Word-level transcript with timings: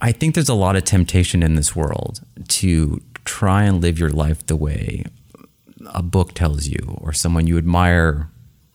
I 0.00 0.12
think 0.12 0.34
there's 0.34 0.48
a 0.48 0.54
lot 0.54 0.76
of 0.76 0.84
temptation 0.84 1.42
in 1.42 1.54
this 1.54 1.74
world 1.74 2.20
to 2.48 3.02
try 3.24 3.64
and 3.64 3.80
live 3.80 3.98
your 3.98 4.10
life 4.10 4.46
the 4.46 4.56
way 4.56 5.04
a 5.86 6.02
book 6.02 6.34
tells 6.34 6.66
you 6.66 6.98
or 7.00 7.12
someone 7.12 7.46
you 7.46 7.58
admire 7.58 8.30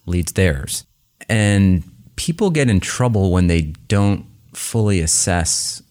leads 0.06 0.34
theirs. 0.34 0.86
And 1.30 1.84
people 2.16 2.50
get 2.50 2.70
in 2.70 2.80
trouble 2.80 3.32
when 3.32 3.48
they 3.48 3.62
don't 3.88 4.26
fully 4.54 5.00
assess 5.00 5.82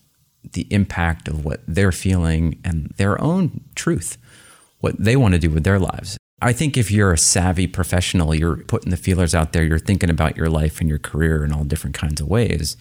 the 0.53 0.66
impact 0.71 1.29
of 1.29 1.45
what 1.45 1.61
they're 1.67 1.93
feeling 1.93 2.61
and 2.64 2.93
their 2.96 3.21
own 3.21 3.62
truth, 3.75 4.19
what 4.80 4.99
they 4.99 5.17
want 5.17 5.33
to 5.33 5.41
do 5.41 5.51
with 5.51 5.64
their 5.64 5.79
lives. 5.79 6.19
I 6.43 6.53
think 6.53 6.77
if 6.77 6.91
you're 6.91 7.12
a 7.12 7.19
savvy 7.19 7.67
professional, 7.67 8.35
you're 8.35 8.57
putting 8.57 8.91
the 8.91 8.96
feelers 8.96 9.35
out 9.35 9.53
there, 9.53 9.62
you're 9.62 9.79
thinking 9.79 10.11
about 10.11 10.37
your 10.37 10.49
life 10.49 10.80
and 10.80 10.89
your 10.89 10.99
career 10.99 11.45
in 11.45 11.53
all 11.53 11.64
different 11.64 11.96
kinds 11.96 12.21
of 12.21 12.27
ways. 12.27 12.77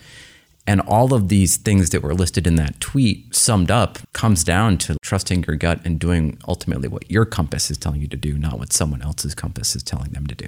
And 0.67 0.79
all 0.81 1.13
of 1.13 1.29
these 1.29 1.57
things 1.57 1.89
that 1.89 2.03
were 2.03 2.13
listed 2.13 2.45
in 2.45 2.55
that 2.55 2.79
tweet 2.79 3.35
summed 3.35 3.71
up 3.71 3.97
comes 4.13 4.43
down 4.43 4.77
to 4.79 4.95
trusting 5.01 5.43
your 5.47 5.55
gut 5.55 5.81
and 5.83 5.99
doing 5.99 6.37
ultimately 6.47 6.87
what 6.87 7.09
your 7.09 7.25
compass 7.25 7.71
is 7.71 7.77
telling 7.77 7.99
you 7.99 8.07
to 8.07 8.17
do, 8.17 8.37
not 8.37 8.59
what 8.59 8.71
someone 8.71 9.01
else's 9.01 9.33
compass 9.33 9.75
is 9.75 9.81
telling 9.81 10.11
them 10.11 10.27
to 10.27 10.35
do. 10.35 10.47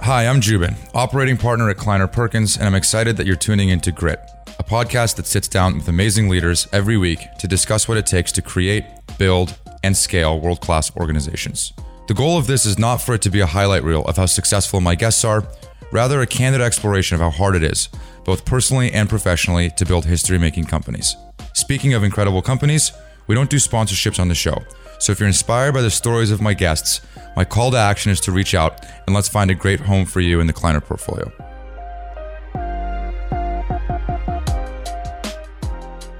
Hi, 0.00 0.26
I'm 0.26 0.40
Joubin, 0.40 0.74
operating 0.94 1.36
partner 1.36 1.68
at 1.68 1.76
Kleiner 1.76 2.06
Perkins, 2.06 2.56
and 2.56 2.64
I'm 2.64 2.74
excited 2.74 3.18
that 3.18 3.26
you're 3.26 3.36
tuning 3.36 3.68
into 3.68 3.92
Grit, 3.92 4.20
a 4.58 4.64
podcast 4.64 5.16
that 5.16 5.26
sits 5.26 5.48
down 5.48 5.74
with 5.74 5.88
amazing 5.88 6.30
leaders 6.30 6.66
every 6.72 6.96
week 6.96 7.20
to 7.40 7.46
discuss 7.46 7.86
what 7.86 7.98
it 7.98 8.06
takes 8.06 8.32
to 8.32 8.40
create, 8.40 8.84
build, 9.18 9.58
and 9.82 9.94
scale 9.94 10.40
world 10.40 10.62
class 10.62 10.96
organizations. 10.96 11.74
The 12.06 12.14
goal 12.14 12.38
of 12.38 12.46
this 12.46 12.64
is 12.64 12.78
not 12.78 13.02
for 13.02 13.14
it 13.14 13.20
to 13.22 13.30
be 13.30 13.40
a 13.40 13.46
highlight 13.46 13.84
reel 13.84 14.02
of 14.06 14.16
how 14.16 14.24
successful 14.24 14.80
my 14.80 14.94
guests 14.94 15.26
are, 15.26 15.44
rather, 15.92 16.20
a 16.20 16.26
candid 16.26 16.60
exploration 16.60 17.14
of 17.14 17.20
how 17.20 17.30
hard 17.30 17.56
it 17.56 17.62
is, 17.62 17.88
both 18.24 18.44
personally 18.44 18.92
and 18.92 19.08
professionally, 19.08 19.70
to 19.76 19.84
build 19.84 20.04
history 20.04 20.38
making 20.38 20.64
companies. 20.64 21.16
Speaking 21.54 21.94
of 21.94 22.04
incredible 22.04 22.42
companies, 22.42 22.92
we 23.26 23.34
don't 23.34 23.50
do 23.50 23.56
sponsorships 23.56 24.18
on 24.18 24.28
the 24.28 24.34
show. 24.34 24.62
So 24.98 25.12
if 25.12 25.20
you're 25.20 25.28
inspired 25.28 25.74
by 25.74 25.82
the 25.82 25.90
stories 25.90 26.30
of 26.30 26.40
my 26.40 26.54
guests, 26.54 27.00
my 27.36 27.44
call 27.44 27.70
to 27.70 27.76
action 27.76 28.10
is 28.10 28.20
to 28.20 28.32
reach 28.32 28.54
out 28.54 28.84
and 29.06 29.14
let's 29.14 29.28
find 29.28 29.50
a 29.50 29.54
great 29.54 29.80
home 29.80 30.06
for 30.06 30.20
you 30.20 30.40
in 30.40 30.46
the 30.46 30.52
Kleiner 30.52 30.80
portfolio. 30.80 31.30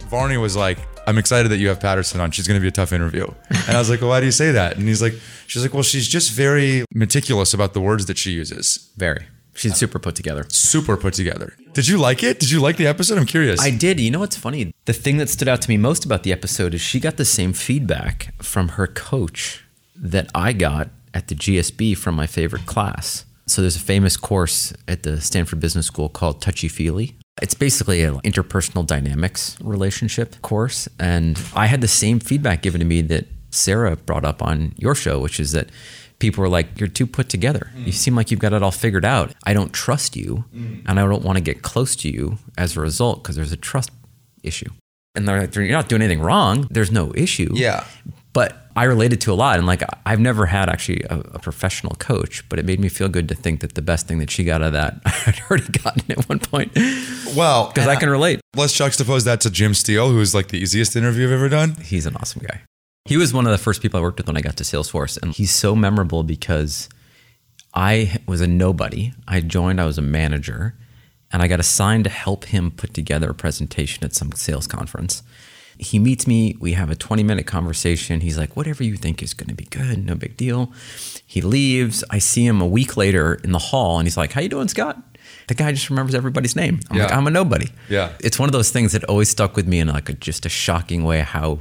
Varney 0.08 0.36
was 0.36 0.56
like, 0.56 0.78
I'm 1.06 1.18
excited 1.18 1.50
that 1.50 1.58
you 1.58 1.68
have 1.68 1.80
Patterson 1.80 2.20
on. 2.20 2.30
She's 2.30 2.46
going 2.46 2.58
to 2.58 2.62
be 2.62 2.68
a 2.68 2.70
tough 2.70 2.92
interview. 2.92 3.26
And 3.66 3.76
I 3.76 3.78
was 3.78 3.90
like, 3.90 4.00
well, 4.00 4.10
why 4.10 4.20
do 4.20 4.26
you 4.26 4.32
say 4.32 4.52
that? 4.52 4.76
And 4.76 4.86
he's 4.86 5.02
like, 5.02 5.14
she's 5.46 5.62
like, 5.62 5.74
well, 5.74 5.82
she's 5.82 6.06
just 6.06 6.32
very 6.32 6.84
meticulous 6.94 7.54
about 7.54 7.74
the 7.74 7.80
words 7.80 8.06
that 8.06 8.18
she 8.18 8.32
uses. 8.32 8.90
Very. 8.96 9.26
She's 9.58 9.76
super 9.76 9.98
put 9.98 10.14
together. 10.14 10.46
Super 10.50 10.96
put 10.96 11.14
together. 11.14 11.54
Did 11.72 11.88
you 11.88 11.98
like 11.98 12.22
it? 12.22 12.38
Did 12.38 12.50
you 12.50 12.60
like 12.60 12.76
the 12.76 12.86
episode? 12.86 13.18
I'm 13.18 13.26
curious. 13.26 13.60
I 13.60 13.70
did. 13.70 13.98
You 13.98 14.10
know 14.10 14.20
what's 14.20 14.36
funny? 14.36 14.72
The 14.84 14.92
thing 14.92 15.16
that 15.16 15.28
stood 15.28 15.48
out 15.48 15.60
to 15.62 15.68
me 15.68 15.76
most 15.76 16.04
about 16.04 16.22
the 16.22 16.32
episode 16.32 16.74
is 16.74 16.80
she 16.80 17.00
got 17.00 17.16
the 17.16 17.24
same 17.24 17.52
feedback 17.52 18.34
from 18.42 18.70
her 18.70 18.86
coach 18.86 19.64
that 19.96 20.30
I 20.34 20.52
got 20.52 20.90
at 21.12 21.26
the 21.28 21.34
GSB 21.34 21.96
from 21.96 22.14
my 22.14 22.26
favorite 22.26 22.66
class. 22.66 23.24
So 23.46 23.62
there's 23.62 23.76
a 23.76 23.80
famous 23.80 24.16
course 24.16 24.72
at 24.86 25.02
the 25.02 25.20
Stanford 25.20 25.58
Business 25.58 25.86
School 25.86 26.08
called 26.08 26.40
Touchy 26.40 26.68
Feely. 26.68 27.16
It's 27.40 27.54
basically 27.54 28.02
an 28.02 28.20
interpersonal 28.20 28.86
dynamics 28.86 29.56
relationship 29.60 30.40
course. 30.42 30.88
And 31.00 31.40
I 31.54 31.66
had 31.66 31.80
the 31.80 31.88
same 31.88 32.20
feedback 32.20 32.62
given 32.62 32.78
to 32.80 32.84
me 32.84 33.00
that 33.02 33.26
Sarah 33.50 33.96
brought 33.96 34.24
up 34.24 34.42
on 34.42 34.74
your 34.76 34.94
show, 34.94 35.18
which 35.18 35.40
is 35.40 35.52
that 35.52 35.70
people 36.18 36.42
were 36.42 36.48
like, 36.48 36.78
You're 36.78 36.88
too 36.88 37.06
put 37.06 37.28
together. 37.28 37.70
Mm. 37.76 37.86
You 37.86 37.92
seem 37.92 38.14
like 38.14 38.30
you've 38.30 38.40
got 38.40 38.52
it 38.52 38.62
all 38.62 38.70
figured 38.70 39.04
out. 39.04 39.32
I 39.44 39.54
don't 39.54 39.72
trust 39.72 40.16
you, 40.16 40.44
mm. 40.54 40.82
and 40.86 40.98
I 41.00 41.06
don't 41.06 41.24
want 41.24 41.36
to 41.36 41.42
get 41.42 41.62
close 41.62 41.96
to 41.96 42.10
you 42.10 42.38
as 42.56 42.76
a 42.76 42.80
result 42.80 43.22
because 43.22 43.36
there's 43.36 43.52
a 43.52 43.56
trust 43.56 43.90
issue. 44.42 44.70
And 45.14 45.26
they're 45.26 45.40
like, 45.40 45.54
You're 45.54 45.68
not 45.68 45.88
doing 45.88 46.02
anything 46.02 46.22
wrong. 46.22 46.68
There's 46.70 46.92
no 46.92 47.12
issue. 47.14 47.50
Yeah. 47.54 47.84
But 48.32 48.68
I 48.76 48.84
related 48.84 49.20
to 49.22 49.32
a 49.32 49.34
lot. 49.34 49.58
And 49.58 49.66
like, 49.66 49.82
I've 50.06 50.20
never 50.20 50.46
had 50.46 50.68
actually 50.68 51.02
a, 51.10 51.18
a, 51.18 51.38
professional 51.40 51.96
coach, 51.96 52.48
but 52.48 52.60
it 52.60 52.64
made 52.64 52.78
me 52.78 52.88
feel 52.88 53.08
good 53.08 53.28
to 53.30 53.34
think 53.34 53.60
that 53.60 53.74
the 53.74 53.82
best 53.82 54.06
thing 54.06 54.18
that 54.20 54.30
she 54.30 54.44
got 54.44 54.62
out 54.62 54.68
of 54.68 54.72
that, 54.74 55.00
I'd 55.26 55.40
already 55.50 55.66
gotten 55.72 56.12
at 56.12 56.28
one 56.28 56.38
point. 56.38 56.70
Well, 57.34 57.68
because 57.68 57.88
I 57.88 57.96
can 57.96 58.08
relate. 58.08 58.40
Let's 58.54 58.78
juxtapose 58.78 59.24
that 59.24 59.40
to 59.40 59.50
Jim 59.50 59.74
Steele, 59.74 60.10
who's 60.10 60.34
like 60.34 60.48
the 60.48 60.58
easiest 60.58 60.94
interview 60.94 61.26
I've 61.26 61.32
ever 61.32 61.48
done. 61.48 61.74
He's 61.82 62.06
an 62.06 62.14
awesome 62.16 62.42
guy. 62.46 62.62
He 63.08 63.16
was 63.16 63.32
one 63.32 63.46
of 63.46 63.52
the 63.52 63.58
first 63.58 63.80
people 63.80 63.98
I 63.98 64.02
worked 64.02 64.18
with 64.18 64.26
when 64.26 64.36
I 64.36 64.42
got 64.42 64.58
to 64.58 64.64
Salesforce. 64.64 65.16
And 65.22 65.32
he's 65.32 65.50
so 65.50 65.74
memorable 65.74 66.22
because 66.24 66.90
I 67.72 68.18
was 68.26 68.42
a 68.42 68.46
nobody. 68.46 69.14
I 69.26 69.40
joined, 69.40 69.80
I 69.80 69.86
was 69.86 69.96
a 69.96 70.02
manager, 70.02 70.74
and 71.32 71.40
I 71.40 71.48
got 71.48 71.58
assigned 71.58 72.04
to 72.04 72.10
help 72.10 72.44
him 72.44 72.70
put 72.70 72.92
together 72.92 73.30
a 73.30 73.34
presentation 73.34 74.04
at 74.04 74.14
some 74.14 74.32
sales 74.32 74.66
conference. 74.66 75.22
He 75.78 75.98
meets 75.98 76.26
me, 76.26 76.54
we 76.60 76.72
have 76.74 76.90
a 76.90 76.94
20 76.94 77.22
minute 77.22 77.46
conversation. 77.46 78.20
He's 78.20 78.36
like, 78.36 78.56
whatever 78.56 78.84
you 78.84 78.96
think 78.96 79.22
is 79.22 79.32
going 79.32 79.48
to 79.48 79.54
be 79.54 79.64
good, 79.64 80.04
no 80.04 80.14
big 80.14 80.36
deal. 80.36 80.70
He 81.24 81.40
leaves. 81.40 82.04
I 82.10 82.18
see 82.18 82.44
him 82.44 82.60
a 82.60 82.66
week 82.66 82.98
later 82.98 83.40
in 83.42 83.52
the 83.52 83.58
hall, 83.58 83.98
and 83.98 84.06
he's 84.06 84.18
like, 84.18 84.32
How 84.32 84.42
you 84.42 84.50
doing, 84.50 84.68
Scott? 84.68 85.02
the 85.46 85.54
guy 85.54 85.72
just 85.72 85.88
remembers 85.88 86.14
everybody's 86.14 86.54
name. 86.54 86.80
I'm 86.90 86.96
yeah. 86.96 87.04
like, 87.04 87.12
I'm 87.12 87.26
a 87.26 87.30
nobody. 87.30 87.68
Yeah. 87.88 88.12
It's 88.20 88.38
one 88.38 88.48
of 88.48 88.52
those 88.52 88.70
things 88.70 88.92
that 88.92 89.04
always 89.04 89.30
stuck 89.30 89.56
with 89.56 89.66
me 89.66 89.80
in 89.80 89.88
like 89.88 90.08
a, 90.10 90.12
just 90.12 90.46
a 90.46 90.48
shocking 90.48 91.04
way 91.04 91.20
how 91.20 91.60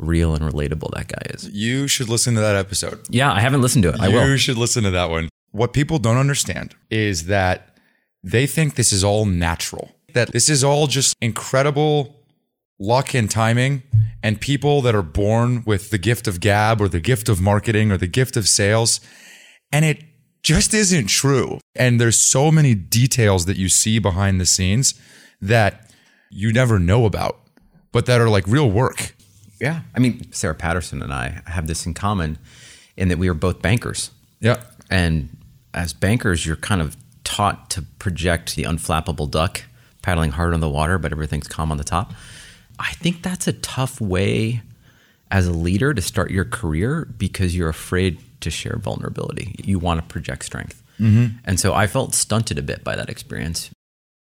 real 0.00 0.34
and 0.34 0.44
relatable 0.44 0.90
that 0.94 1.08
guy 1.08 1.34
is. 1.34 1.48
You 1.48 1.88
should 1.88 2.08
listen 2.08 2.34
to 2.34 2.40
that 2.40 2.56
episode. 2.56 3.00
Yeah, 3.08 3.32
I 3.32 3.40
haven't 3.40 3.62
listened 3.62 3.82
to 3.84 3.90
it. 3.90 4.00
I 4.00 4.08
will. 4.08 4.28
You 4.28 4.36
should 4.36 4.56
listen 4.56 4.84
to 4.84 4.90
that 4.90 5.10
one. 5.10 5.28
What 5.52 5.72
people 5.72 5.98
don't 5.98 6.16
understand 6.16 6.74
is 6.90 7.26
that 7.26 7.76
they 8.22 8.46
think 8.46 8.74
this 8.74 8.92
is 8.92 9.02
all 9.02 9.24
natural, 9.26 9.92
that 10.14 10.32
this 10.32 10.48
is 10.48 10.62
all 10.62 10.86
just 10.86 11.14
incredible 11.20 12.16
luck 12.78 13.14
and 13.14 13.30
timing 13.30 13.82
and 14.22 14.40
people 14.40 14.82
that 14.82 14.94
are 14.94 15.02
born 15.02 15.62
with 15.66 15.90
the 15.90 15.98
gift 15.98 16.26
of 16.26 16.40
gab 16.40 16.80
or 16.80 16.88
the 16.88 17.00
gift 17.00 17.28
of 17.28 17.40
marketing 17.40 17.90
or 17.90 17.96
the 17.96 18.06
gift 18.06 18.36
of 18.36 18.48
sales. 18.48 19.00
And 19.72 19.84
it 19.84 20.02
just 20.42 20.74
isn't 20.74 21.08
true. 21.08 21.58
And 21.74 22.00
there's 22.00 22.20
so 22.20 22.50
many 22.50 22.74
details 22.74 23.46
that 23.46 23.56
you 23.56 23.68
see 23.68 23.98
behind 23.98 24.40
the 24.40 24.46
scenes 24.46 24.94
that 25.40 25.90
you 26.30 26.52
never 26.52 26.78
know 26.78 27.06
about, 27.06 27.40
but 27.92 28.06
that 28.06 28.20
are 28.20 28.28
like 28.28 28.46
real 28.46 28.70
work. 28.70 29.14
Yeah. 29.60 29.82
I 29.94 29.98
mean, 29.98 30.32
Sarah 30.32 30.54
Patterson 30.54 31.02
and 31.02 31.12
I 31.12 31.42
have 31.46 31.66
this 31.66 31.86
in 31.86 31.94
common 31.94 32.38
in 32.96 33.08
that 33.08 33.18
we 33.18 33.28
are 33.28 33.34
both 33.34 33.62
bankers. 33.62 34.10
Yeah. 34.40 34.62
And 34.90 35.36
as 35.74 35.92
bankers, 35.92 36.46
you're 36.46 36.56
kind 36.56 36.80
of 36.80 36.96
taught 37.24 37.70
to 37.70 37.82
project 37.82 38.56
the 38.56 38.64
unflappable 38.64 39.30
duck 39.30 39.62
paddling 40.02 40.32
hard 40.32 40.54
on 40.54 40.60
the 40.60 40.68
water, 40.68 40.98
but 40.98 41.12
everything's 41.12 41.46
calm 41.46 41.70
on 41.70 41.76
the 41.76 41.84
top. 41.84 42.12
I 42.78 42.92
think 42.92 43.22
that's 43.22 43.46
a 43.46 43.52
tough 43.52 44.00
way 44.00 44.62
as 45.30 45.46
a 45.46 45.52
leader 45.52 45.94
to 45.94 46.02
start 46.02 46.30
your 46.30 46.44
career 46.44 47.06
because 47.18 47.54
you're 47.54 47.68
afraid 47.68 48.18
to 48.40 48.50
share 48.50 48.78
vulnerability. 48.78 49.54
You 49.62 49.78
want 49.78 50.00
to 50.00 50.06
project 50.06 50.44
strength. 50.44 50.82
Mm-hmm. 50.98 51.36
And 51.44 51.60
so 51.60 51.74
I 51.74 51.86
felt 51.86 52.14
stunted 52.14 52.58
a 52.58 52.62
bit 52.62 52.82
by 52.82 52.96
that 52.96 53.08
experience. 53.08 53.70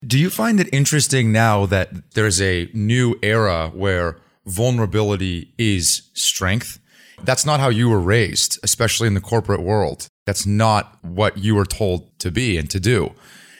Do 0.06 0.18
you 0.18 0.30
find 0.30 0.60
it 0.60 0.68
interesting 0.72 1.32
now 1.32 1.66
that 1.66 2.12
there's 2.12 2.40
a 2.40 2.68
new 2.72 3.16
era 3.22 3.70
where 3.72 4.16
vulnerability 4.48 5.52
is 5.58 6.10
strength. 6.14 6.78
That's 7.22 7.44
not 7.44 7.60
how 7.60 7.68
you 7.68 7.88
were 7.88 8.00
raised, 8.00 8.58
especially 8.62 9.06
in 9.06 9.14
the 9.14 9.20
corporate 9.20 9.62
world. 9.62 10.08
That's 10.26 10.46
not 10.46 10.98
what 11.02 11.38
you 11.38 11.54
were 11.54 11.64
told 11.64 12.18
to 12.20 12.30
be 12.30 12.56
and 12.56 12.70
to 12.70 12.80
do. 12.80 13.12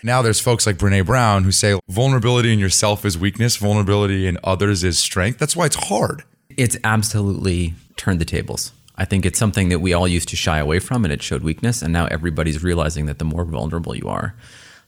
Now 0.02 0.22
there's 0.22 0.40
folks 0.40 0.66
like 0.66 0.76
Brene 0.76 1.04
Brown 1.04 1.44
who 1.44 1.50
say 1.50 1.78
vulnerability 1.88 2.52
in 2.52 2.58
yourself 2.58 3.04
is 3.04 3.18
weakness, 3.18 3.56
vulnerability 3.56 4.26
in 4.26 4.38
others 4.44 4.84
is 4.84 4.98
strength. 4.98 5.38
That's 5.38 5.56
why 5.56 5.66
it's 5.66 5.88
hard. 5.88 6.22
It's 6.56 6.76
absolutely 6.84 7.74
turned 7.96 8.20
the 8.20 8.24
tables. 8.24 8.72
I 8.96 9.04
think 9.04 9.26
it's 9.26 9.38
something 9.38 9.68
that 9.70 9.80
we 9.80 9.92
all 9.92 10.08
used 10.08 10.28
to 10.28 10.36
shy 10.36 10.58
away 10.58 10.78
from 10.78 11.04
and 11.04 11.12
it 11.12 11.22
showed 11.22 11.42
weakness. 11.42 11.82
And 11.82 11.92
now 11.92 12.06
everybody's 12.06 12.62
realizing 12.62 13.06
that 13.06 13.18
the 13.18 13.24
more 13.24 13.44
vulnerable 13.44 13.96
you 13.96 14.08
are, 14.08 14.36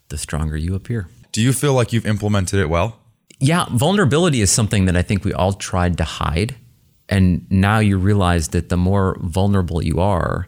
the 0.09 0.19
stronger 0.19 0.56
you 0.56 0.75
appear. 0.75 1.09
Do 1.33 1.43
you 1.43 1.53
feel 1.53 1.75
like 1.75 1.93
you've 1.93 2.06
implemented 2.06 2.60
it 2.60 2.69
well? 2.69 3.00
Yeah, 3.41 3.65
vulnerability 3.71 4.42
is 4.42 4.51
something 4.51 4.84
that 4.84 4.97
I 4.97 5.03
think 5.03 5.25
we 5.25 5.33
all 5.33 5.54
tried 5.54 5.97
to 5.98 6.04
hide. 6.04 6.57
And 7.09 7.51
now 7.51 7.78
you 7.78 7.98
realize 7.98 8.48
that 8.48 8.69
the 8.69 8.77
more 8.77 9.16
vulnerable 9.21 9.83
you 9.83 9.98
are, 9.98 10.47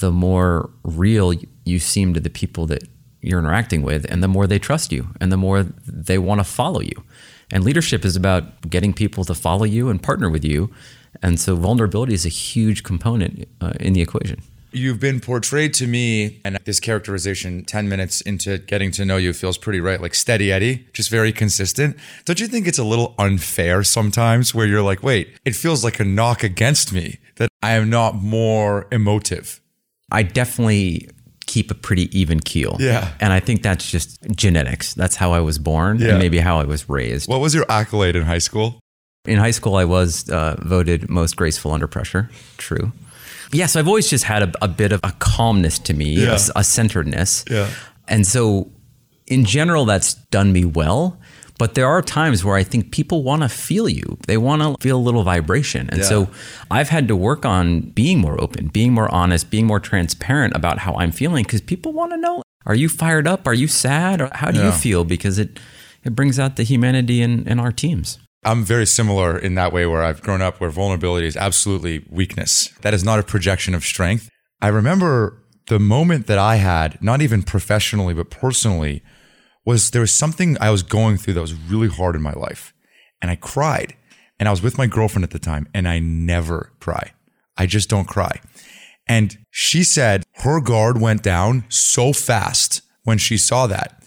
the 0.00 0.12
more 0.12 0.70
real 0.84 1.32
you 1.64 1.78
seem 1.78 2.14
to 2.14 2.20
the 2.20 2.30
people 2.30 2.66
that 2.66 2.84
you're 3.20 3.38
interacting 3.38 3.82
with, 3.82 4.04
and 4.10 4.22
the 4.22 4.28
more 4.28 4.46
they 4.46 4.58
trust 4.58 4.92
you, 4.92 5.08
and 5.20 5.32
the 5.32 5.36
more 5.36 5.62
they 5.86 6.18
want 6.18 6.40
to 6.40 6.44
follow 6.44 6.80
you. 6.80 7.02
And 7.50 7.64
leadership 7.64 8.04
is 8.04 8.14
about 8.14 8.68
getting 8.68 8.92
people 8.92 9.24
to 9.24 9.34
follow 9.34 9.64
you 9.64 9.88
and 9.88 10.02
partner 10.02 10.28
with 10.28 10.44
you. 10.44 10.70
And 11.22 11.40
so 11.40 11.56
vulnerability 11.56 12.12
is 12.12 12.26
a 12.26 12.30
huge 12.30 12.82
component 12.82 13.48
uh, 13.60 13.72
in 13.80 13.94
the 13.94 14.02
equation. 14.02 14.42
You've 14.74 15.00
been 15.00 15.20
portrayed 15.20 15.72
to 15.74 15.86
me, 15.86 16.40
and 16.44 16.58
this 16.64 16.80
characterization 16.80 17.64
10 17.64 17.88
minutes 17.88 18.20
into 18.22 18.58
getting 18.58 18.90
to 18.92 19.04
know 19.04 19.16
you 19.16 19.32
feels 19.32 19.56
pretty 19.56 19.80
right, 19.80 20.00
like 20.00 20.14
steady 20.14 20.50
Eddie, 20.52 20.86
just 20.92 21.10
very 21.10 21.32
consistent. 21.32 21.96
Don't 22.24 22.40
you 22.40 22.46
think 22.46 22.66
it's 22.66 22.78
a 22.78 22.84
little 22.84 23.14
unfair 23.18 23.82
sometimes 23.84 24.54
where 24.54 24.66
you're 24.66 24.82
like, 24.82 25.02
wait, 25.02 25.36
it 25.44 25.54
feels 25.54 25.84
like 25.84 26.00
a 26.00 26.04
knock 26.04 26.42
against 26.42 26.92
me 26.92 27.18
that 27.36 27.48
I 27.62 27.72
am 27.72 27.88
not 27.90 28.16
more 28.16 28.86
emotive? 28.92 29.60
I 30.10 30.22
definitely 30.22 31.08
keep 31.46 31.70
a 31.70 31.74
pretty 31.74 32.16
even 32.18 32.40
keel. 32.40 32.76
Yeah. 32.80 33.12
And 33.20 33.32
I 33.32 33.38
think 33.40 33.62
that's 33.62 33.90
just 33.90 34.18
genetics. 34.34 34.94
That's 34.94 35.16
how 35.16 35.32
I 35.32 35.40
was 35.40 35.58
born 35.58 35.98
Yeah. 35.98 36.10
and 36.10 36.18
maybe 36.18 36.38
how 36.38 36.58
I 36.58 36.64
was 36.64 36.88
raised. 36.88 37.28
What 37.28 37.40
was 37.40 37.54
your 37.54 37.66
accolade 37.70 38.16
in 38.16 38.22
high 38.22 38.38
school? 38.38 38.80
In 39.26 39.38
high 39.38 39.50
school, 39.52 39.76
I 39.76 39.84
was 39.84 40.28
uh, 40.30 40.56
voted 40.60 41.08
most 41.08 41.36
graceful 41.36 41.72
under 41.72 41.86
pressure. 41.86 42.28
True. 42.58 42.92
Yeah, 43.52 43.66
so 43.66 43.80
I've 43.80 43.88
always 43.88 44.08
just 44.08 44.24
had 44.24 44.42
a, 44.42 44.52
a 44.62 44.68
bit 44.68 44.92
of 44.92 45.00
a 45.04 45.12
calmness 45.18 45.78
to 45.80 45.94
me, 45.94 46.14
Yeah. 46.24 46.38
a, 46.54 46.60
a 46.60 46.64
centeredness. 46.64 47.44
Yeah. 47.50 47.68
And 48.08 48.26
so, 48.26 48.70
in 49.26 49.44
general, 49.44 49.84
that's 49.84 50.14
done 50.14 50.52
me 50.52 50.64
well. 50.64 51.18
But 51.56 51.74
there 51.74 51.86
are 51.86 52.02
times 52.02 52.44
where 52.44 52.56
I 52.56 52.64
think 52.64 52.90
people 52.90 53.22
want 53.22 53.42
to 53.42 53.48
feel 53.48 53.88
you. 53.88 54.18
They 54.26 54.36
want 54.36 54.60
to 54.60 54.74
feel 54.82 54.96
a 54.98 55.00
little 55.00 55.22
vibration. 55.22 55.88
And 55.90 56.00
Yeah. 56.00 56.04
so 56.08 56.28
I've 56.70 56.88
had 56.88 57.06
to 57.08 57.14
work 57.16 57.46
on 57.46 57.80
being 57.80 58.18
more 58.18 58.40
open, 58.40 58.68
being 58.68 58.92
more 58.92 59.08
honest, 59.14 59.50
being 59.50 59.64
more 59.66 59.78
transparent 59.78 60.56
about 60.56 60.78
how 60.80 60.94
I'm 60.94 61.12
feeling 61.12 61.44
because 61.44 61.60
people 61.60 61.92
want 61.92 62.10
to 62.12 62.16
know 62.16 62.42
are 62.66 62.74
you 62.74 62.88
fired 62.88 63.28
up? 63.28 63.46
Are 63.46 63.54
you 63.54 63.68
sad? 63.68 64.20
Or 64.22 64.30
how 64.32 64.50
do 64.50 64.58
you 64.64 64.72
feel? 64.72 65.04
Because 65.04 65.38
it, 65.38 65.60
it 66.02 66.14
brings 66.16 66.38
out 66.38 66.56
the 66.56 66.62
humanity 66.64 67.20
in, 67.22 67.46
in 67.46 67.60
our 67.60 67.70
teams. 67.70 68.18
I'm 68.44 68.64
very 68.64 68.86
similar 68.86 69.38
in 69.38 69.54
that 69.54 69.72
way 69.72 69.86
where 69.86 70.02
I've 70.02 70.22
grown 70.22 70.42
up 70.42 70.60
where 70.60 70.70
vulnerability 70.70 71.26
is 71.26 71.36
absolutely 71.36 72.04
weakness. 72.10 72.68
That 72.82 72.94
is 72.94 73.02
not 73.02 73.18
a 73.18 73.22
projection 73.22 73.74
of 73.74 73.84
strength. 73.84 74.28
I 74.60 74.68
remember 74.68 75.42
the 75.66 75.78
moment 75.78 76.26
that 76.26 76.38
I 76.38 76.56
had, 76.56 77.02
not 77.02 77.22
even 77.22 77.42
professionally, 77.42 78.12
but 78.12 78.30
personally, 78.30 79.02
was 79.64 79.90
there 79.90 80.02
was 80.02 80.12
something 80.12 80.56
I 80.60 80.70
was 80.70 80.82
going 80.82 81.16
through 81.16 81.34
that 81.34 81.40
was 81.40 81.54
really 81.54 81.88
hard 81.88 82.14
in 82.14 82.22
my 82.22 82.32
life. 82.32 82.74
And 83.22 83.30
I 83.30 83.36
cried. 83.36 83.94
And 84.38 84.48
I 84.48 84.50
was 84.50 84.62
with 84.62 84.76
my 84.76 84.86
girlfriend 84.86 85.24
at 85.24 85.30
the 85.30 85.38
time, 85.38 85.68
and 85.72 85.88
I 85.88 86.00
never 86.00 86.72
cry. 86.80 87.12
I 87.56 87.66
just 87.66 87.88
don't 87.88 88.08
cry. 88.08 88.40
And 89.06 89.38
she 89.50 89.84
said 89.84 90.24
her 90.38 90.60
guard 90.60 91.00
went 91.00 91.22
down 91.22 91.64
so 91.68 92.12
fast 92.12 92.82
when 93.04 93.16
she 93.16 93.38
saw 93.38 93.66
that. 93.68 94.02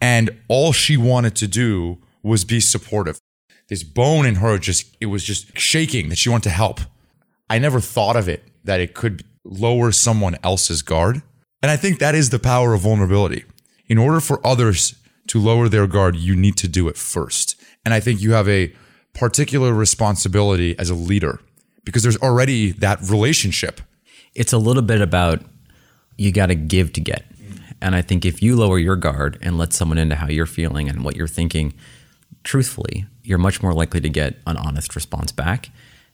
And 0.00 0.30
all 0.48 0.72
she 0.72 0.96
wanted 0.96 1.34
to 1.36 1.48
do 1.48 1.98
was 2.22 2.44
be 2.44 2.60
supportive. 2.60 3.18
This 3.72 3.84
bone 3.84 4.26
in 4.26 4.34
her 4.34 4.58
just, 4.58 4.94
it 5.00 5.06
was 5.06 5.24
just 5.24 5.58
shaking 5.58 6.10
that 6.10 6.18
she 6.18 6.28
wanted 6.28 6.42
to 6.42 6.50
help. 6.50 6.80
I 7.48 7.58
never 7.58 7.80
thought 7.80 8.16
of 8.16 8.28
it 8.28 8.46
that 8.64 8.80
it 8.80 8.92
could 8.92 9.24
lower 9.44 9.92
someone 9.92 10.36
else's 10.44 10.82
guard. 10.82 11.22
And 11.62 11.70
I 11.70 11.78
think 11.78 11.98
that 11.98 12.14
is 12.14 12.28
the 12.28 12.38
power 12.38 12.74
of 12.74 12.82
vulnerability. 12.82 13.46
In 13.86 13.96
order 13.96 14.20
for 14.20 14.46
others 14.46 14.94
to 15.28 15.40
lower 15.40 15.70
their 15.70 15.86
guard, 15.86 16.16
you 16.16 16.36
need 16.36 16.58
to 16.58 16.68
do 16.68 16.86
it 16.86 16.98
first. 16.98 17.58
And 17.82 17.94
I 17.94 18.00
think 18.00 18.20
you 18.20 18.34
have 18.34 18.46
a 18.46 18.74
particular 19.14 19.72
responsibility 19.72 20.78
as 20.78 20.90
a 20.90 20.94
leader 20.94 21.40
because 21.82 22.02
there's 22.02 22.18
already 22.18 22.72
that 22.72 23.00
relationship. 23.00 23.80
it's 24.34 24.52
a 24.52 24.58
little 24.58 24.82
bit 24.82 25.00
about 25.00 25.40
you 26.18 26.30
got 26.30 26.48
to 26.48 26.54
give 26.54 26.92
to 26.92 27.00
get. 27.00 27.24
And 27.80 27.94
I 27.96 28.02
think 28.02 28.26
if 28.26 28.42
you 28.42 28.54
lower 28.54 28.78
your 28.78 28.96
guard 28.96 29.38
and 29.40 29.56
let 29.56 29.72
someone 29.72 29.96
into 29.96 30.16
how 30.16 30.28
you're 30.28 30.44
feeling 30.44 30.90
and 30.90 31.02
what 31.02 31.16
you're 31.16 31.26
thinking 31.26 31.72
truthfully, 32.44 33.06
you're 33.22 33.38
much 33.38 33.62
more 33.62 33.72
likely 33.72 34.00
to 34.00 34.08
get 34.08 34.36
an 34.46 34.56
honest 34.56 34.94
response 34.94 35.32
back. 35.32 35.70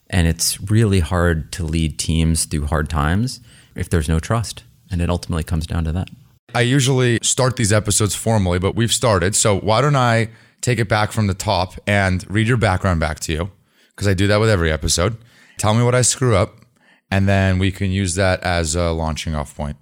And 0.09 0.27
it's 0.27 0.59
really 0.69 1.01
hard 1.01 1.51
to 1.53 1.63
lead 1.63 1.99
teams 1.99 2.45
through 2.45 2.65
hard 2.65 2.89
times 2.89 3.39
if 3.75 3.89
there's 3.89 4.09
no 4.09 4.19
trust. 4.19 4.63
And 4.91 5.01
it 5.01 5.09
ultimately 5.09 5.43
comes 5.43 5.67
down 5.67 5.83
to 5.83 5.91
that. 5.91 6.09
I 6.55 6.61
usually 6.61 7.19
start 7.21 7.57
these 7.57 7.71
episodes 7.71 8.15
formally, 8.15 8.57
but 8.57 8.75
we've 8.75 8.91
started. 8.91 9.35
So 9.35 9.59
why 9.59 9.81
don't 9.81 9.95
I 9.95 10.29
take 10.61 10.79
it 10.79 10.89
back 10.89 11.11
from 11.11 11.27
the 11.27 11.35
top 11.35 11.75
and 11.85 12.25
read 12.29 12.47
your 12.47 12.57
background 12.57 12.99
back 12.99 13.19
to 13.21 13.31
you? 13.31 13.51
Because 13.91 14.07
I 14.07 14.15
do 14.15 14.27
that 14.27 14.39
with 14.39 14.49
every 14.49 14.71
episode. 14.71 15.17
Tell 15.59 15.73
me 15.73 15.83
what 15.83 15.93
I 15.93 16.01
screw 16.01 16.35
up, 16.35 16.55
and 17.11 17.27
then 17.27 17.59
we 17.59 17.71
can 17.71 17.91
use 17.91 18.15
that 18.15 18.41
as 18.43 18.75
a 18.75 18.91
launching 18.91 19.35
off 19.35 19.55
point. 19.55 19.77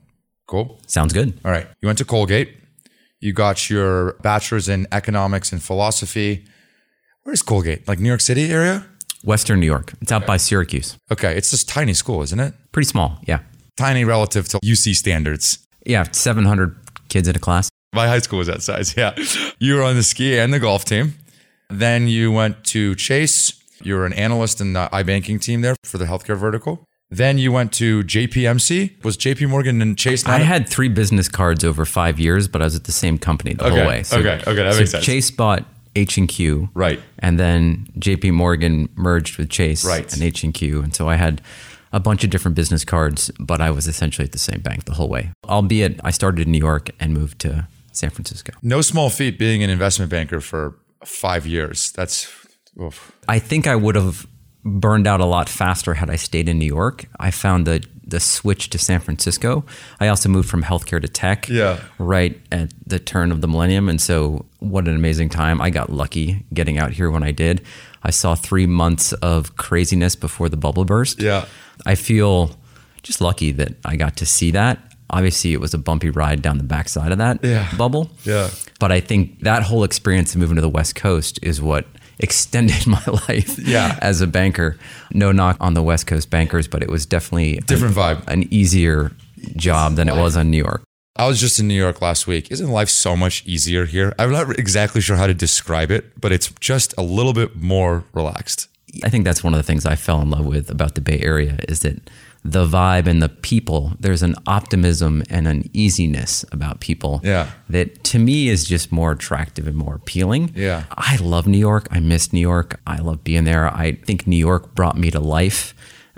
Cool? 0.47 0.80
Sounds 0.88 1.13
good. 1.13 1.39
All 1.45 1.51
right. 1.51 1.68
You 1.81 1.88
went 1.88 2.00
to 2.00 2.06
Colgate. 2.06 2.57
You 3.19 3.31
got 3.31 3.69
your 3.69 4.13
bachelor's 4.21 4.68
in 4.68 4.88
economics 4.91 5.51
and 5.51 5.62
philosophy. 5.62 6.45
Where's 7.27 7.41
Colgate? 7.41 7.85
Like 7.89 8.00
New 8.00 8.07
York 8.07 8.21
City 8.21 8.50
area? 8.50 8.85
Western 9.21 9.59
New 9.59 9.65
York. 9.65 9.91
It's 10.00 10.13
out 10.13 10.25
by 10.25 10.38
Syracuse. 10.38 10.95
Okay. 11.12 11.35
It's 11.35 11.51
this 11.51 11.65
tiny 11.65 11.94
school, 11.94 12.21
isn't 12.21 12.39
it? 12.39 12.53
Pretty 12.71 12.88
small. 12.88 13.19
Yeah. 13.27 13.39
Tiny 13.75 14.06
relative 14.06 14.47
to 14.47 14.59
UC 14.59 14.95
standards. 14.95 15.59
Yeah. 15.85 16.06
700 16.09 16.74
kids 17.09 17.27
in 17.27 17.35
a 17.35 17.39
class. 17.39 17.68
My 17.94 18.07
high 18.07 18.19
school 18.19 18.39
was 18.39 18.47
that 18.47 18.62
size. 18.63 18.95
Yeah. 18.95 19.13
You 19.59 19.75
were 19.75 19.83
on 19.83 19.95
the 19.95 20.03
ski 20.03 20.39
and 20.39 20.53
the 20.53 20.59
golf 20.62 20.85
team. 20.85 21.15
Then 21.69 22.07
you 22.07 22.31
went 22.31 22.63
to 22.68 22.95
Chase. 22.95 23.62
You 23.83 23.95
were 23.95 24.06
an 24.06 24.13
analyst 24.13 24.62
in 24.62 24.71
the 24.71 24.88
iBanking 24.94 25.41
team 25.41 25.59
there 25.59 25.75
for 25.83 25.97
the 25.97 26.06
healthcare 26.06 26.38
vertical. 26.38 26.85
Then 27.09 27.38
you 27.38 27.51
went 27.51 27.73
to 27.73 28.03
JPMC. 28.06 29.03
Was 29.03 29.18
JP 29.18 29.50
Morgan 29.50 29.81
and 29.81 29.97
Chase 29.97 30.23
not 30.25 30.39
I 30.39 30.44
had 30.45 30.69
three 30.69 30.88
business 30.88 31.27
cards 31.27 31.65
over 31.65 31.83
five 31.83 32.21
years, 32.21 32.47
but 32.47 32.62
I 32.62 32.65
was 32.65 32.75
at 32.77 32.85
the 32.85 32.94
same 32.94 33.18
company 33.18 33.53
the 33.53 33.65
Okay, 33.65 33.75
whole 33.80 33.88
way. 33.88 34.03
okay, 34.13 34.41
okay, 34.47 34.63
that 34.63 34.73
so 34.75 34.80
makes 34.80 34.91
sense. 34.91 35.03
Chase 35.06 35.30
bought 35.30 35.65
H 35.97 36.17
and 36.17 36.27
Q, 36.29 36.69
Right. 36.73 36.99
and 37.19 37.39
then 37.39 37.88
J.P. 37.99 38.31
Morgan 38.31 38.88
merged 38.95 39.38
with 39.38 39.49
Chase 39.49 39.83
Right. 39.85 40.11
and 40.13 40.21
H 40.21 40.44
and 40.44 40.53
Q, 40.53 40.81
and 40.81 40.94
so 40.95 41.09
I 41.09 41.15
had 41.15 41.41
a 41.91 41.99
bunch 41.99 42.23
of 42.23 42.29
different 42.29 42.55
business 42.55 42.83
cards, 42.85 43.31
but 43.39 43.59
I 43.61 43.71
was 43.71 43.88
essentially 43.88 44.25
at 44.25 44.31
the 44.31 44.38
same 44.39 44.61
bank 44.61 44.85
the 44.85 44.94
whole 44.94 45.09
way. 45.09 45.31
Albeit, 45.45 45.99
I 46.03 46.11
started 46.11 46.45
in 46.45 46.51
New 46.51 46.59
York 46.59 46.89
and 46.99 47.13
moved 47.13 47.39
to 47.39 47.67
San 47.91 48.09
Francisco. 48.11 48.53
no 48.61 48.81
small 48.81 49.09
feat 49.09 49.39
being 49.39 49.63
an 49.63 49.69
investment 49.69 50.11
banker 50.11 50.39
for 50.41 50.75
five 51.05 51.47
years. 51.47 51.91
That's 51.94 52.27
oof. 52.79 53.11
I 53.27 53.39
think 53.39 53.65
I 53.67 53.75
would 53.75 53.95
have 53.95 54.27
burned 54.63 55.07
out 55.07 55.19
a 55.21 55.25
lot 55.25 55.47
faster 55.49 55.94
had 55.95 56.09
I 56.09 56.17
stayed 56.17 56.47
in 56.49 56.59
New 56.59 56.65
York. 56.79 57.05
I 57.19 57.31
found 57.31 57.65
the 57.65 57.81
the 58.07 58.19
switch 58.19 58.69
to 58.69 58.77
San 58.77 59.00
Francisco. 59.00 59.65
I 60.00 60.07
also 60.07 60.30
moved 60.30 60.50
from 60.50 60.63
healthcare 60.63 61.01
to 61.01 61.07
tech. 61.07 61.50
Yeah. 61.50 61.80
Right 62.00 62.39
at 62.51 62.71
the 62.86 63.00
turn 63.00 63.31
of 63.31 63.42
the 63.42 63.48
millennium, 63.48 63.89
and 63.89 64.01
so 64.01 64.45
what 64.59 64.88
an 64.88 64.95
amazing 64.95 65.30
time! 65.30 65.62
I 65.62 65.69
got 65.69 65.92
lucky 65.92 66.45
getting 66.54 66.77
out 66.77 66.92
here 66.94 67.12
when 67.12 67.24
I 67.24 67.31
did. 67.31 67.62
I 68.04 68.12
saw 68.12 68.36
three 68.36 68.68
months 68.68 69.12
of 69.13 69.57
craziness 69.57 70.15
before 70.15 70.50
the 70.50 70.57
bubble 70.57 70.86
burst. 70.86 71.21
Yeah. 71.21 71.45
I 71.86 71.95
feel 71.95 72.51
just 73.04 73.21
lucky 73.21 73.51
that 73.54 73.75
I 73.86 73.95
got 73.98 74.15
to 74.18 74.25
see 74.25 74.51
that. 74.51 74.80
Obviously, 75.09 75.54
it 75.54 75.62
was 75.62 75.74
a 75.74 75.77
bumpy 75.77 76.09
ride 76.09 76.42
down 76.42 76.57
the 76.57 76.63
backside 76.65 77.12
of 77.12 77.18
that 77.18 77.39
Yeah. 77.44 77.68
bubble. 77.77 78.12
Yeah. 78.24 78.50
But 78.80 78.92
I 78.92 79.00
think 79.00 79.42
that 79.42 79.63
whole 79.63 79.83
experience 79.83 80.33
of 80.36 80.42
moving 80.42 80.56
to 80.56 80.62
the 80.62 80.69
West 80.69 80.95
Coast 80.95 81.39
is 81.42 81.62
what 81.62 81.86
extended 82.19 82.85
my 82.87 83.03
life 83.27 83.57
Yeah. 83.59 83.97
as 84.01 84.21
a 84.21 84.27
banker. 84.27 84.77
No 85.11 85.31
knock 85.31 85.57
on 85.59 85.73
the 85.73 85.83
West 85.83 86.07
Coast 86.07 86.29
bankers, 86.29 86.67
but 86.67 86.81
it 86.83 86.89
was 86.89 87.05
definitely 87.05 87.57
Different 87.65 87.95
vibe. 87.95 88.27
an 88.27 88.51
easier 88.53 89.11
job 89.55 89.95
than 89.95 90.09
it 90.09 90.15
was 90.15 90.35
in 90.35 90.49
New 90.51 90.57
York. 90.63 90.81
I 91.15 91.27
was 91.27 91.39
just 91.39 91.59
in 91.59 91.67
New 91.67 91.73
York 91.73 92.01
last 92.01 92.27
week. 92.27 92.51
Isn't 92.51 92.69
life 92.69 92.89
so 92.89 93.15
much 93.17 93.43
easier 93.45 93.85
here? 93.85 94.13
I'm 94.19 94.31
not 94.31 94.57
exactly 94.59 95.01
sure 95.01 95.15
how 95.15 95.25
to 95.27 95.33
describe 95.33 95.89
it, 95.89 96.19
but 96.21 96.31
it's 96.31 96.51
just 96.59 96.93
a 96.97 97.01
little 97.01 97.33
bit 97.33 97.55
more 97.55 98.03
relaxed. 98.13 98.68
I 99.03 99.09
think 99.09 99.25
that's 99.25 99.44
one 99.44 99.53
of 99.53 99.57
the 99.57 99.63
things 99.63 99.85
I 99.85 99.95
fell 99.95 100.21
in 100.21 100.30
love 100.30 100.45
with 100.45 100.69
about 100.69 100.94
the 100.95 101.01
Bay 101.01 101.19
Area 101.21 101.57
is 101.68 101.80
that 101.81 102.09
the 102.51 102.66
vibe 102.66 103.07
and 103.07 103.21
the 103.21 103.30
people, 103.30 103.94
there's 103.99 104.23
an 104.23 104.35
optimism 104.45 105.21
and 105.30 105.47
an 105.47 105.69
easiness 105.73 106.45
about 106.51 106.80
people 106.80 107.19
Yeah. 107.23 107.49
that 107.69 108.04
to 108.06 108.19
me 108.19 108.47
is 108.47 108.63
just 108.66 108.92
more 108.92 109.11
attractive 109.11 109.68
and 109.68 109.75
more 109.75 109.95
appealing. 109.95 110.51
Yeah. 110.56 110.83
I 110.92 111.18
love 111.18 111.45
New 111.47 111.57
York. 111.57 111.87
I 111.92 111.99
miss 111.99 112.31
New 112.31 112.39
York. 112.39 112.80
I 112.87 112.97
love 112.97 113.23
being 113.23 113.44
there. 113.44 113.68
I 113.68 113.94
think 114.06 114.25
New 114.27 114.37
York 114.37 114.73
brought 114.75 114.97
me 114.97 115.11
to 115.11 115.19
life 115.19 115.73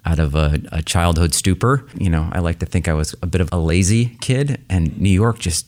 out 0.05 0.19
of 0.19 0.36
a, 0.36 0.62
a 0.71 0.81
childhood 0.81 1.33
stupor. 1.33 1.86
You 1.98 2.09
know, 2.09 2.29
I 2.31 2.39
like 2.39 2.59
to 2.59 2.65
think 2.65 2.88
I 2.88 2.93
was 2.93 3.15
a 3.21 3.27
bit 3.27 3.41
of 3.41 3.50
a 3.51 3.57
lazy 3.57 4.17
kid, 4.21 4.62
and 4.69 4.98
New 5.00 5.09
York 5.09 5.39
just 5.39 5.67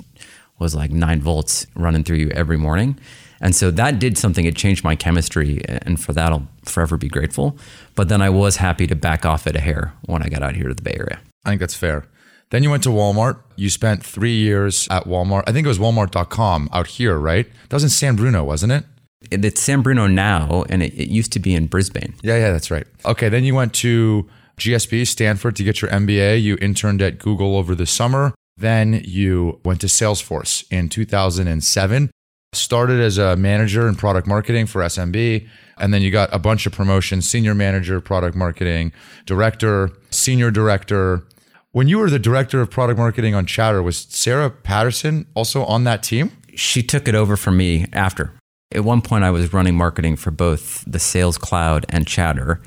was 0.61 0.75
like 0.75 0.91
nine 0.91 1.19
volts 1.21 1.65
running 1.75 2.03
through 2.03 2.17
you 2.17 2.29
every 2.29 2.57
morning. 2.57 2.97
And 3.41 3.55
so 3.55 3.71
that 3.71 3.97
did 3.99 4.17
something. 4.17 4.45
It 4.45 4.55
changed 4.55 4.83
my 4.83 4.95
chemistry, 4.95 5.61
and 5.67 5.99
for 5.99 6.13
that, 6.13 6.31
I'll 6.31 6.47
forever 6.63 6.95
be 6.95 7.07
grateful. 7.09 7.57
But 7.95 8.07
then 8.07 8.21
I 8.21 8.29
was 8.29 8.57
happy 8.57 8.85
to 8.87 8.95
back 8.95 9.25
off 9.25 9.47
at 9.47 9.55
a 9.55 9.59
hair 9.59 9.93
when 10.05 10.21
I 10.21 10.29
got 10.29 10.43
out 10.43 10.55
here 10.55 10.67
to 10.67 10.75
the 10.75 10.81
Bay 10.83 10.95
Area. 10.95 11.19
I 11.43 11.49
think 11.49 11.59
that's 11.59 11.73
fair. 11.73 12.05
Then 12.51 12.61
you 12.61 12.69
went 12.69 12.83
to 12.83 12.89
Walmart. 12.89 13.39
You 13.55 13.69
spent 13.71 14.05
three 14.05 14.35
years 14.35 14.87
at 14.91 15.05
Walmart. 15.05 15.43
I 15.47 15.51
think 15.53 15.65
it 15.65 15.69
was 15.69 15.79
Walmart.com 15.79 16.69
out 16.71 16.85
here, 16.87 17.17
right? 17.17 17.47
That 17.69 17.75
was 17.75 17.83
in 17.83 17.89
San 17.89 18.15
Bruno, 18.15 18.43
wasn't 18.43 18.73
it? 18.73 18.83
It- 19.31 19.43
It's 19.43 19.61
San 19.61 19.81
Bruno 19.81 20.05
now, 20.05 20.63
and 20.69 20.83
it, 20.83 20.93
it 20.93 21.07
used 21.09 21.31
to 21.33 21.39
be 21.39 21.55
in 21.55 21.65
Brisbane. 21.65 22.13
Yeah, 22.21 22.37
yeah, 22.37 22.51
that's 22.51 22.69
right. 22.69 22.85
Okay, 23.05 23.27
then 23.29 23.43
you 23.43 23.55
went 23.55 23.73
to 23.75 24.29
GSB, 24.59 25.07
Stanford, 25.07 25.55
to 25.55 25.63
get 25.63 25.81
your 25.81 25.89
MBA. 25.89 26.41
You 26.43 26.57
interned 26.61 27.01
at 27.01 27.17
Google 27.17 27.55
over 27.57 27.73
the 27.73 27.87
summer. 27.87 28.35
Then 28.61 29.01
you 29.03 29.59
went 29.65 29.81
to 29.81 29.87
Salesforce 29.87 30.63
in 30.71 30.89
2007. 30.89 32.09
Started 32.53 32.99
as 32.99 33.17
a 33.17 33.35
manager 33.35 33.87
in 33.87 33.95
product 33.95 34.27
marketing 34.27 34.65
for 34.65 34.81
SMB. 34.81 35.47
And 35.77 35.93
then 35.93 36.01
you 36.01 36.11
got 36.11 36.33
a 36.33 36.39
bunch 36.39 36.65
of 36.65 36.73
promotions 36.73 37.29
senior 37.29 37.55
manager, 37.55 38.01
product 38.01 38.35
marketing, 38.35 38.91
director, 39.25 39.89
senior 40.09 40.51
director. 40.51 41.25
When 41.71 41.87
you 41.87 41.99
were 41.99 42.09
the 42.09 42.19
director 42.19 42.59
of 42.59 42.69
product 42.69 42.99
marketing 42.99 43.35
on 43.35 43.45
Chatter, 43.45 43.81
was 43.81 43.97
Sarah 44.09 44.49
Patterson 44.49 45.25
also 45.33 45.63
on 45.63 45.85
that 45.85 46.03
team? 46.03 46.31
she 46.55 46.83
took 46.83 47.07
it 47.07 47.15
over 47.15 47.35
from 47.35 47.57
me 47.57 47.85
after. 47.93 48.33
At 48.73 48.83
one 48.83 49.01
point, 49.01 49.23
I 49.23 49.31
was 49.31 49.53
running 49.53 49.75
marketing 49.75 50.15
for 50.15 50.31
both 50.31 50.83
the 50.87 50.99
Sales 50.99 51.37
Cloud 51.37 51.85
and 51.89 52.07
Chatter. 52.07 52.61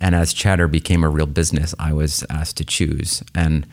And 0.00 0.14
as 0.14 0.34
Chatter 0.34 0.68
became 0.68 1.02
a 1.02 1.08
real 1.08 1.26
business, 1.26 1.74
I 1.78 1.92
was 1.92 2.24
asked 2.28 2.58
to 2.58 2.64
choose. 2.64 3.22
And 3.34 3.66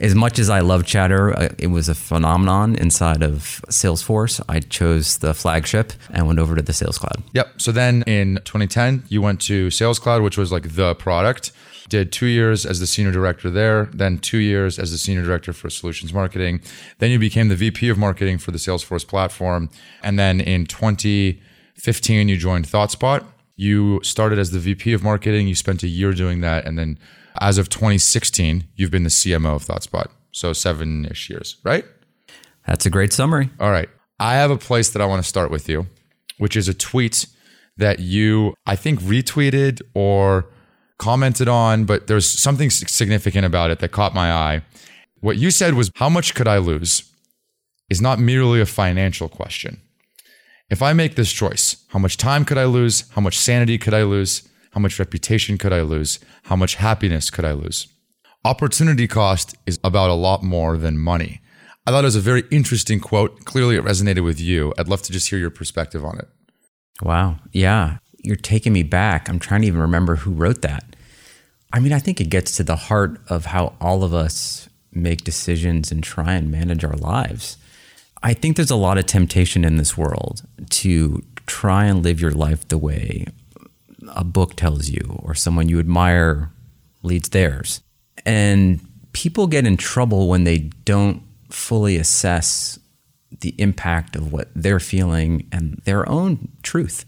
As 0.00 0.14
much 0.14 0.38
as 0.38 0.48
I 0.48 0.60
love 0.60 0.84
Chatter, 0.84 1.36
uh, 1.36 1.48
it 1.58 1.68
was 1.68 1.88
a 1.88 1.94
phenomenon 1.94 2.76
inside 2.76 3.22
of 3.22 3.62
Salesforce. 3.68 4.40
I 4.48 4.60
chose 4.60 5.18
the 5.18 5.34
flagship 5.34 5.92
and 6.10 6.26
went 6.26 6.38
over 6.38 6.54
to 6.54 6.62
the 6.62 6.72
Sales 6.72 6.98
Cloud. 6.98 7.22
Yep. 7.32 7.60
So 7.60 7.72
then 7.72 8.02
in 8.02 8.36
2010, 8.44 9.04
you 9.08 9.20
went 9.22 9.40
to 9.42 9.70
Sales 9.70 9.98
Cloud, 9.98 10.22
which 10.22 10.36
was 10.36 10.52
like 10.52 10.74
the 10.74 10.94
product. 10.94 11.52
Did 11.88 12.12
two 12.12 12.26
years 12.26 12.66
as 12.66 12.80
the 12.80 12.86
senior 12.86 13.12
director 13.12 13.50
there, 13.50 13.86
then 13.94 14.18
two 14.18 14.38
years 14.38 14.78
as 14.78 14.90
the 14.90 14.98
senior 14.98 15.24
director 15.24 15.54
for 15.54 15.70
solutions 15.70 16.12
marketing. 16.12 16.60
Then 16.98 17.10
you 17.10 17.18
became 17.18 17.48
the 17.48 17.56
VP 17.56 17.88
of 17.88 17.96
marketing 17.96 18.36
for 18.38 18.50
the 18.50 18.58
Salesforce 18.58 19.08
platform. 19.08 19.70
And 20.02 20.18
then 20.18 20.38
in 20.38 20.66
2015, 20.66 22.28
you 22.28 22.36
joined 22.36 22.66
ThoughtSpot. 22.66 23.24
You 23.56 24.00
started 24.04 24.38
as 24.38 24.50
the 24.50 24.58
VP 24.58 24.92
of 24.92 25.02
marketing. 25.02 25.48
You 25.48 25.54
spent 25.54 25.82
a 25.82 25.88
year 25.88 26.12
doing 26.12 26.42
that. 26.42 26.66
And 26.66 26.78
then 26.78 26.98
as 27.40 27.58
of 27.58 27.68
2016, 27.68 28.64
you've 28.76 28.90
been 28.90 29.04
the 29.04 29.08
CMO 29.10 29.56
of 29.56 29.64
ThoughtSpot. 29.64 30.08
So 30.32 30.52
seven 30.52 31.06
ish 31.06 31.30
years, 31.30 31.56
right? 31.64 31.84
That's 32.66 32.86
a 32.86 32.90
great 32.90 33.12
summary. 33.12 33.50
All 33.58 33.70
right. 33.70 33.88
I 34.20 34.34
have 34.34 34.50
a 34.50 34.58
place 34.58 34.90
that 34.90 35.00
I 35.02 35.06
want 35.06 35.22
to 35.22 35.28
start 35.28 35.50
with 35.50 35.68
you, 35.68 35.86
which 36.38 36.56
is 36.56 36.68
a 36.68 36.74
tweet 36.74 37.26
that 37.76 38.00
you, 38.00 38.54
I 38.66 38.76
think, 38.76 39.00
retweeted 39.00 39.80
or 39.94 40.46
commented 40.98 41.48
on, 41.48 41.84
but 41.84 42.08
there's 42.08 42.28
something 42.28 42.70
significant 42.70 43.46
about 43.46 43.70
it 43.70 43.78
that 43.78 43.92
caught 43.92 44.14
my 44.14 44.32
eye. 44.32 44.62
What 45.20 45.36
you 45.38 45.50
said 45.50 45.74
was, 45.74 45.90
How 45.94 46.08
much 46.08 46.34
could 46.34 46.48
I 46.48 46.58
lose? 46.58 47.04
is 47.88 48.00
not 48.00 48.18
merely 48.18 48.60
a 48.60 48.66
financial 48.66 49.28
question. 49.28 49.80
If 50.70 50.82
I 50.82 50.92
make 50.92 51.14
this 51.14 51.32
choice, 51.32 51.84
how 51.88 51.98
much 51.98 52.18
time 52.18 52.44
could 52.44 52.58
I 52.58 52.66
lose? 52.66 53.08
How 53.10 53.22
much 53.22 53.38
sanity 53.38 53.78
could 53.78 53.94
I 53.94 54.02
lose? 54.02 54.46
How 54.72 54.80
much 54.80 54.98
reputation 54.98 55.58
could 55.58 55.72
I 55.72 55.82
lose? 55.82 56.18
How 56.44 56.56
much 56.56 56.76
happiness 56.76 57.30
could 57.30 57.44
I 57.44 57.52
lose? 57.52 57.88
Opportunity 58.44 59.06
cost 59.08 59.56
is 59.66 59.78
about 59.82 60.10
a 60.10 60.14
lot 60.14 60.42
more 60.42 60.76
than 60.76 60.98
money. 60.98 61.40
I 61.86 61.90
thought 61.90 62.04
it 62.04 62.06
was 62.06 62.16
a 62.16 62.20
very 62.20 62.44
interesting 62.50 63.00
quote. 63.00 63.44
Clearly, 63.44 63.76
it 63.76 63.84
resonated 63.84 64.22
with 64.22 64.40
you. 64.40 64.74
I'd 64.78 64.88
love 64.88 65.02
to 65.02 65.12
just 65.12 65.30
hear 65.30 65.38
your 65.38 65.50
perspective 65.50 66.04
on 66.04 66.18
it. 66.18 66.28
Wow. 67.02 67.36
Yeah. 67.52 67.98
You're 68.18 68.36
taking 68.36 68.72
me 68.72 68.82
back. 68.82 69.28
I'm 69.28 69.38
trying 69.38 69.62
to 69.62 69.68
even 69.68 69.80
remember 69.80 70.16
who 70.16 70.32
wrote 70.32 70.62
that. 70.62 70.84
I 71.72 71.80
mean, 71.80 71.92
I 71.92 71.98
think 71.98 72.20
it 72.20 72.30
gets 72.30 72.56
to 72.56 72.62
the 72.62 72.76
heart 72.76 73.20
of 73.28 73.46
how 73.46 73.74
all 73.80 74.04
of 74.04 74.14
us 74.14 74.68
make 74.92 75.24
decisions 75.24 75.92
and 75.92 76.02
try 76.02 76.34
and 76.34 76.50
manage 76.50 76.84
our 76.84 76.96
lives. 76.96 77.56
I 78.22 78.34
think 78.34 78.56
there's 78.56 78.70
a 78.70 78.76
lot 78.76 78.98
of 78.98 79.06
temptation 79.06 79.64
in 79.64 79.76
this 79.76 79.96
world 79.96 80.42
to 80.70 81.22
try 81.46 81.84
and 81.84 82.02
live 82.02 82.20
your 82.20 82.32
life 82.32 82.66
the 82.68 82.78
way 82.78 83.26
a 84.08 84.24
book 84.24 84.54
tells 84.54 84.88
you 84.88 85.20
or 85.22 85.34
someone 85.34 85.68
you 85.68 85.78
admire 85.78 86.52
leads 87.02 87.28
theirs. 87.30 87.82
And 88.24 88.80
people 89.12 89.46
get 89.46 89.66
in 89.66 89.76
trouble 89.76 90.28
when 90.28 90.44
they 90.44 90.58
don't 90.58 91.22
fully 91.50 91.96
assess 91.96 92.78
the 93.40 93.54
impact 93.58 94.16
of 94.16 94.32
what 94.32 94.48
they're 94.54 94.80
feeling 94.80 95.48
and 95.52 95.80
their 95.84 96.08
own 96.08 96.48
truth, 96.62 97.04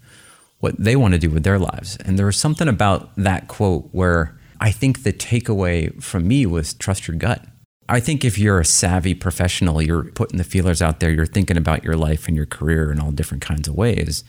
what 0.58 0.78
they 0.78 0.96
want 0.96 1.12
to 1.12 1.18
do 1.18 1.30
with 1.30 1.44
their 1.44 1.58
lives. 1.58 1.96
And 2.04 2.18
there 2.18 2.26
was 2.26 2.36
something 2.36 2.68
about 2.68 3.14
that 3.16 3.48
quote 3.48 3.88
where 3.92 4.38
I 4.60 4.70
think 4.70 5.02
the 5.02 5.12
takeaway 5.12 6.02
from 6.02 6.28
me 6.28 6.46
was 6.46 6.74
trust 6.74 7.08
your 7.08 7.16
gut. 7.16 7.44
I 7.88 7.98
think 7.98 8.24
if 8.24 8.38
you're 8.38 8.60
a 8.60 8.64
savvy 8.64 9.14
professional, 9.14 9.82
you're 9.82 10.04
putting 10.04 10.38
the 10.38 10.44
feelers 10.44 10.80
out 10.80 11.00
there, 11.00 11.10
you're 11.10 11.26
thinking 11.26 11.56
about 11.56 11.82
your 11.82 11.96
life 11.96 12.28
and 12.28 12.36
your 12.36 12.46
career 12.46 12.92
in 12.92 13.00
all 13.00 13.10
different 13.10 13.42
kinds 13.42 13.66
of 13.66 13.74
ways. 13.74 14.22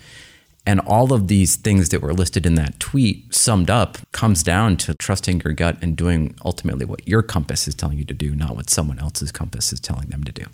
And 0.66 0.80
all 0.82 1.12
of 1.12 1.28
these 1.28 1.56
things 1.56 1.90
that 1.90 2.02
were 2.02 2.14
listed 2.14 2.46
in 2.46 2.56
that 2.56 2.80
tweet 2.80 3.34
summed 3.34 3.70
up 3.70 3.98
comes 4.12 4.44
down 4.44 4.78
to 4.78 4.94
trusting 4.94 5.42
your 5.44 5.54
gut 5.54 5.78
and 5.82 5.98
doing 5.98 6.36
ultimately 6.46 6.86
what 6.86 7.08
your 7.08 7.24
compass 7.24 7.68
is 7.68 7.74
telling 7.74 7.98
you 7.98 8.06
to 8.06 8.14
do, 8.14 8.36
not 8.36 8.56
what 8.56 8.70
someone 8.70 9.00
else's 9.00 9.32
compass 9.32 9.74
is 9.74 9.80
telling 9.80 10.10
them 10.10 10.24
to 10.24 10.32
do. 10.32 10.46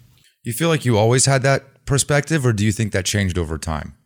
You 0.44 0.54
feel 0.54 0.70
like 0.70 0.86
you 0.86 0.98
always 0.98 1.26
had 1.26 1.44
that 1.44 1.86
perspective, 1.86 2.46
or 2.46 2.54
do 2.54 2.64
you 2.64 2.72
think 2.72 2.94
that 2.94 3.06
changed 3.06 3.38
over 3.38 3.58
time? 3.58 3.98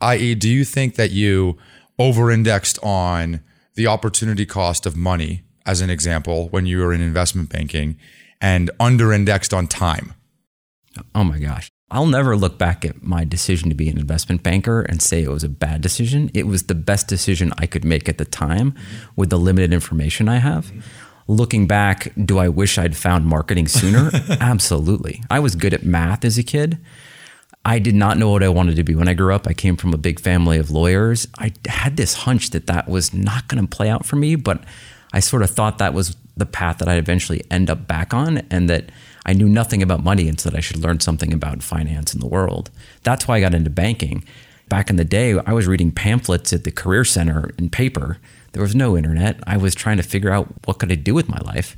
I.e., 0.00 0.34
do 0.34 0.48
you 0.48 0.64
think 0.64 0.96
that 0.96 1.10
you 1.10 1.56
over 1.98 2.30
indexed 2.30 2.78
on 2.82 3.40
the 3.76 3.86
opportunity 3.86 4.44
cost 4.44 4.84
of 4.84 4.94
money, 4.94 5.42
as 5.64 5.80
an 5.80 5.88
example, 5.88 6.48
when 6.50 6.66
you 6.66 6.78
were 6.78 6.92
in 6.92 7.00
investment 7.00 7.48
banking, 7.48 7.96
and 8.42 8.70
under 8.78 9.10
indexed 9.10 9.54
on 9.54 9.66
time? 9.66 10.12
Oh 11.14 11.24
my 11.24 11.38
gosh. 11.38 11.70
I'll 11.90 12.06
never 12.06 12.36
look 12.36 12.58
back 12.58 12.84
at 12.84 13.02
my 13.02 13.24
decision 13.24 13.68
to 13.68 13.74
be 13.74 13.88
an 13.88 13.98
investment 13.98 14.42
banker 14.42 14.82
and 14.82 15.00
say 15.00 15.22
it 15.22 15.30
was 15.30 15.44
a 15.44 15.48
bad 15.48 15.82
decision. 15.82 16.30
It 16.34 16.46
was 16.46 16.64
the 16.64 16.74
best 16.74 17.06
decision 17.06 17.52
I 17.58 17.66
could 17.66 17.84
make 17.84 18.08
at 18.08 18.18
the 18.18 18.24
time 18.24 18.74
with 19.14 19.30
the 19.30 19.38
limited 19.38 19.72
information 19.72 20.28
I 20.28 20.38
have. 20.38 20.72
Looking 21.28 21.66
back, 21.66 22.12
do 22.24 22.38
I 22.38 22.48
wish 22.48 22.76
I'd 22.76 22.96
found 22.96 23.26
marketing 23.26 23.68
sooner? 23.68 24.10
Absolutely. 24.40 25.22
I 25.30 25.38
was 25.38 25.54
good 25.54 25.74
at 25.74 25.84
math 25.84 26.24
as 26.24 26.38
a 26.38 26.42
kid. 26.42 26.78
I 27.64 27.78
did 27.78 27.94
not 27.94 28.18
know 28.18 28.30
what 28.30 28.42
I 28.42 28.48
wanted 28.48 28.76
to 28.76 28.84
be 28.84 28.94
when 28.94 29.08
I 29.08 29.14
grew 29.14 29.34
up. 29.34 29.46
I 29.46 29.52
came 29.52 29.76
from 29.76 29.92
a 29.92 29.98
big 29.98 30.20
family 30.20 30.58
of 30.58 30.70
lawyers. 30.70 31.26
I 31.38 31.52
had 31.68 31.96
this 31.96 32.14
hunch 32.14 32.50
that 32.50 32.66
that 32.66 32.88
was 32.88 33.14
not 33.14 33.46
going 33.46 33.64
to 33.64 33.68
play 33.68 33.88
out 33.88 34.06
for 34.06 34.16
me, 34.16 34.34
but 34.34 34.62
I 35.12 35.20
sort 35.20 35.42
of 35.42 35.50
thought 35.50 35.78
that 35.78 35.94
was 35.94 36.16
the 36.36 36.46
path 36.46 36.78
that 36.78 36.88
I'd 36.88 36.98
eventually 36.98 37.42
end 37.50 37.70
up 37.70 37.86
back 37.86 38.12
on 38.12 38.38
and 38.50 38.68
that 38.70 38.90
I 39.26 39.32
knew 39.32 39.48
nothing 39.48 39.82
about 39.82 40.04
money 40.04 40.28
and 40.28 40.40
said 40.40 40.54
I 40.54 40.60
should 40.60 40.78
learn 40.78 41.00
something 41.00 41.32
about 41.32 41.62
finance 41.62 42.14
in 42.14 42.20
the 42.20 42.26
world. 42.26 42.70
That's 43.02 43.26
why 43.26 43.36
I 43.36 43.40
got 43.40 43.54
into 43.54 43.70
banking. 43.70 44.24
Back 44.68 44.88
in 44.88 44.96
the 44.96 45.04
day, 45.04 45.38
I 45.44 45.52
was 45.52 45.66
reading 45.66 45.90
pamphlets 45.90 46.52
at 46.52 46.64
the 46.64 46.70
Career 46.70 47.04
Center 47.04 47.50
in 47.58 47.68
paper. 47.68 48.18
There 48.52 48.62
was 48.62 48.74
no 48.74 48.96
internet. 48.96 49.38
I 49.46 49.56
was 49.56 49.74
trying 49.74 49.96
to 49.96 50.02
figure 50.02 50.30
out 50.30 50.48
what 50.64 50.78
could 50.78 50.90
I 50.90 50.94
do 50.94 51.12
with 51.12 51.28
my 51.28 51.38
life. 51.38 51.76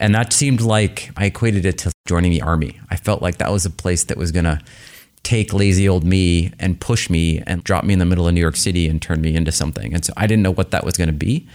And 0.00 0.14
that 0.14 0.32
seemed 0.32 0.60
like 0.60 1.10
I 1.16 1.26
equated 1.26 1.66
it 1.66 1.78
to 1.78 1.92
joining 2.06 2.30
the 2.30 2.42
army. 2.42 2.80
I 2.90 2.96
felt 2.96 3.22
like 3.22 3.38
that 3.38 3.52
was 3.52 3.66
a 3.66 3.70
place 3.70 4.04
that 4.04 4.16
was 4.16 4.32
going 4.32 4.44
to 4.44 4.60
take 5.22 5.52
lazy 5.52 5.88
old 5.88 6.04
me 6.04 6.52
and 6.60 6.80
push 6.80 7.10
me 7.10 7.42
and 7.46 7.64
drop 7.64 7.84
me 7.84 7.92
in 7.92 7.98
the 7.98 8.04
middle 8.04 8.28
of 8.28 8.34
New 8.34 8.40
York 8.40 8.56
City 8.56 8.88
and 8.88 9.00
turn 9.00 9.20
me 9.20 9.34
into 9.34 9.52
something. 9.52 9.94
And 9.94 10.04
so 10.04 10.12
I 10.16 10.26
didn't 10.26 10.42
know 10.42 10.52
what 10.52 10.70
that 10.70 10.84
was 10.84 10.96
going 10.96 11.08
to 11.08 11.14
be, 11.14 11.48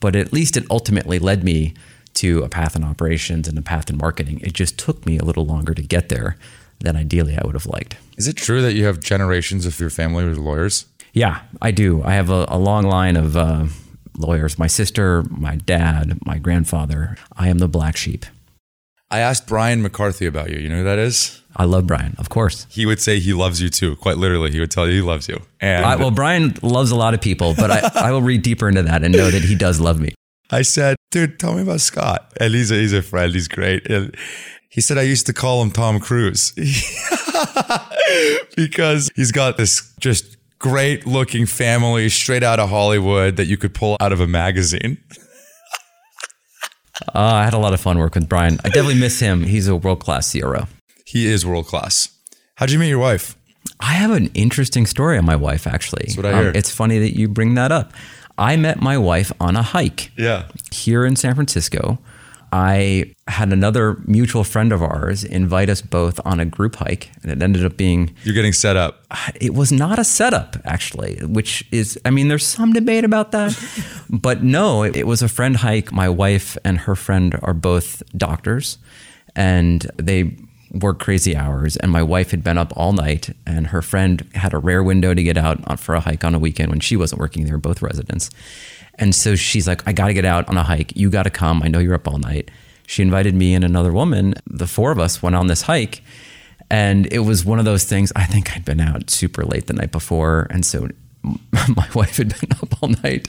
but 0.00 0.16
at 0.16 0.32
least 0.32 0.56
it 0.56 0.64
ultimately 0.70 1.18
led 1.18 1.42
me 1.44 1.74
to 2.16 2.42
a 2.42 2.48
path 2.48 2.76
in 2.76 2.84
operations 2.84 3.48
and 3.48 3.58
a 3.58 3.62
path 3.62 3.88
in 3.88 3.96
marketing. 3.96 4.40
It 4.42 4.52
just 4.52 4.78
took 4.78 5.06
me 5.06 5.18
a 5.18 5.24
little 5.24 5.46
longer 5.46 5.74
to 5.74 5.82
get 5.82 6.08
there 6.08 6.36
than 6.80 6.96
ideally 6.96 7.36
I 7.36 7.42
would 7.44 7.54
have 7.54 7.66
liked. 7.66 7.96
Is 8.16 8.28
it 8.28 8.36
true 8.36 8.62
that 8.62 8.74
you 8.74 8.84
have 8.84 9.00
generations 9.00 9.66
of 9.66 9.78
your 9.80 9.90
family 9.90 10.24
with 10.24 10.38
lawyers? 10.38 10.86
Yeah, 11.12 11.42
I 11.62 11.70
do. 11.70 12.02
I 12.02 12.14
have 12.14 12.28
a, 12.28 12.44
a 12.48 12.58
long 12.58 12.84
line 12.84 13.16
of 13.16 13.36
uh, 13.36 13.66
lawyers. 14.18 14.58
My 14.58 14.66
sister, 14.66 15.22
my 15.30 15.56
dad, 15.56 16.18
my 16.26 16.38
grandfather. 16.38 17.16
I 17.36 17.48
am 17.48 17.58
the 17.58 17.68
black 17.68 17.96
sheep. 17.96 18.26
I 19.10 19.20
asked 19.20 19.46
Brian 19.46 19.82
McCarthy 19.82 20.26
about 20.26 20.50
you. 20.50 20.58
You 20.58 20.68
know 20.68 20.78
who 20.78 20.84
that 20.84 20.98
is? 20.98 21.40
I 21.54 21.64
love 21.64 21.86
Brian, 21.86 22.14
of 22.18 22.28
course. 22.28 22.66
He 22.68 22.84
would 22.84 23.00
say 23.00 23.18
he 23.18 23.32
loves 23.32 23.62
you 23.62 23.70
too. 23.70 23.96
Quite 23.96 24.18
literally, 24.18 24.50
he 24.50 24.60
would 24.60 24.70
tell 24.70 24.86
you 24.86 24.94
he 24.94 25.00
loves 25.00 25.28
you. 25.28 25.40
And 25.60 25.86
I, 25.86 25.96
well, 25.96 26.10
Brian 26.10 26.54
loves 26.60 26.90
a 26.90 26.96
lot 26.96 27.14
of 27.14 27.20
people, 27.20 27.54
but 27.56 27.70
I, 27.70 28.08
I 28.08 28.12
will 28.12 28.20
read 28.20 28.42
deeper 28.42 28.68
into 28.68 28.82
that 28.82 29.02
and 29.02 29.14
know 29.14 29.30
that 29.30 29.42
he 29.42 29.54
does 29.54 29.80
love 29.80 30.00
me. 30.00 30.12
I 30.50 30.62
said, 30.62 30.96
dude, 31.10 31.38
tell 31.38 31.54
me 31.54 31.62
about 31.62 31.80
Scott. 31.80 32.32
And 32.40 32.54
he's 32.54 32.70
a, 32.70 32.76
he's 32.76 32.92
a 32.92 33.02
friend. 33.02 33.32
He's 33.32 33.48
great. 33.48 33.88
And 33.90 34.14
he 34.68 34.80
said, 34.80 34.98
I 34.98 35.02
used 35.02 35.26
to 35.26 35.32
call 35.32 35.62
him 35.62 35.70
Tom 35.70 36.00
Cruise 36.00 36.52
because 38.56 39.10
he's 39.16 39.32
got 39.32 39.56
this 39.56 39.92
just 40.00 40.36
great 40.58 41.06
looking 41.06 41.46
family 41.46 42.08
straight 42.08 42.42
out 42.42 42.60
of 42.60 42.68
Hollywood 42.68 43.36
that 43.36 43.46
you 43.46 43.56
could 43.56 43.74
pull 43.74 43.96
out 44.00 44.12
of 44.12 44.20
a 44.20 44.26
magazine. 44.26 44.98
uh, 47.08 47.10
I 47.14 47.44
had 47.44 47.54
a 47.54 47.58
lot 47.58 47.74
of 47.74 47.80
fun 47.80 47.98
working 47.98 48.22
with 48.22 48.28
Brian. 48.28 48.58
I 48.64 48.68
definitely 48.68 49.00
miss 49.00 49.20
him. 49.20 49.44
He's 49.44 49.68
a 49.68 49.76
world 49.76 50.00
class 50.00 50.32
CRO. 50.32 50.66
He 51.04 51.26
is 51.26 51.46
world 51.46 51.66
class. 51.66 52.08
How'd 52.56 52.70
you 52.70 52.78
meet 52.78 52.88
your 52.88 52.98
wife? 52.98 53.36
I 53.80 53.94
have 53.94 54.10
an 54.10 54.30
interesting 54.34 54.86
story 54.86 55.18
on 55.18 55.24
my 55.24 55.36
wife, 55.36 55.66
actually. 55.66 56.04
That's 56.06 56.16
what 56.16 56.26
I 56.26 56.38
hear. 56.38 56.48
Um, 56.50 56.56
it's 56.56 56.70
funny 56.70 56.98
that 57.00 57.16
you 57.16 57.28
bring 57.28 57.54
that 57.54 57.72
up. 57.72 57.92
I 58.38 58.56
met 58.56 58.80
my 58.80 58.98
wife 58.98 59.32
on 59.40 59.56
a 59.56 59.62
hike. 59.62 60.10
Yeah. 60.16 60.48
Here 60.70 61.04
in 61.04 61.16
San 61.16 61.34
Francisco. 61.34 61.98
I 62.52 63.12
had 63.26 63.52
another 63.52 64.00
mutual 64.06 64.44
friend 64.44 64.72
of 64.72 64.80
ours 64.82 65.24
invite 65.24 65.68
us 65.68 65.82
both 65.82 66.20
on 66.24 66.38
a 66.38 66.44
group 66.44 66.76
hike, 66.76 67.10
and 67.22 67.30
it 67.32 67.42
ended 67.42 67.64
up 67.64 67.76
being. 67.76 68.14
You're 68.22 68.34
getting 68.34 68.52
set 68.52 68.76
up. 68.76 69.04
It 69.40 69.52
was 69.52 69.72
not 69.72 69.98
a 69.98 70.04
setup, 70.04 70.56
actually, 70.64 71.18
which 71.24 71.66
is, 71.72 71.98
I 72.04 72.10
mean, 72.10 72.28
there's 72.28 72.46
some 72.46 72.72
debate 72.72 73.04
about 73.04 73.32
that. 73.32 73.58
but 74.10 74.42
no, 74.42 74.84
it, 74.84 74.96
it 74.96 75.06
was 75.06 75.22
a 75.22 75.28
friend 75.28 75.56
hike. 75.56 75.92
My 75.92 76.08
wife 76.08 76.56
and 76.64 76.78
her 76.78 76.94
friend 76.94 77.38
are 77.42 77.54
both 77.54 78.02
doctors, 78.16 78.78
and 79.34 79.90
they 79.96 80.36
work 80.72 80.98
crazy 80.98 81.36
hours 81.36 81.76
and 81.76 81.90
my 81.90 82.02
wife 82.02 82.30
had 82.30 82.42
been 82.42 82.58
up 82.58 82.72
all 82.76 82.92
night 82.92 83.30
and 83.46 83.68
her 83.68 83.82
friend 83.82 84.28
had 84.34 84.52
a 84.52 84.58
rare 84.58 84.82
window 84.82 85.14
to 85.14 85.22
get 85.22 85.36
out 85.36 85.78
for 85.78 85.94
a 85.94 86.00
hike 86.00 86.24
on 86.24 86.34
a 86.34 86.38
weekend 86.38 86.70
when 86.70 86.80
she 86.80 86.96
wasn't 86.96 87.20
working 87.20 87.44
they 87.44 87.52
were 87.52 87.58
both 87.58 87.82
residents. 87.82 88.30
And 88.98 89.14
so 89.14 89.36
she's 89.36 89.68
like 89.68 89.86
i 89.86 89.92
got 89.92 90.08
to 90.08 90.14
get 90.14 90.24
out 90.24 90.48
on 90.48 90.56
a 90.56 90.62
hike. 90.62 90.96
You 90.96 91.10
got 91.10 91.24
to 91.24 91.30
come. 91.30 91.62
I 91.62 91.68
know 91.68 91.78
you're 91.78 91.94
up 91.94 92.08
all 92.08 92.18
night. 92.18 92.50
She 92.86 93.02
invited 93.02 93.34
me 93.34 93.54
and 93.54 93.64
another 93.64 93.92
woman 93.92 94.34
the 94.46 94.66
four 94.66 94.90
of 94.90 94.98
us 94.98 95.22
went 95.22 95.36
on 95.36 95.46
this 95.48 95.62
hike 95.62 96.02
and 96.70 97.10
it 97.12 97.20
was 97.20 97.44
one 97.44 97.58
of 97.58 97.64
those 97.64 97.84
things 97.84 98.12
i 98.16 98.24
think 98.24 98.54
i'd 98.54 98.64
been 98.64 98.80
out 98.80 99.10
super 99.10 99.44
late 99.44 99.66
the 99.66 99.72
night 99.72 99.92
before 99.92 100.46
and 100.50 100.64
so 100.64 100.88
my 101.76 101.88
wife 101.94 102.16
had 102.16 102.28
been 102.40 102.52
up 102.62 102.82
all 102.82 102.88
night. 103.02 103.28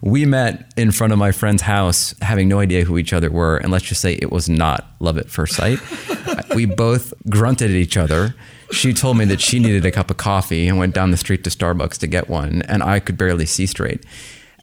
We 0.00 0.24
met 0.24 0.72
in 0.76 0.92
front 0.92 1.12
of 1.12 1.18
my 1.18 1.32
friend's 1.32 1.62
house, 1.62 2.14
having 2.22 2.48
no 2.48 2.60
idea 2.60 2.84
who 2.84 2.98
each 2.98 3.12
other 3.12 3.30
were. 3.30 3.56
And 3.58 3.72
let's 3.72 3.84
just 3.84 4.00
say 4.00 4.14
it 4.14 4.30
was 4.30 4.48
not 4.48 4.86
love 5.00 5.18
at 5.18 5.28
first 5.28 5.56
sight. 5.56 5.78
we 6.54 6.66
both 6.66 7.12
grunted 7.28 7.70
at 7.70 7.76
each 7.76 7.96
other. 7.96 8.34
She 8.70 8.92
told 8.92 9.18
me 9.18 9.24
that 9.26 9.40
she 9.40 9.58
needed 9.58 9.84
a 9.84 9.90
cup 9.90 10.10
of 10.10 10.16
coffee 10.16 10.68
and 10.68 10.78
went 10.78 10.94
down 10.94 11.10
the 11.10 11.16
street 11.16 11.44
to 11.44 11.50
Starbucks 11.50 11.98
to 11.98 12.06
get 12.06 12.28
one. 12.28 12.62
And 12.62 12.82
I 12.82 13.00
could 13.00 13.18
barely 13.18 13.46
see 13.46 13.66
straight. 13.66 14.04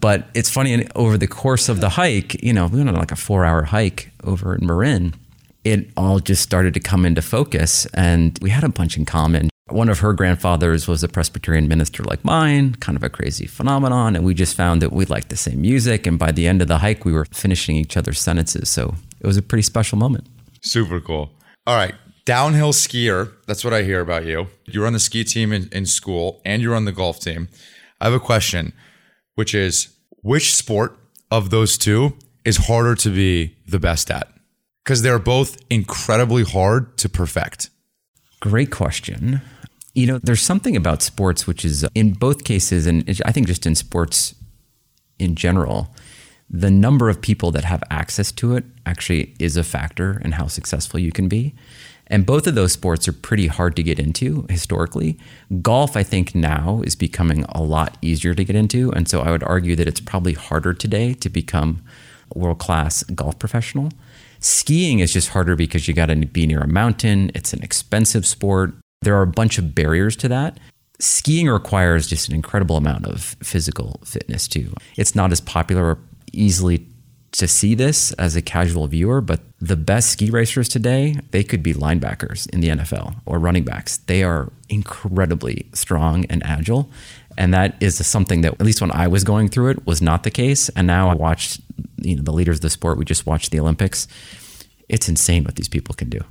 But 0.01 0.29
it's 0.33 0.50
funny, 0.50 0.88
over 0.95 1.17
the 1.17 1.27
course 1.27 1.67
of 1.67 1.81
the 1.81 1.89
hike, 1.89 2.41
you 2.41 2.53
know, 2.53 2.67
we 2.67 2.77
went 2.77 2.89
on 2.89 2.95
like 2.95 3.12
a 3.12 3.17
four 3.17 3.45
hour 3.45 3.63
hike 3.63 4.12
over 4.24 4.55
in 4.55 4.65
Marin 4.65 5.13
it 5.63 5.89
all 5.98 6.19
just 6.19 6.41
started 6.41 6.74
to 6.74 6.79
come 6.79 7.05
into 7.05 7.21
focus 7.21 7.86
and 7.93 8.38
we 8.41 8.50
had 8.50 8.63
a 8.63 8.69
bunch 8.69 8.98
in 8.98 9.05
common. 9.05 9.50
One 9.72 9.90
of 9.90 10.00
her 10.00 10.14
grandfathers 10.14 10.88
was 10.88 11.04
a 11.04 11.08
Presbyterian 11.08 11.68
minister 11.68 12.04
like 12.04 12.24
mine, 12.26 12.76
kind 12.76 12.96
of 12.96 13.04
a 13.04 13.10
crazy 13.10 13.46
phenomenon. 13.46 14.16
And 14.16 14.26
we 14.26 14.34
just 14.34 14.56
found 14.56 14.82
that 14.82 14.92
we 14.92 15.06
liked 15.06 15.30
the 15.30 15.38
same 15.38 15.62
music. 15.62 16.08
And 16.08 16.18
by 16.18 16.32
the 16.32 16.48
end 16.48 16.62
of 16.62 16.68
the 16.68 16.80
hike, 16.80 17.06
we 17.06 17.14
were 17.14 17.26
finishing 17.26 17.76
each 17.76 17.96
other's 17.96 18.20
sentences. 18.20 18.70
So 18.70 18.96
it 19.20 19.28
was 19.28 19.38
a 19.38 19.42
pretty 19.42 19.62
special 19.62 19.98
moment. 19.98 20.28
Super 20.62 21.00
cool. 21.00 21.32
All 21.68 21.76
right. 21.76 21.96
Downhill 22.26 22.74
skier. 22.74 23.34
That's 23.48 23.64
what 23.64 23.74
I 23.74 23.84
hear 23.84 24.02
about 24.02 24.26
you. 24.26 24.48
You're 24.66 24.88
on 24.88 24.94
the 24.94 25.00
ski 25.00 25.24
team 25.24 25.52
in, 25.52 25.70
in 25.72 25.86
school 25.86 26.42
and 26.46 26.62
you're 26.62 26.76
on 26.76 26.86
the 26.86 26.92
golf 26.92 27.20
team. 27.20 27.48
I 28.02 28.06
have 28.06 28.14
a 28.14 28.20
question, 28.20 28.74
which 29.36 29.54
is 29.54 29.90
which 30.22 30.56
sport 30.56 30.98
of 31.32 31.50
those 31.50 31.78
two 31.78 32.18
is 32.46 32.68
harder 32.68 32.96
to 32.96 33.10
be 33.10 33.56
the 33.68 33.80
best 33.80 34.10
at? 34.12 34.28
Because 34.84 35.02
they're 35.02 35.20
both 35.20 35.58
incredibly 35.70 36.44
hard 36.44 36.98
to 36.98 37.10
perfect. 37.10 37.70
Great 38.40 38.72
question. 38.72 39.42
You 40.00 40.08
know, 40.08 40.18
there's 40.18 40.41
something 40.41 40.77
about 40.77 41.01
sports 41.01 41.46
which 41.46 41.65
is 41.65 41.86
in 41.94 42.13
both 42.13 42.46
cases, 42.46 42.88
and 42.88 43.03
I 43.25 43.34
think 43.34 43.48
just 43.48 43.65
in 43.65 43.75
sports 43.75 44.34
in 45.20 45.36
general, 45.36 45.94
the 46.50 46.72
number 46.72 47.10
of 47.10 47.20
people 47.20 47.51
that 47.51 47.65
have 47.65 47.84
access 47.89 48.32
to 48.32 48.56
it 48.56 48.63
actually 48.86 49.36
is 49.39 49.58
a 49.58 49.63
factor 49.63 50.22
in 50.24 50.32
how 50.32 50.48
successful 50.48 51.01
you 51.01 51.12
can 51.12 51.27
be. 51.27 51.53
And 52.08 52.25
both 52.25 52.48
of 52.48 52.56
those 52.56 52.72
sports 52.72 53.10
are 53.10 53.12
pretty 53.12 53.48
hard 53.48 53.75
to 53.75 53.84
get 53.84 54.00
into 54.00 54.46
historically. 54.50 55.18
Golf, 55.62 55.98
I 55.98 56.03
think, 56.03 56.34
now 56.34 56.82
is 56.86 56.96
becoming 56.96 57.44
a 57.50 57.62
lot 57.62 57.98
easier 58.01 58.34
to 58.36 58.46
get 58.46 58.56
into. 58.56 58.94
And 58.94 59.10
so 59.10 59.20
I 59.20 59.32
would 59.32 59.44
argue 59.44 59.75
that 59.75 59.88
it's 59.89 60.00
probably 60.00 60.34
harder 60.34 60.74
today 60.74 61.13
to 61.15 61.29
become 61.29 61.84
a 62.34 62.39
world 62.39 62.60
class 62.60 63.03
golf 63.03 63.38
professional. 63.38 63.89
Skiing 64.39 65.00
is 65.00 65.12
just 65.12 65.27
harder 65.27 65.58
because 65.58 65.89
you 65.89 65.94
got 65.94 66.06
to 66.06 66.15
be 66.15 66.48
near 66.48 66.62
a 66.62 66.68
mountain, 66.68 67.32
it's 67.36 67.51
an 67.51 67.62
expensive 67.62 68.25
sport. 68.25 68.75
There 69.01 69.15
are 69.15 69.22
a 69.22 69.27
bunch 69.27 69.58
of 69.58 69.74
barriers 69.74 70.15
to 70.18 70.27
that. 70.27 70.60
Skiing 71.00 71.48
requires 71.48 72.08
just 72.08 72.27
an 72.27 72.36
incredible 72.36 72.75
amount 72.75 73.06
of 73.06 73.38
physical 73.41 74.01
fitness 74.03 74.48
too. 74.48 74.74
It's 74.98 75.15
not 75.15 75.32
as 75.32 75.39
popular 75.39 75.86
or 75.86 76.00
easily 76.34 76.86
to 77.32 77.48
see 77.48 77.75
this 77.75 78.12
as 78.13 78.36
a 78.36 78.41
casual 78.41 78.88
viewer, 78.88 79.22
but 79.22 79.41
the 79.62 79.75
best 79.75 80.10
ski 80.10 80.29
racers 80.29 80.68
today, 80.68 81.15
they 81.32 81.44
could 81.44 81.62
be 81.62 81.74
linebackers 81.74 82.50
in 82.50 82.60
the 82.60 82.70
NFL 82.70 83.15
or 83.25 83.39
running 83.39 83.63
backs. 83.63 83.98
They 83.98 84.24
are 84.24 84.51
incredibly 84.68 85.68
strong 85.74 86.25
and 86.25 86.44
agile. 86.46 86.89
And 87.38 87.53
that 87.53 87.75
is 87.79 88.06
something 88.06 88.41
that, 88.41 88.53
at 88.53 88.62
least 88.62 88.82
when 88.82 88.91
I 88.91 89.08
was 89.08 89.24
going 89.24 89.48
through 89.48 89.70
it, 89.70 89.86
was 89.86 90.01
not 90.01 90.24
the 90.24 90.32
case. 90.32 90.70
And 90.70 90.88
now 90.88 91.10
I 91.10 91.13
watched 91.13 91.62
you 92.01 92.15
know, 92.15 92.24
the 92.24 92.34
leaders 92.34 92.58
of 92.58 92.62
the 92.62 92.70
sport, 92.70 92.98
we 92.98 93.06
just 93.06 93.25
watched 93.25 93.51
the 93.51 93.60
Olympics. 93.60 94.08
It's 94.89 95.08
insane 95.08 95.44
what 95.44 95.56
these 95.56 95.70
people 95.70 95.96
can 95.96 96.10
do. 96.10 96.22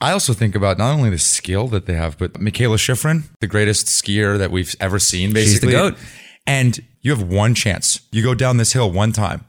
I 0.00 0.12
also 0.12 0.32
think 0.32 0.54
about 0.54 0.78
not 0.78 0.94
only 0.94 1.10
the 1.10 1.18
skill 1.18 1.66
that 1.68 1.86
they 1.86 1.94
have, 1.94 2.18
but 2.18 2.34
Mikaela 2.34 2.76
Shiffrin, 2.76 3.24
the 3.40 3.48
greatest 3.48 3.86
skier 3.86 4.38
that 4.38 4.50
we've 4.50 4.74
ever 4.80 4.98
seen, 4.98 5.32
basically. 5.32 5.72
She's 5.72 5.82
the 5.82 5.90
goat. 5.90 5.98
And 6.46 6.78
you 7.02 7.10
have 7.10 7.22
one 7.22 7.54
chance. 7.54 8.00
You 8.12 8.22
go 8.22 8.34
down 8.34 8.58
this 8.58 8.72
hill 8.72 8.90
one 8.90 9.12
time 9.12 9.44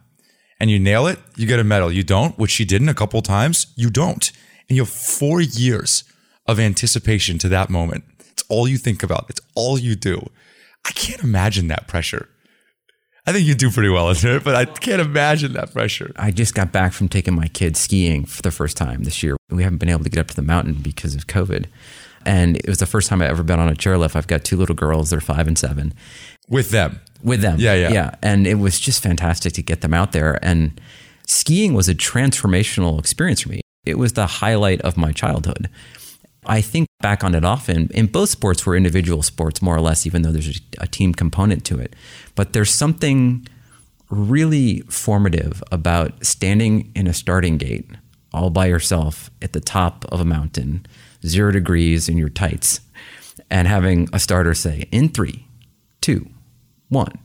and 0.59 0.69
you 0.69 0.79
nail 0.79 1.07
it, 1.07 1.19
you 1.37 1.45
get 1.45 1.59
a 1.59 1.63
medal. 1.63 1.91
You 1.91 2.03
don't, 2.03 2.37
which 2.37 2.51
she 2.51 2.65
didn't 2.65 2.89
a 2.89 2.93
couple 2.93 3.21
times, 3.21 3.67
you 3.75 3.89
don't. 3.89 4.31
And 4.67 4.75
you 4.75 4.81
have 4.81 4.89
four 4.89 5.39
years 5.39 6.03
of 6.47 6.59
anticipation 6.59 7.37
to 7.39 7.49
that 7.49 7.69
moment. 7.69 8.03
It's 8.31 8.43
all 8.49 8.67
you 8.67 8.77
think 8.77 9.03
about. 9.03 9.27
It's 9.29 9.41
all 9.55 9.77
you 9.77 9.95
do. 9.95 10.29
I 10.85 10.91
can't 10.91 11.23
imagine 11.23 11.67
that 11.67 11.87
pressure. 11.87 12.27
I 13.25 13.33
think 13.33 13.45
you 13.45 13.55
do 13.55 13.69
pretty 13.69 13.89
well 13.89 14.09
in 14.09 14.17
it, 14.23 14.43
but 14.43 14.55
I 14.55 14.65
can't 14.65 15.01
imagine 15.01 15.53
that 15.53 15.73
pressure. 15.73 16.11
I 16.15 16.31
just 16.31 16.55
got 16.55 16.71
back 16.71 16.93
from 16.93 17.09
taking 17.09 17.35
my 17.35 17.47
kids 17.47 17.79
skiing 17.79 18.25
for 18.25 18.41
the 18.41 18.51
first 18.51 18.77
time 18.77 19.03
this 19.03 19.21
year. 19.23 19.37
We 19.49 19.63
haven't 19.63 19.79
been 19.79 19.89
able 19.89 20.03
to 20.03 20.09
get 20.09 20.19
up 20.19 20.27
to 20.27 20.35
the 20.35 20.41
mountain 20.41 20.73
because 20.73 21.15
of 21.15 21.27
COVID. 21.27 21.65
And 22.25 22.57
it 22.57 22.67
was 22.67 22.79
the 22.79 22.85
first 22.85 23.09
time 23.09 23.21
I've 23.21 23.29
ever 23.29 23.43
been 23.43 23.59
on 23.59 23.69
a 23.69 23.75
chairlift. 23.75 24.15
I've 24.15 24.27
got 24.27 24.43
two 24.43 24.57
little 24.57 24.75
girls, 24.75 25.09
they're 25.09 25.21
five 25.21 25.47
and 25.47 25.57
seven. 25.57 25.93
With 26.49 26.71
them. 26.71 26.99
With 27.23 27.41
them. 27.41 27.59
Yeah, 27.59 27.75
yeah. 27.75 27.91
Yeah. 27.91 28.15
And 28.21 28.47
it 28.47 28.55
was 28.55 28.79
just 28.79 29.03
fantastic 29.03 29.53
to 29.53 29.61
get 29.61 29.81
them 29.81 29.93
out 29.93 30.11
there. 30.11 30.39
And 30.41 30.79
skiing 31.25 31.73
was 31.73 31.87
a 31.87 31.95
transformational 31.95 32.99
experience 32.99 33.41
for 33.41 33.49
me. 33.49 33.61
It 33.85 33.97
was 33.97 34.13
the 34.13 34.25
highlight 34.27 34.81
of 34.81 34.97
my 34.97 35.11
childhood. 35.11 35.69
I 36.45 36.61
think 36.61 36.87
back 37.01 37.23
on 37.23 37.35
it 37.35 37.43
often. 37.43 37.89
In 37.93 38.07
both 38.07 38.29
sports, 38.29 38.65
we're 38.65 38.75
individual 38.75 39.21
sports, 39.23 39.61
more 39.61 39.75
or 39.75 39.81
less, 39.81 40.05
even 40.05 40.21
though 40.21 40.31
there's 40.31 40.61
a 40.79 40.87
team 40.87 41.13
component 41.13 41.65
to 41.65 41.79
it. 41.79 41.95
But 42.35 42.53
there's 42.53 42.73
something 42.73 43.47
really 44.09 44.81
formative 44.89 45.61
about 45.71 46.25
standing 46.25 46.91
in 46.95 47.07
a 47.07 47.13
starting 47.13 47.57
gate 47.57 47.89
all 48.33 48.49
by 48.49 48.67
yourself 48.67 49.29
at 49.41 49.53
the 49.53 49.59
top 49.59 50.05
of 50.11 50.19
a 50.19 50.25
mountain, 50.25 50.85
zero 51.25 51.51
degrees 51.51 52.07
in 52.07 52.17
your 52.17 52.29
tights, 52.29 52.81
and 53.49 53.67
having 53.67 54.07
a 54.13 54.19
starter 54.19 54.53
say, 54.53 54.87
in 54.91 55.09
three, 55.09 55.45
two, 56.01 56.29
one, 56.89 57.17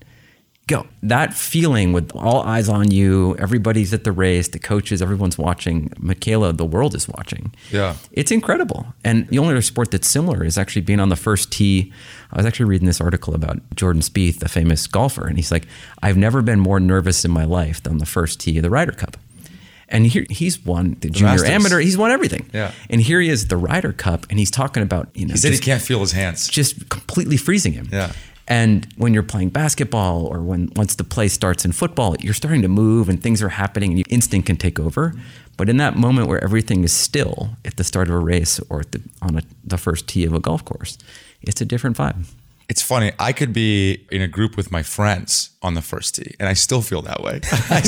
go. 0.66 0.87
That 1.03 1.35
feeling 1.35 1.92
with 1.92 2.11
all 2.14 2.40
eyes 2.42 2.68
on 2.68 2.90
you, 2.90 3.37
everybody's 3.38 3.92
at 3.92 4.05
the 4.05 4.12
race, 4.12 4.48
the 4.48 4.59
coaches, 4.59 5.03
everyone's 5.03 5.37
watching. 5.37 5.90
Mikaela, 6.00 6.57
the 6.57 6.64
world 6.64 6.94
is 6.94 7.09
watching. 7.09 7.55
Yeah. 7.70 7.96
It's 8.12 8.31
incredible. 8.31 8.87
And 9.05 9.29
the 9.29 9.38
only 9.38 9.53
other 9.53 9.62
sport 9.62 9.90
that's 9.90 10.09
similar 10.09 10.44
is 10.44 10.57
actually 10.57 10.83
being 10.83 11.00
on 11.00 11.11
the 11.11 11.16
first 11.16 11.53
tee. 11.53 11.92
I 12.33 12.37
was 12.37 12.46
actually 12.46 12.66
reading 12.66 12.87
this 12.87 13.00
article 13.00 13.35
about 13.35 13.59
Jordan 13.74 14.03
Spieth, 14.03 14.38
the 14.38 14.48
famous 14.48 14.87
golfer, 14.87 15.27
and 15.27 15.37
he's 15.37 15.53
like, 15.53 15.66
I've 16.03 16.16
never 16.16 16.40
been 16.42 16.61
more 16.61 16.81
nervous 16.81 17.24
in 17.24 17.31
my 17.31 17.44
life 17.44 17.83
than 17.83 17.98
the 17.98 18.07
first 18.07 18.40
tee 18.40 18.57
of 18.57 18.62
the 18.62 18.70
Ryder 18.70 18.92
Cup. 18.92 19.16
And 19.87 20.07
here 20.07 20.24
he's 20.31 20.64
won 20.64 20.92
the, 21.00 21.09
the 21.09 21.11
junior 21.11 21.33
Masters. 21.33 21.50
amateur. 21.50 21.79
He's 21.79 21.98
won 21.98 22.11
everything. 22.11 22.48
Yeah. 22.55 22.72
And 22.88 23.03
here 23.03 23.20
he 23.20 23.29
is, 23.29 23.48
the 23.48 23.57
Ryder 23.59 23.92
Cup, 23.92 24.27
and 24.31 24.38
he's 24.38 24.50
talking 24.50 24.83
about 24.83 25.09
you 25.14 25.27
know. 25.27 25.33
He 25.33 25.38
said 25.38 25.53
he 25.53 25.59
can't 25.59 25.83
feel 25.83 26.00
his 26.00 26.12
hands. 26.12 26.48
Just 26.48 26.88
completely 26.88 27.37
freezing 27.37 27.74
him. 27.74 27.88
Yeah. 27.92 28.12
And 28.46 28.87
when 28.96 29.14
you're 29.14 29.22
playing 29.22 29.50
basketball 29.50 30.26
or 30.26 30.42
when 30.42 30.70
once 30.76 30.94
the 30.96 31.04
play 31.04 31.28
starts 31.28 31.64
in 31.64 31.72
football, 31.72 32.14
you're 32.20 32.35
starting 32.35 32.62
to 32.62 32.68
move 32.68 33.09
and 33.09 33.22
things 33.22 33.42
are 33.42 33.48
happening 33.48 33.90
and 33.90 33.98
your 33.98 34.07
instinct 34.11 34.46
can 34.46 34.57
take 34.57 34.78
over. 34.78 35.14
But 35.57 35.68
in 35.68 35.76
that 35.78 35.96
moment 35.96 36.28
where 36.28 36.42
everything 36.42 36.85
is 36.85 36.92
still 36.92 37.57
at 37.64 37.76
the 37.76 37.85
start 37.85 38.09
of 38.09 38.14
a 38.14 38.18
race 38.18 38.61
or 38.68 38.83
the, 38.90 39.00
on 39.22 39.38
a, 39.38 39.42
the 39.62 39.78
first 39.78 40.09
tee 40.09 40.24
of 40.24 40.35
a 40.35 40.40
golf 40.40 40.64
course, 40.64 40.98
it's 41.42 41.61
a 41.61 41.64
different 41.64 41.96
vibe. 41.96 42.26
It's 42.68 42.83
funny. 42.83 43.12
I 43.18 43.33
could 43.33 43.52
be 43.52 44.07
in 44.11 44.22
a 44.22 44.28
group 44.28 44.57
with 44.57 44.72
my 44.72 44.83
friends 44.83 45.50
on 45.62 45.74
the 45.74 45.83
first 45.83 46.14
tee, 46.14 46.35
and 46.40 46.48
I 46.48 46.54
still 46.54 46.80
feel 46.80 47.02
that 47.02 47.22
way. 47.22 47.40
I, 47.52 47.83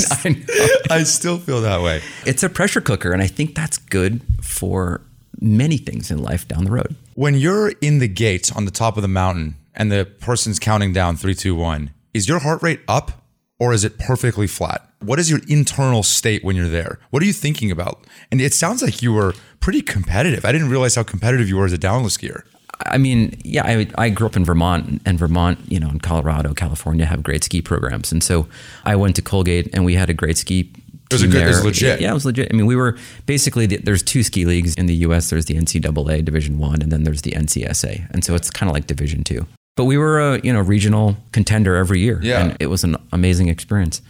I 0.91 1.03
still 1.03 1.39
feel 1.39 1.61
that 1.61 1.81
way. 1.81 2.01
It's 2.27 2.43
a 2.43 2.49
pressure 2.49 2.79
cooker, 2.79 3.11
and 3.11 3.21
I 3.21 3.27
think 3.27 3.55
that's 3.55 3.79
good 3.79 4.21
for 4.41 5.01
many 5.41 5.77
things 5.77 6.11
in 6.11 6.19
life 6.19 6.47
down 6.47 6.63
the 6.63 6.71
road. 6.71 6.95
When 7.15 7.35
you're 7.35 7.69
in 7.81 7.99
the 7.99 8.07
gates 8.07 8.51
on 8.51 8.65
the 8.65 8.71
top 8.71 8.97
of 8.97 9.01
the 9.01 9.07
mountain 9.07 9.55
and 9.77 9.91
the 9.91 10.05
person's 10.19 10.59
counting 10.59 10.91
down 10.91 11.15
three, 11.15 11.35
two, 11.35 11.55
one, 11.55 11.91
is 12.13 12.27
your 12.27 12.39
heart 12.39 12.61
rate 12.61 12.81
up 12.87 13.23
or 13.59 13.73
is 13.73 13.85
it 13.85 13.97
perfectly 13.97 14.47
flat? 14.47 14.83
What 14.99 15.19
is 15.19 15.29
your 15.29 15.39
internal 15.47 16.03
state 16.03 16.43
when 16.43 16.55
you're 16.55 16.67
there? 16.67 16.99
What 17.11 17.21
are 17.23 17.25
you 17.25 17.33
thinking 17.33 17.71
about? 17.71 18.05
And 18.31 18.41
it 18.41 18.53
sounds 18.53 18.81
like 18.81 19.01
you 19.01 19.13
were 19.13 19.33
pretty 19.59 19.81
competitive. 19.81 20.43
I 20.43 20.51
didn't 20.51 20.69
realize 20.69 20.95
how 20.95 21.03
competitive 21.03 21.47
you 21.47 21.57
were 21.57 21.65
as 21.65 21.73
a 21.73 21.77
downhill 21.77 22.09
skier. 22.09 22.41
I 22.85 22.97
mean, 22.97 23.39
yeah, 23.43 23.65
I, 23.65 23.87
I 23.97 24.09
grew 24.09 24.27
up 24.27 24.35
in 24.35 24.45
Vermont, 24.45 25.01
and 25.05 25.17
Vermont, 25.17 25.59
you 25.67 25.79
know, 25.79 25.89
in 25.89 25.99
Colorado, 25.99 26.53
California 26.53 27.05
have 27.05 27.23
great 27.23 27.43
ski 27.43 27.61
programs. 27.61 28.11
And 28.11 28.23
so 28.23 28.47
I 28.85 28.95
went 28.95 29.15
to 29.15 29.21
Colgate, 29.21 29.73
and 29.73 29.83
we 29.83 29.95
had 29.95 30.09
a 30.09 30.13
great 30.13 30.37
ski 30.37 30.71
it 31.09 31.13
was, 31.13 31.23
a 31.23 31.27
good, 31.27 31.43
it 31.43 31.47
was 31.47 31.63
legit. 31.63 32.01
Yeah, 32.01 32.11
it 32.11 32.13
was 32.13 32.25
legit. 32.25 32.49
I 32.51 32.55
mean, 32.55 32.65
we 32.65 32.75
were 32.75 32.97
basically 33.25 33.65
the, 33.65 33.77
there's 33.77 34.03
two 34.03 34.23
ski 34.23 34.45
leagues 34.45 34.75
in 34.75 34.87
the 34.87 34.95
U.S. 34.95 35.29
There's 35.29 35.45
the 35.45 35.55
NCAA 35.55 36.25
Division 36.25 36.57
One, 36.57 36.81
and 36.81 36.91
then 36.91 37.03
there's 37.03 37.21
the 37.21 37.31
NCSA, 37.31 38.11
and 38.11 38.25
so 38.25 38.35
it's 38.35 38.49
kind 38.49 38.69
of 38.69 38.73
like 38.73 38.87
Division 38.87 39.23
Two. 39.23 39.47
But 39.77 39.85
we 39.85 39.97
were 39.97 40.19
a 40.19 40.41
you 40.41 40.51
know 40.51 40.59
regional 40.59 41.15
contender 41.31 41.75
every 41.75 42.01
year, 42.01 42.19
yeah. 42.21 42.41
and 42.41 42.57
it 42.59 42.67
was 42.67 42.83
an 42.83 42.97
amazing 43.13 43.47
experience. 43.47 44.01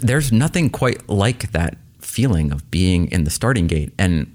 There's 0.00 0.30
nothing 0.30 0.70
quite 0.70 1.08
like 1.08 1.50
that 1.52 1.78
feeling 2.00 2.52
of 2.52 2.70
being 2.70 3.10
in 3.10 3.24
the 3.24 3.30
starting 3.30 3.66
gate, 3.66 3.92
and 3.98 4.32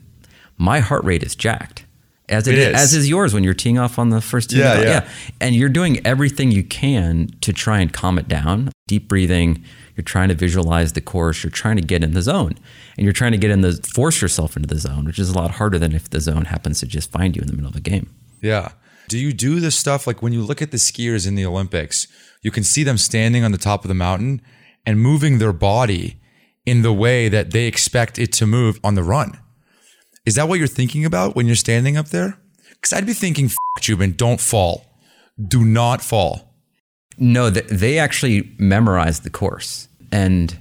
my 0.57 0.79
heart 0.79 1.05
rate 1.05 1.23
is 1.23 1.35
jacked. 1.35 1.85
As 2.27 2.47
it, 2.47 2.55
it 2.55 2.59
is. 2.59 2.75
as 2.75 2.93
is 2.93 3.09
yours 3.09 3.33
when 3.33 3.43
you're 3.43 3.53
teeing 3.53 3.79
off 3.79 3.97
on 3.97 4.09
the 4.09 4.19
first 4.19 4.49
tee. 4.49 4.59
Yeah, 4.59 4.81
yeah. 4.81 4.87
yeah. 4.87 5.09
And 5.39 5.55
you're 5.55 5.69
doing 5.69 6.05
everything 6.05 6.51
you 6.51 6.63
can 6.63 7.29
to 7.41 7.53
try 7.53 7.79
and 7.79 7.91
calm 7.91 8.19
it 8.19 8.27
down. 8.27 8.71
Deep 8.87 9.07
breathing, 9.07 9.63
you're 9.95 10.03
trying 10.03 10.29
to 10.29 10.35
visualize 10.35 10.93
the 10.93 11.01
course. 11.01 11.43
You're 11.43 11.51
trying 11.51 11.77
to 11.77 11.83
get 11.83 12.03
in 12.03 12.13
the 12.13 12.21
zone, 12.21 12.55
and 12.97 13.03
you're 13.03 13.13
trying 13.13 13.31
to 13.31 13.37
get 13.37 13.51
in 13.51 13.61
the 13.61 13.73
force 13.93 14.21
yourself 14.21 14.55
into 14.55 14.67
the 14.67 14.79
zone, 14.79 15.05
which 15.05 15.19
is 15.19 15.29
a 15.29 15.35
lot 15.35 15.51
harder 15.51 15.77
than 15.77 15.93
if 15.93 16.09
the 16.09 16.19
zone 16.19 16.45
happens 16.45 16.79
to 16.79 16.87
just 16.87 17.11
find 17.11 17.35
you 17.35 17.41
in 17.41 17.47
the 17.47 17.53
middle 17.53 17.69
of 17.69 17.75
a 17.75 17.81
game. 17.81 18.09
Yeah. 18.41 18.71
Do 19.09 19.17
you 19.17 19.33
do 19.33 19.59
this 19.59 19.75
stuff 19.75 20.05
like 20.05 20.21
when 20.21 20.33
you 20.33 20.43
look 20.43 20.61
at 20.61 20.69
the 20.69 20.77
skiers 20.77 21.27
in 21.27 21.33
the 21.33 21.43
Olympics, 21.43 22.07
you 22.43 22.51
can 22.51 22.63
see 22.63 22.83
them 22.83 22.99
standing 22.99 23.43
on 23.43 23.51
the 23.51 23.57
top 23.57 23.83
of 23.83 23.87
the 23.87 23.95
mountain 23.95 24.39
and 24.85 25.01
moving 25.01 25.39
their 25.39 25.51
body 25.51 26.21
in 26.63 26.83
the 26.83 26.93
way 26.93 27.27
that 27.27 27.49
they 27.49 27.65
expect 27.65 28.19
it 28.19 28.31
to 28.33 28.45
move 28.45 28.79
on 28.83 28.93
the 28.93 29.01
run. 29.01 29.39
Is 30.27 30.35
that 30.35 30.47
what 30.47 30.59
you're 30.59 30.67
thinking 30.67 31.05
about 31.05 31.35
when 31.35 31.47
you're 31.47 31.55
standing 31.55 31.97
up 31.97 32.09
there? 32.09 32.37
Because 32.69 32.93
I'd 32.93 33.07
be 33.07 33.13
thinking, 33.13 33.45
F 33.47 33.81
Joubin, 33.81 34.13
don't 34.13 34.39
fall. 34.39 34.85
Do 35.43 35.65
not 35.65 36.03
fall. 36.03 36.53
No, 37.17 37.49
they 37.49 37.97
actually 37.97 38.55
memorize 38.59 39.21
the 39.21 39.31
course. 39.31 39.87
And 40.11 40.59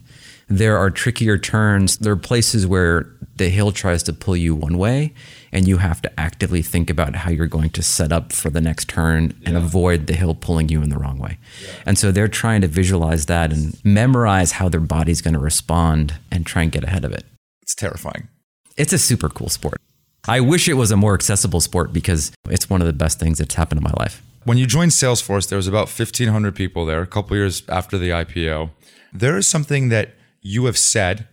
there 0.49 0.79
are 0.79 0.91
trickier 0.91 1.37
turns. 1.37 1.99
There 1.99 2.15
are 2.15 2.17
places 2.17 2.67
where 2.67 3.15
the 3.37 3.51
hill 3.51 3.73
tries 3.73 4.03
to 4.05 4.15
pull 4.15 4.39
you 4.39 4.55
one 4.55 4.79
way, 4.79 5.13
and 5.53 5.67
you 5.67 5.79
have 5.79 6.03
to 6.03 6.21
actively 6.21 6.63
think 6.63 6.91
about 6.91 7.17
how 7.17 7.31
you're 7.31 7.47
going 7.47 7.71
to 7.71 7.83
set 7.83 8.13
up 8.13 8.33
for 8.33 8.51
the 8.51 8.61
next 8.61 8.89
turn 8.89 9.35
and 9.45 9.55
yeah. 9.55 9.59
avoid 9.59 10.07
the 10.07 10.15
hill 10.15 10.35
pulling 10.35 10.69
you 10.69 10.83
in 10.83 10.91
the 10.91 10.99
wrong 10.99 11.19
way. 11.19 11.39
Yeah. 11.63 11.71
And 11.87 11.99
so 11.99 12.13
they're 12.13 12.29
trying 12.29 12.61
to 12.63 12.69
visualize 12.69 13.27
that 13.27 13.53
and 13.53 13.79
memorize 13.85 14.53
how 14.53 14.69
their 14.69 14.81
body's 14.81 15.21
going 15.21 15.35
to 15.35 15.41
respond 15.41 16.15
and 16.31 16.47
try 16.47 16.63
and 16.63 16.73
get 16.73 16.85
ahead 16.85 17.05
of 17.05 17.13
it. 17.13 17.25
It's 17.63 17.75
terrifying. 17.75 18.29
It's 18.77 18.93
a 18.93 18.99
super 18.99 19.29
cool 19.29 19.49
sport. 19.49 19.81
I 20.27 20.41
wish 20.41 20.69
it 20.69 20.75
was 20.75 20.91
a 20.91 20.97
more 20.97 21.15
accessible 21.15 21.61
sport 21.61 21.93
because 21.93 22.33
it's 22.51 22.69
one 22.69 22.81
of 22.81 22.87
the 22.87 22.93
best 22.93 23.19
things 23.19 23.39
that's 23.39 23.55
happened 23.55 23.79
in 23.79 23.85
my 23.85 23.95
life. 23.99 24.23
When 24.45 24.59
you 24.59 24.67
joined 24.67 24.93
Salesforce, 24.93 25.49
there 25.49 25.57
was 25.57 25.67
about 25.67 25.89
1,500 25.89 26.55
people 26.55 26.87
there 26.87 27.03
a 27.03 27.07
couple 27.07 27.37
years 27.37 27.63
after 27.69 27.99
the 27.99 28.11
IPO. 28.11 28.71
There 29.13 29.37
is 29.37 29.47
something 29.47 29.89
that 29.89 30.15
you 30.41 30.67
have 30.67 30.79
said 30.79 31.27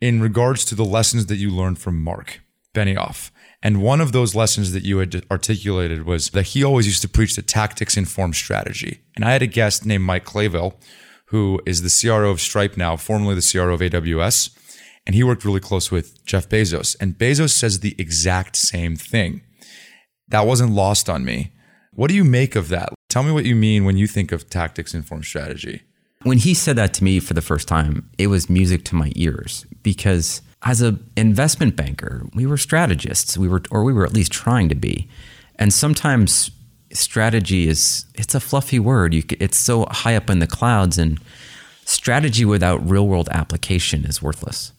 in 0.00 0.20
regards 0.20 0.64
to 0.66 0.74
the 0.74 0.84
lessons 0.84 1.26
that 1.26 1.36
you 1.36 1.50
learned 1.50 1.78
from 1.78 2.02
Mark 2.02 2.40
Benioff. 2.74 3.30
And 3.62 3.82
one 3.82 4.00
of 4.00 4.12
those 4.12 4.34
lessons 4.34 4.72
that 4.72 4.84
you 4.84 4.98
had 4.98 5.24
articulated 5.30 6.06
was 6.06 6.30
that 6.30 6.48
he 6.48 6.64
always 6.64 6.86
used 6.86 7.02
to 7.02 7.08
preach 7.08 7.36
that 7.36 7.46
tactics 7.46 7.96
inform 7.96 8.32
strategy. 8.32 9.00
And 9.14 9.24
I 9.24 9.32
had 9.32 9.42
a 9.42 9.46
guest 9.46 9.84
named 9.84 10.04
Mike 10.04 10.24
Clayville, 10.24 10.74
who 11.26 11.60
is 11.66 11.82
the 11.82 12.08
CRO 12.08 12.30
of 12.30 12.40
Stripe 12.40 12.76
now, 12.76 12.96
formerly 12.96 13.34
the 13.34 13.48
CRO 13.52 13.74
of 13.74 13.80
AWS 13.80 14.56
and 15.06 15.14
he 15.14 15.24
worked 15.24 15.44
really 15.44 15.60
close 15.60 15.90
with 15.90 16.24
Jeff 16.24 16.48
Bezos. 16.48 16.96
And 17.00 17.18
Bezos 17.18 17.50
says 17.50 17.80
the 17.80 17.94
exact 17.98 18.56
same 18.56 18.96
thing. 18.96 19.42
That 20.28 20.46
wasn't 20.46 20.72
lost 20.72 21.08
on 21.08 21.24
me. 21.24 21.52
What 21.92 22.08
do 22.08 22.14
you 22.14 22.24
make 22.24 22.54
of 22.54 22.68
that? 22.68 22.90
Tell 23.08 23.22
me 23.22 23.32
what 23.32 23.44
you 23.44 23.56
mean 23.56 23.84
when 23.84 23.96
you 23.96 24.06
think 24.06 24.30
of 24.30 24.48
tactics 24.48 24.94
informed 24.94 25.24
strategy. 25.24 25.82
When 26.22 26.38
he 26.38 26.54
said 26.54 26.76
that 26.76 26.94
to 26.94 27.04
me 27.04 27.18
for 27.18 27.34
the 27.34 27.42
first 27.42 27.66
time, 27.66 28.10
it 28.18 28.28
was 28.28 28.48
music 28.48 28.84
to 28.84 28.94
my 28.94 29.10
ears 29.16 29.66
because 29.82 30.42
as 30.62 30.82
an 30.82 31.10
investment 31.16 31.76
banker, 31.76 32.26
we 32.34 32.46
were 32.46 32.58
strategists. 32.58 33.38
We 33.38 33.48
were 33.48 33.62
or 33.70 33.82
we 33.82 33.92
were 33.92 34.04
at 34.04 34.12
least 34.12 34.32
trying 34.32 34.68
to 34.68 34.74
be. 34.74 35.08
And 35.56 35.72
sometimes 35.72 36.50
strategy 36.92 37.68
is 37.68 38.04
it's 38.14 38.34
a 38.34 38.40
fluffy 38.40 38.78
word. 38.78 39.14
You, 39.14 39.22
it's 39.38 39.58
so 39.58 39.86
high 39.90 40.16
up 40.16 40.28
in 40.28 40.38
the 40.38 40.46
clouds 40.46 40.98
and 40.98 41.18
strategy 41.84 42.44
without 42.44 42.88
real 42.88 43.06
world 43.06 43.28
application 43.30 44.04
is 44.04 44.22
worthless. 44.22 44.72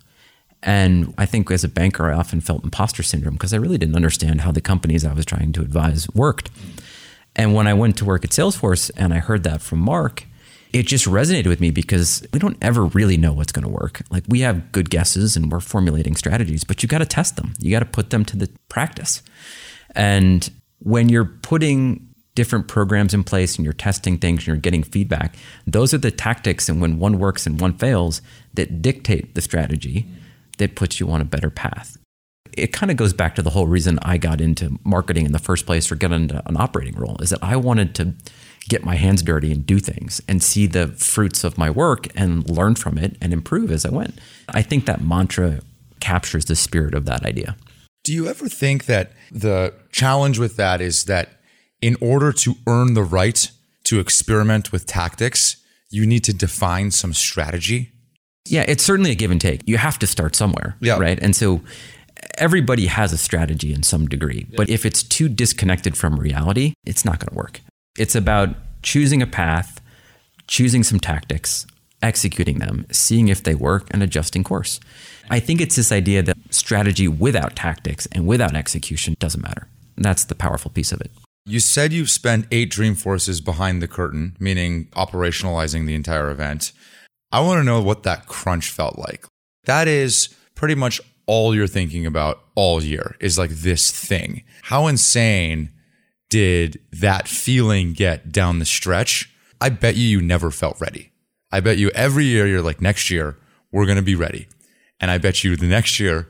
And 0.64 1.14
I 1.18 1.26
think 1.26 1.50
as 1.50 1.64
a 1.64 1.68
banker, 1.68 2.12
I 2.12 2.16
often 2.16 2.40
felt 2.40 2.64
imposter 2.64 3.02
syndrome 3.02 3.34
because 3.34 3.54
I 3.54 3.58
really 3.58 3.80
didn't 3.80 3.96
understand 3.96 4.42
how 4.42 4.52
the 4.52 4.62
companies 4.62 5.04
I 5.04 5.14
was 5.14 5.26
trying 5.26 5.54
to 5.54 5.62
advise 5.62 6.08
worked. 6.14 6.52
And 7.36 7.56
when 7.56 7.66
I 7.66 7.74
went 7.74 7.98
to 7.98 8.06
work 8.06 8.24
at 8.24 8.32
Salesforce 8.32 8.92
and 8.96 9.14
I 9.14 9.18
heard 9.18 9.44
that 9.44 9.62
from 9.62 9.80
Mark, 9.80 10.26
it 10.74 10.88
just 10.88 11.06
resonated 11.06 11.48
with 11.48 11.60
me 11.60 11.72
because 11.72 12.26
we 12.32 12.40
don't 12.40 12.58
ever 12.62 12.86
really 12.86 13.18
know 13.18 13.34
what's 13.34 13.52
going 13.52 13.66
to 13.66 13.72
work. 13.72 14.02
Like 14.10 14.24
we 14.28 14.42
have 14.42 14.72
good 14.72 14.90
guesses 14.90 15.36
and 15.36 15.52
we're 15.52 15.60
formulating 15.60 16.16
strategies, 16.16 16.64
but 16.64 16.82
you 16.82 16.90
got 16.90 17.00
to 17.00 17.06
test 17.06 17.36
them. 17.36 17.54
You 17.60 17.72
got 17.72 17.80
to 17.80 17.86
put 17.86 18.10
them 18.10 18.24
to 18.26 18.38
the 18.38 18.50
practice. 18.70 19.22
And 19.96 20.50
when 20.80 21.10
you're 21.10 21.26
putting 21.26 22.08
different 22.36 22.68
programs 22.70 23.14
in 23.14 23.24
place 23.24 23.58
and 23.58 23.66
you're 23.66 23.74
testing 23.74 24.18
things 24.18 24.40
and 24.40 24.48
you're 24.48 24.56
getting 24.56 24.84
feedback, 24.84 25.36
those 25.68 25.94
are 25.94 25.98
the 25.98 26.12
tactics 26.12 26.70
and 26.70 26.82
when 26.82 26.98
one 26.98 27.20
works 27.20 27.46
and 27.46 27.60
one 27.60 27.78
fails 27.78 28.22
that 28.54 28.82
dictate 28.82 29.36
the 29.36 29.42
strategy 29.42 30.06
that 30.58 30.76
puts 30.76 31.00
you 31.00 31.10
on 31.12 31.20
a 31.20 31.26
better 31.26 31.50
path. 31.50 31.98
It 32.54 32.74
kind 32.74 32.92
of 32.92 32.98
goes 32.98 33.14
back 33.14 33.36
to 33.36 33.42
the 33.42 33.50
whole 33.50 33.68
reason 33.68 34.00
I 34.02 34.18
got 34.18 34.42
into 34.42 34.78
marketing 34.84 35.26
in 35.26 35.32
the 35.32 35.40
first 35.40 35.66
place 35.66 35.92
or 35.92 35.96
get 35.96 36.12
into 36.12 36.42
an 36.48 36.58
operating 36.58 36.96
role 36.96 37.18
is 37.22 37.30
that 37.30 37.40
I 37.42 37.56
wanted 37.56 37.96
to 37.96 38.14
get 38.70 38.86
my 38.86 38.96
hands 38.96 39.22
dirty 39.22 39.52
and 39.52 39.66
do 39.66 39.80
things 39.80 40.22
and 40.28 40.42
see 40.42 40.68
the 40.68 40.88
fruits 40.88 41.44
of 41.44 41.58
my 41.58 41.70
work 41.70 42.08
and 42.16 42.50
learn 42.50 42.76
from 42.76 42.98
it 42.98 43.18
and 43.22 43.34
improve 43.34 43.72
as 43.72 43.86
I 43.86 43.90
went. 43.90 44.20
I 44.50 44.62
think 44.62 44.86
that 44.86 45.02
mantra 45.02 45.62
captures 46.00 46.46
the 46.46 46.56
spirit 46.56 46.94
of 46.94 47.06
that 47.06 47.26
idea. 47.26 47.56
Do 48.04 48.14
you 48.14 48.28
ever 48.28 48.48
think 48.48 48.86
that 48.86 49.12
the 49.32 49.74
challenge 49.92 50.40
with 50.40 50.58
that 50.58 50.82
is 50.82 51.06
that 51.06 51.30
in 51.82 51.96
order 52.02 52.32
to 52.32 52.56
earn 52.68 52.94
the 52.94 53.04
right 53.04 53.50
to 53.86 54.00
experiment 54.00 54.72
with 54.72 54.86
tactics, 54.86 55.58
you 55.90 56.06
need 56.06 56.24
to 56.24 56.34
define 56.34 56.92
some 56.92 57.14
strategy? 57.14 57.92
Yeah, 58.48 58.66
it's 58.68 58.84
certainly 58.84 59.12
a 59.12 59.16
give 59.16 59.32
and 59.32 59.40
take. 59.40 59.62
You 59.68 59.78
have 59.78 60.00
to 60.00 60.08
start 60.08 60.36
somewhere, 60.36 60.76
yeah. 60.80 60.98
right? 60.98 61.20
And 61.22 61.36
so 61.36 61.62
everybody 62.38 62.88
has 62.88 63.14
a 63.14 63.18
strategy 63.18 63.74
in 63.74 63.84
some 63.84 64.08
degree, 64.08 64.48
but 64.56 64.70
if 64.70 64.86
it's 64.86 65.04
too 65.04 65.30
disconnected 65.30 65.96
from 65.98 66.20
reality, 66.20 66.74
it's 66.86 67.06
not 67.06 67.20
going 67.20 67.30
to 67.30 67.36
work. 67.36 67.62
It's 67.98 68.16
about 68.16 68.56
choosing 68.84 69.22
a 69.22 69.28
path, 69.28 69.82
choosing 70.48 70.84
some 70.84 71.00
tactics, 71.00 71.68
executing 72.02 72.60
them, 72.60 72.86
seeing 72.92 73.28
if 73.28 73.44
they 73.44 73.54
work, 73.54 73.88
and 73.92 74.02
adjusting 74.02 74.44
course. 74.44 74.80
I 75.30 75.40
think 75.40 75.60
it's 75.62 75.76
this 75.76 75.92
idea 75.92 76.24
that 76.24 76.38
strategy 76.50 77.08
without 77.08 77.56
tactics 77.56 78.08
and 78.12 78.26
without 78.26 78.56
execution 78.56 79.16
doesn't 79.20 79.42
matter. 79.44 79.68
that's 79.98 80.24
the 80.24 80.36
powerful 80.36 80.72
piece 80.72 80.92
of 80.92 81.02
it. 81.02 81.12
You 81.46 81.60
said 81.60 81.92
you've 81.94 82.10
spent 82.10 82.48
eight 82.50 82.72
Dreamforces 82.72 83.44
behind 83.44 83.82
the 83.82 83.88
curtain, 83.88 84.36
meaning 84.40 84.86
operationalizing 84.94 85.86
the 85.86 85.94
entire 85.94 86.32
event. 86.32 86.72
I 87.32 87.42
want 87.42 87.60
to 87.60 87.64
know 87.64 87.82
what 87.82 88.04
that 88.04 88.26
crunch 88.26 88.70
felt 88.72 88.98
like. 88.98 89.26
That 89.66 89.88
is 89.88 90.30
pretty 90.56 90.76
much 90.76 91.02
all 91.28 91.54
you're 91.54 91.68
thinking 91.68 92.06
about 92.06 92.42
all 92.56 92.82
year 92.82 93.16
is 93.20 93.38
like 93.38 93.52
this 93.52 93.92
thing. 93.92 94.44
How 94.64 94.88
insane 94.88 95.70
did 96.32 96.80
that 96.94 97.28
feeling 97.28 97.92
get 97.92 98.32
down 98.32 98.58
the 98.58 98.66
stretch? 98.66 99.30
I 99.60 99.70
bet 99.70 99.98
you 99.98 100.08
you 100.08 100.22
never 100.22 100.50
felt 100.50 100.80
ready. 100.80 101.12
I 101.52 101.60
bet 101.60 101.78
you 101.78 101.90
every 101.90 102.24
year 102.24 102.48
you're 102.48 102.62
like, 102.62 102.82
next 102.82 103.12
year, 103.12 103.38
we're 103.72 103.86
going 103.86 103.98
to 103.98 104.02
be 104.02 104.16
ready. 104.16 104.48
And 105.02 105.12
I 105.12 105.18
bet 105.18 105.44
you 105.44 105.58
the 105.58 105.68
next 105.68 106.00
year, 106.00 106.30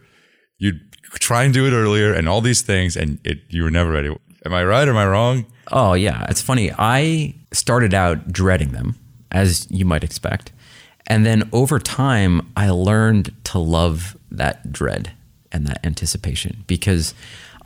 you'd 0.57 0.81
try 1.19 1.43
and 1.43 1.53
do 1.53 1.67
it 1.67 1.71
earlier 1.71 2.13
and 2.13 2.27
all 2.27 2.41
these 2.41 2.63
things, 2.63 2.97
and 2.97 3.19
it, 3.23 3.41
you 3.49 3.63
were 3.63 3.69
never 3.69 3.91
ready. 3.91 4.09
Am 4.43 4.53
I 4.53 4.65
right? 4.65 4.87
Am 4.87 4.97
I 4.97 5.05
wrong? 5.05 5.45
Oh, 5.71 5.93
yeah. 5.93 6.25
It's 6.29 6.41
funny. 6.41 6.71
I 6.77 7.35
started 7.53 7.93
out 7.93 8.31
dreading 8.31 8.71
them, 8.71 8.95
as 9.29 9.67
you 9.69 9.85
might 9.85 10.03
expect. 10.03 10.51
And 11.05 11.27
then 11.27 11.47
over 11.53 11.77
time, 11.77 12.51
I 12.57 12.71
learned 12.71 13.35
to 13.45 13.59
love 13.59 14.17
that 14.31 14.71
dread 14.71 15.11
and 15.51 15.67
that 15.67 15.85
anticipation 15.85 16.63
because 16.65 17.13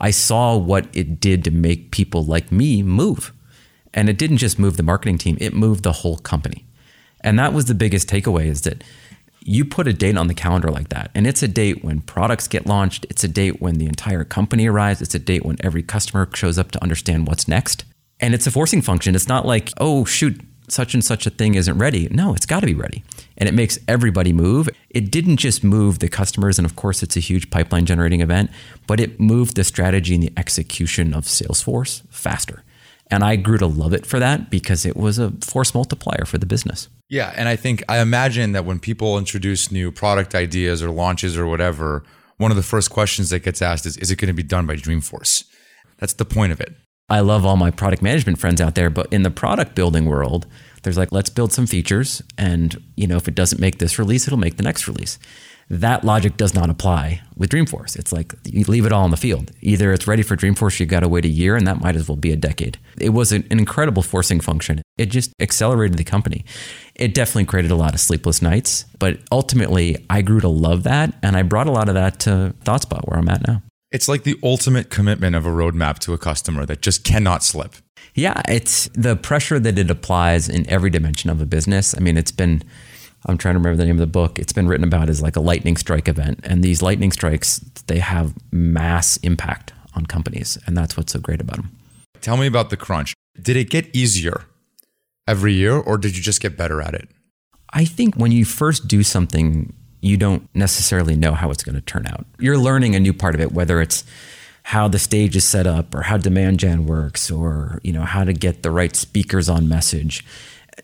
I 0.00 0.10
saw 0.10 0.56
what 0.56 0.86
it 0.94 1.20
did 1.20 1.44
to 1.44 1.50
make 1.50 1.90
people 1.90 2.24
like 2.24 2.52
me 2.52 2.82
move. 2.82 3.32
And 3.94 4.08
it 4.08 4.18
didn't 4.18 4.38
just 4.38 4.58
move 4.58 4.76
the 4.76 4.82
marketing 4.82 5.18
team, 5.18 5.38
it 5.40 5.54
moved 5.54 5.82
the 5.82 5.92
whole 5.92 6.18
company. 6.18 6.66
And 7.22 7.38
that 7.38 7.52
was 7.52 7.64
the 7.64 7.74
biggest 7.74 8.08
takeaway 8.08 8.46
is 8.46 8.62
that 8.62 8.84
you 9.40 9.64
put 9.64 9.86
a 9.86 9.92
date 9.92 10.16
on 10.16 10.26
the 10.26 10.34
calendar 10.34 10.68
like 10.68 10.88
that, 10.88 11.10
and 11.14 11.26
it's 11.26 11.42
a 11.42 11.48
date 11.48 11.84
when 11.84 12.00
products 12.00 12.48
get 12.48 12.66
launched, 12.66 13.06
it's 13.08 13.22
a 13.22 13.28
date 13.28 13.62
when 13.62 13.76
the 13.76 13.86
entire 13.86 14.24
company 14.24 14.66
arrives, 14.66 15.00
it's 15.00 15.14
a 15.14 15.20
date 15.20 15.44
when 15.44 15.56
every 15.60 15.84
customer 15.84 16.28
shows 16.34 16.58
up 16.58 16.72
to 16.72 16.82
understand 16.82 17.28
what's 17.28 17.46
next. 17.46 17.84
And 18.18 18.34
it's 18.34 18.46
a 18.46 18.50
forcing 18.50 18.82
function. 18.82 19.14
It's 19.14 19.28
not 19.28 19.46
like, 19.46 19.72
oh, 19.78 20.04
shoot, 20.04 20.40
such 20.68 20.94
and 20.94 21.04
such 21.04 21.26
a 21.26 21.30
thing 21.30 21.54
isn't 21.54 21.78
ready. 21.78 22.08
No, 22.10 22.34
it's 22.34 22.46
got 22.46 22.60
to 22.60 22.66
be 22.66 22.74
ready. 22.74 23.04
And 23.38 23.48
it 23.48 23.54
makes 23.54 23.78
everybody 23.86 24.32
move. 24.32 24.68
It 24.90 25.10
didn't 25.10 25.36
just 25.36 25.62
move 25.62 25.98
the 25.98 26.08
customers, 26.08 26.58
and 26.58 26.66
of 26.66 26.76
course, 26.76 27.02
it's 27.02 27.16
a 27.16 27.20
huge 27.20 27.50
pipeline 27.50 27.86
generating 27.86 28.20
event, 28.20 28.50
but 28.86 29.00
it 29.00 29.20
moved 29.20 29.56
the 29.56 29.64
strategy 29.64 30.14
and 30.14 30.22
the 30.22 30.32
execution 30.36 31.14
of 31.14 31.24
Salesforce 31.24 32.02
faster. 32.10 32.62
And 33.10 33.22
I 33.22 33.36
grew 33.36 33.58
to 33.58 33.66
love 33.66 33.92
it 33.92 34.04
for 34.04 34.18
that 34.18 34.50
because 34.50 34.84
it 34.84 34.96
was 34.96 35.18
a 35.18 35.30
force 35.40 35.74
multiplier 35.74 36.24
for 36.24 36.38
the 36.38 36.46
business. 36.46 36.88
Yeah. 37.08 37.32
And 37.36 37.48
I 37.48 37.54
think, 37.54 37.84
I 37.88 38.00
imagine 38.00 38.52
that 38.52 38.64
when 38.64 38.80
people 38.80 39.16
introduce 39.16 39.70
new 39.70 39.92
product 39.92 40.34
ideas 40.34 40.82
or 40.82 40.90
launches 40.90 41.38
or 41.38 41.46
whatever, 41.46 42.02
one 42.38 42.50
of 42.50 42.56
the 42.56 42.64
first 42.64 42.90
questions 42.90 43.30
that 43.30 43.40
gets 43.40 43.62
asked 43.62 43.86
is, 43.86 43.96
is 43.98 44.10
it 44.10 44.16
going 44.16 44.28
to 44.28 44.34
be 44.34 44.42
done 44.42 44.66
by 44.66 44.74
Dreamforce? 44.74 45.44
That's 45.98 46.14
the 46.14 46.24
point 46.24 46.52
of 46.52 46.60
it. 46.60 46.74
I 47.08 47.20
love 47.20 47.46
all 47.46 47.56
my 47.56 47.70
product 47.70 48.02
management 48.02 48.38
friends 48.38 48.60
out 48.60 48.74
there, 48.74 48.90
but 48.90 49.12
in 49.12 49.22
the 49.22 49.30
product 49.30 49.74
building 49.74 50.06
world, 50.06 50.46
there's 50.82 50.98
like, 50.98 51.12
let's 51.12 51.30
build 51.30 51.52
some 51.52 51.66
features. 51.66 52.22
And, 52.36 52.82
you 52.96 53.06
know, 53.06 53.16
if 53.16 53.28
it 53.28 53.34
doesn't 53.34 53.60
make 53.60 53.78
this 53.78 53.98
release, 53.98 54.26
it'll 54.26 54.38
make 54.38 54.56
the 54.56 54.64
next 54.64 54.88
release. 54.88 55.18
That 55.68 56.04
logic 56.04 56.36
does 56.36 56.54
not 56.54 56.70
apply 56.70 57.22
with 57.36 57.50
Dreamforce. 57.50 57.96
It's 57.96 58.12
like 58.12 58.34
you 58.44 58.64
leave 58.68 58.86
it 58.86 58.92
all 58.92 59.04
in 59.04 59.10
the 59.10 59.16
field. 59.16 59.50
Either 59.60 59.92
it's 59.92 60.06
ready 60.06 60.22
for 60.22 60.36
Dreamforce, 60.36 60.78
you've 60.78 60.88
got 60.88 61.00
to 61.00 61.08
wait 61.08 61.24
a 61.24 61.28
year, 61.28 61.56
and 61.56 61.66
that 61.66 61.80
might 61.80 61.96
as 61.96 62.08
well 62.08 62.16
be 62.16 62.30
a 62.30 62.36
decade. 62.36 62.78
It 63.00 63.10
was 63.10 63.32
an, 63.32 63.44
an 63.50 63.58
incredible 63.58 64.02
forcing 64.02 64.38
function. 64.38 64.80
It 64.96 65.06
just 65.06 65.32
accelerated 65.40 65.98
the 65.98 66.04
company. 66.04 66.44
It 66.94 67.14
definitely 67.14 67.46
created 67.46 67.72
a 67.72 67.76
lot 67.76 67.94
of 67.94 68.00
sleepless 68.00 68.40
nights, 68.40 68.84
but 69.00 69.18
ultimately, 69.32 69.96
I 70.08 70.22
grew 70.22 70.38
to 70.38 70.48
love 70.48 70.84
that, 70.84 71.14
and 71.20 71.36
I 71.36 71.42
brought 71.42 71.66
a 71.66 71.72
lot 71.72 71.88
of 71.88 71.96
that 71.96 72.20
to 72.20 72.54
ThoughtSpot, 72.64 73.00
where 73.08 73.18
I'm 73.18 73.28
at 73.28 73.44
now. 73.46 73.62
It's 73.96 74.08
like 74.08 74.24
the 74.24 74.38
ultimate 74.42 74.90
commitment 74.90 75.34
of 75.36 75.46
a 75.46 75.48
roadmap 75.48 76.00
to 76.00 76.12
a 76.12 76.18
customer 76.18 76.66
that 76.66 76.82
just 76.82 77.02
cannot 77.02 77.42
slip. 77.42 77.76
Yeah, 78.14 78.42
it's 78.46 78.88
the 78.88 79.16
pressure 79.16 79.58
that 79.58 79.78
it 79.78 79.90
applies 79.90 80.50
in 80.50 80.68
every 80.68 80.90
dimension 80.90 81.30
of 81.30 81.40
a 81.40 81.46
business. 81.46 81.94
I 81.96 82.00
mean, 82.00 82.18
it's 82.18 82.30
been, 82.30 82.62
I'm 83.24 83.38
trying 83.38 83.54
to 83.54 83.58
remember 83.58 83.78
the 83.78 83.86
name 83.86 83.96
of 83.96 84.00
the 84.00 84.06
book. 84.06 84.38
It's 84.38 84.52
been 84.52 84.68
written 84.68 84.84
about 84.84 85.08
as 85.08 85.22
like 85.22 85.34
a 85.34 85.40
lightning 85.40 85.78
strike 85.78 86.08
event. 86.08 86.40
And 86.44 86.62
these 86.62 86.82
lightning 86.82 87.10
strikes, 87.10 87.60
they 87.86 87.98
have 88.00 88.34
mass 88.52 89.16
impact 89.22 89.72
on 89.94 90.04
companies. 90.04 90.58
And 90.66 90.76
that's 90.76 90.98
what's 90.98 91.14
so 91.14 91.18
great 91.18 91.40
about 91.40 91.56
them. 91.56 91.74
Tell 92.20 92.36
me 92.36 92.46
about 92.46 92.68
the 92.68 92.76
crunch. 92.76 93.14
Did 93.40 93.56
it 93.56 93.70
get 93.70 93.88
easier 93.96 94.44
every 95.26 95.54
year 95.54 95.74
or 95.74 95.96
did 95.96 96.18
you 96.18 96.22
just 96.22 96.42
get 96.42 96.54
better 96.54 96.82
at 96.82 96.92
it? 96.92 97.08
I 97.72 97.86
think 97.86 98.14
when 98.14 98.30
you 98.30 98.44
first 98.44 98.88
do 98.88 99.02
something, 99.02 99.72
you 100.00 100.16
don't 100.16 100.48
necessarily 100.54 101.16
know 101.16 101.32
how 101.32 101.50
it's 101.50 101.64
going 101.64 101.74
to 101.74 101.80
turn 101.80 102.06
out. 102.06 102.26
You're 102.38 102.58
learning 102.58 102.94
a 102.94 103.00
new 103.00 103.12
part 103.12 103.34
of 103.34 103.40
it, 103.40 103.52
whether 103.52 103.80
it's 103.80 104.04
how 104.66 104.88
the 104.88 104.98
stage 104.98 105.36
is 105.36 105.44
set 105.44 105.64
up 105.64 105.94
or 105.94 106.02
how 106.02 106.16
demand 106.16 106.58
gen 106.58 106.86
works 106.86 107.30
or 107.30 107.78
you 107.84 107.92
know 107.92 108.02
how 108.02 108.24
to 108.24 108.32
get 108.32 108.64
the 108.64 108.70
right 108.70 108.96
speakers 108.96 109.48
on 109.48 109.68
message. 109.68 110.24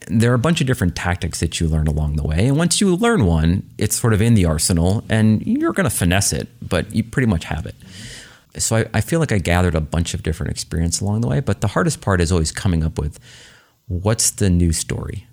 There 0.06 0.30
are 0.30 0.34
a 0.34 0.38
bunch 0.38 0.60
of 0.60 0.68
different 0.68 0.94
tactics 0.94 1.40
that 1.40 1.58
you 1.58 1.66
learn 1.66 1.88
along 1.88 2.14
the 2.14 2.22
way 2.22 2.46
and 2.46 2.56
once 2.56 2.80
you 2.80 2.94
learn 2.94 3.26
one 3.26 3.68
it's 3.78 3.96
sort 3.96 4.12
of 4.12 4.22
in 4.22 4.34
the 4.34 4.44
arsenal 4.44 5.02
and 5.08 5.44
you're 5.44 5.72
going 5.72 5.88
to 5.88 5.94
finesse 5.94 6.32
it 6.32 6.48
but 6.66 6.94
you 6.94 7.02
pretty 7.02 7.26
much 7.26 7.44
have 7.44 7.66
it. 7.66 7.74
So 8.56 8.76
I, 8.76 8.86
I 8.94 9.00
feel 9.00 9.18
like 9.18 9.32
i 9.32 9.38
gathered 9.38 9.74
a 9.74 9.80
bunch 9.80 10.14
of 10.14 10.22
different 10.22 10.52
experience 10.52 11.00
along 11.00 11.22
the 11.22 11.28
way 11.28 11.40
but 11.40 11.60
the 11.60 11.68
hardest 11.68 12.00
part 12.00 12.20
is 12.20 12.30
always 12.30 12.52
coming 12.52 12.84
up 12.84 13.00
with 13.00 13.18
what's 13.88 14.30
the 14.30 14.48
new 14.48 14.72
story 14.72 15.26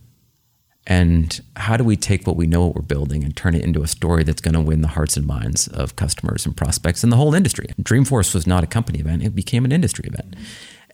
and 0.88 1.42
how 1.56 1.78
do 1.78 1.84
we 1.84 1.96
take 1.96 2.26
what 2.26 2.36
we 2.36 2.48
know 2.48 2.66
what 2.66 2.76
we're 2.76 2.82
building 2.82 3.24
and 3.24 3.36
turn 3.36 3.54
it 3.54 3.64
into 3.64 3.84
a 3.84 3.88
story 3.88 4.24
that's 4.24 4.42
going 4.42 4.56
to 4.56 4.62
win 4.62 4.82
the 4.82 4.88
hearts 4.90 5.18
and 5.18 5.28
minds 5.28 5.68
of 5.68 5.96
customers 5.96 6.46
and 6.46 6.58
prospects 6.58 7.04
and 7.04 7.12
the 7.12 7.18
whole 7.18 7.36
industry? 7.36 7.68
Dreamforce 7.82 8.34
was 8.34 8.48
not 8.48 8.64
a 8.64 8.68
company 8.68 9.00
event, 9.00 9.24
it 9.24 9.36
became 9.36 9.66
an 9.66 9.72
industry 9.72 10.08
event. 10.08 10.36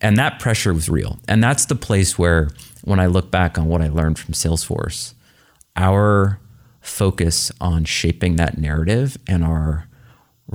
And 0.02 0.17
that 0.17 0.39
pressure 0.39 0.74
was 0.74 0.89
real. 0.89 1.19
And 1.28 1.41
that's 1.43 1.65
the 1.65 1.76
place 1.76 2.19
where, 2.19 2.50
when 2.84 3.00
I 3.00 3.06
look 3.06 3.32
back 3.32 3.58
on 3.58 3.67
what 3.67 3.82
I 3.82 3.88
learned 3.88 4.19
from 4.19 4.34
Salesforce, 4.34 5.13
our 5.76 6.39
focus 6.82 7.52
on 7.60 7.86
shaping 7.86 8.36
that 8.36 8.58
narrative 8.58 9.17
and 9.28 9.43
our 9.43 9.88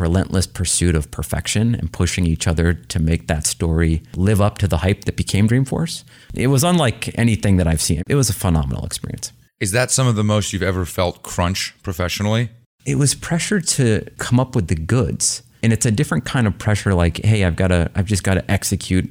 relentless 0.01 0.47
pursuit 0.47 0.95
of 0.95 1.11
perfection 1.11 1.75
and 1.75 1.93
pushing 1.93 2.27
each 2.27 2.49
other 2.49 2.73
to 2.75 2.99
make 2.99 3.27
that 3.29 3.47
story 3.47 4.03
live 4.17 4.41
up 4.41 4.59
to 4.59 4.69
the 4.69 4.79
hype 4.79 5.05
that 5.05 5.17
became 5.17 5.49
Dreamforce. 5.49 6.05
It 6.35 6.49
was 6.49 6.65
unlike 6.65 7.17
anything 7.19 7.57
that 7.59 7.67
I've 7.67 7.81
seen. 7.81 8.03
It 8.09 8.15
was 8.15 8.31
a 8.31 8.35
phenomenal 8.35 8.85
experience. 8.85 9.33
Is 9.61 9.73
that 9.73 9.91
some 9.91 10.07
of 10.07 10.17
the 10.17 10.25
most 10.25 10.53
you've 10.53 10.63
ever 10.63 10.85
felt 10.87 11.23
crunch 11.23 11.75
professionally? 11.83 12.49
It 12.87 12.97
was 12.97 13.15
pressure 13.15 13.61
to 13.61 14.07
come 14.19 14.41
up 14.41 14.57
with 14.57 14.69
the 14.69 14.75
goods. 14.75 15.43
And 15.63 15.73
it's 15.73 15.85
a 15.85 15.91
different 15.91 16.25
kind 16.25 16.47
of 16.47 16.59
pressure 16.59 16.95
like, 16.95 17.19
hey, 17.23 17.45
I've 17.45 17.57
got 17.57 17.69
to 17.69 17.91
I've 17.95 18.07
just 18.07 18.23
got 18.23 18.35
to 18.35 18.51
execute 18.51 19.11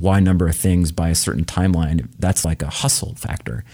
Y 0.00 0.20
number 0.20 0.46
of 0.48 0.54
things 0.54 0.92
by 0.92 1.08
a 1.08 1.14
certain 1.14 1.44
timeline. 1.44 2.08
That's 2.18 2.44
like 2.44 2.62
a 2.62 2.70
hustle 2.70 3.14
factor. 3.16 3.64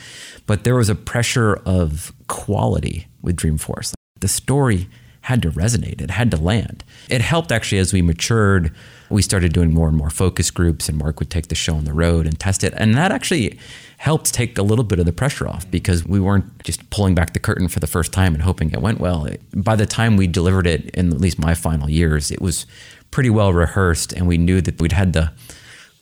But 0.46 0.64
there 0.64 0.74
was 0.74 0.88
a 0.88 0.94
pressure 0.94 1.56
of 1.66 2.12
quality 2.28 3.08
with 3.22 3.36
Dreamforce. 3.36 3.92
The 4.20 4.28
story 4.28 4.88
had 5.30 5.42
to 5.42 5.50
resonate. 5.52 6.00
It 6.00 6.10
had 6.10 6.28
to 6.32 6.36
land. 6.36 6.82
It 7.08 7.20
helped 7.20 7.52
actually 7.52 7.78
as 7.78 7.92
we 7.92 8.02
matured. 8.02 8.72
We 9.10 9.22
started 9.22 9.52
doing 9.52 9.72
more 9.72 9.86
and 9.86 9.96
more 9.96 10.10
focus 10.10 10.50
groups, 10.50 10.88
and 10.88 10.98
Mark 10.98 11.20
would 11.20 11.30
take 11.30 11.46
the 11.46 11.54
show 11.54 11.76
on 11.76 11.84
the 11.84 11.92
road 11.92 12.26
and 12.26 12.38
test 12.38 12.64
it. 12.64 12.74
And 12.76 12.96
that 12.96 13.12
actually 13.12 13.56
helped 13.98 14.34
take 14.34 14.58
a 14.58 14.62
little 14.62 14.82
bit 14.82 14.98
of 14.98 15.06
the 15.06 15.12
pressure 15.12 15.46
off 15.46 15.70
because 15.70 16.04
we 16.04 16.18
weren't 16.18 16.64
just 16.64 16.90
pulling 16.90 17.14
back 17.14 17.32
the 17.32 17.38
curtain 17.38 17.68
for 17.68 17.78
the 17.78 17.86
first 17.86 18.12
time 18.12 18.34
and 18.34 18.42
hoping 18.42 18.72
it 18.72 18.82
went 18.82 18.98
well. 18.98 19.28
by 19.54 19.76
the 19.76 19.86
time 19.86 20.16
we 20.16 20.26
delivered 20.26 20.66
it, 20.66 20.90
in 20.90 21.12
at 21.12 21.20
least 21.20 21.38
my 21.38 21.54
final 21.54 21.88
years, 21.88 22.32
it 22.32 22.42
was 22.42 22.66
pretty 23.12 23.30
well 23.30 23.52
rehearsed, 23.52 24.12
and 24.12 24.26
we 24.26 24.36
knew 24.36 24.60
that 24.60 24.80
we'd 24.80 24.92
had 24.92 25.12
the 25.12 25.30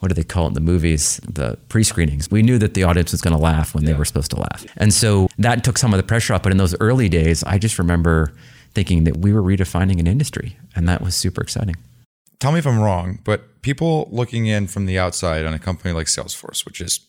what 0.00 0.08
do 0.08 0.14
they 0.14 0.22
call 0.24 0.44
it 0.44 0.48
in 0.48 0.54
the 0.54 0.60
movies? 0.60 1.20
The 1.28 1.58
pre 1.68 1.82
screenings. 1.82 2.30
We 2.30 2.42
knew 2.42 2.56
that 2.58 2.74
the 2.74 2.84
audience 2.84 3.10
was 3.10 3.20
going 3.20 3.36
to 3.36 3.42
laugh 3.42 3.74
when 3.74 3.82
yeah. 3.82 3.92
they 3.92 3.98
were 3.98 4.04
supposed 4.04 4.30
to 4.30 4.38
laugh. 4.38 4.64
And 4.76 4.94
so 4.94 5.28
that 5.38 5.64
took 5.64 5.76
some 5.76 5.92
of 5.92 5.98
the 5.98 6.04
pressure 6.04 6.34
off. 6.34 6.42
But 6.44 6.52
in 6.52 6.58
those 6.58 6.78
early 6.78 7.08
days, 7.08 7.42
I 7.42 7.58
just 7.58 7.80
remember 7.80 8.32
thinking 8.78 9.02
that 9.02 9.16
we 9.16 9.32
were 9.32 9.42
redefining 9.42 9.98
an 9.98 10.06
industry. 10.06 10.56
And 10.76 10.88
that 10.88 11.02
was 11.02 11.16
super 11.16 11.40
exciting. 11.40 11.74
Tell 12.38 12.52
me 12.52 12.60
if 12.60 12.66
I'm 12.66 12.78
wrong, 12.78 13.18
but 13.24 13.60
people 13.62 14.08
looking 14.12 14.46
in 14.46 14.68
from 14.68 14.86
the 14.86 14.96
outside 14.96 15.44
on 15.44 15.52
a 15.52 15.58
company 15.58 15.92
like 15.92 16.06
Salesforce, 16.06 16.64
which 16.64 16.80
is, 16.80 17.00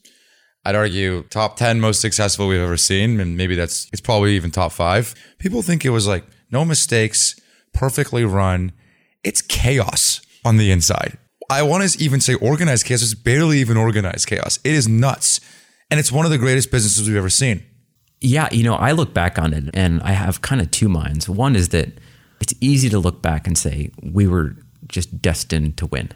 I'd 0.66 0.74
argue, 0.74 1.22
top 1.30 1.58
10 1.58 1.80
most 1.80 2.02
successful 2.02 2.48
we've 2.48 2.60
ever 2.60 2.76
seen, 2.76 3.20
and 3.20 3.38
maybe 3.38 3.54
that's, 3.54 3.88
it's 3.94 4.02
probably 4.02 4.36
even 4.36 4.50
top 4.50 4.72
five. 4.72 5.14
People 5.38 5.62
think 5.62 5.86
it 5.86 5.92
was 5.92 6.08
like 6.08 6.26
no 6.50 6.66
mistakes, 6.66 7.40
perfectly 7.72 8.26
run. 8.26 8.72
It's 9.24 9.44
chaos 9.44 10.22
on 10.44 10.58
the 10.58 10.72
inside. 10.72 11.20
I 11.52 11.62
want 11.62 11.88
to 11.88 12.04
even 12.04 12.20
say 12.20 12.34
organized 12.34 12.88
chaos. 12.88 13.04
It's 13.04 13.14
barely 13.14 13.60
even 13.60 13.78
organized 13.78 14.26
chaos. 14.26 14.58
It 14.64 14.74
is 14.74 14.88
nuts. 14.88 15.40
And 15.92 16.00
it's 16.00 16.12
one 16.12 16.26
of 16.26 16.32
the 16.32 16.40
greatest 16.40 16.72
businesses 16.72 17.08
we've 17.08 17.16
ever 17.16 17.30
seen. 17.30 17.64
Yeah, 18.22 18.50
you 18.52 18.64
know, 18.64 18.76
I 18.76 18.92
look 18.92 19.14
back 19.14 19.40
on 19.40 19.54
it 19.54 19.70
and 19.74 20.02
I 20.02 20.12
have 20.12 20.42
kind 20.42 20.62
of 20.62 20.72
two 20.72 20.90
minds. 20.90 21.30
One 21.30 21.56
is 21.56 21.70
that 21.70 21.90
it's 22.42 22.54
easy 22.60 22.90
to 22.90 23.00
look 23.00 23.22
back 23.22 23.48
and 23.48 23.58
say 23.58 23.92
we 24.02 24.28
were 24.28 24.56
just 24.88 25.22
destined 25.22 25.78
to 25.78 25.86
win. 25.86 26.12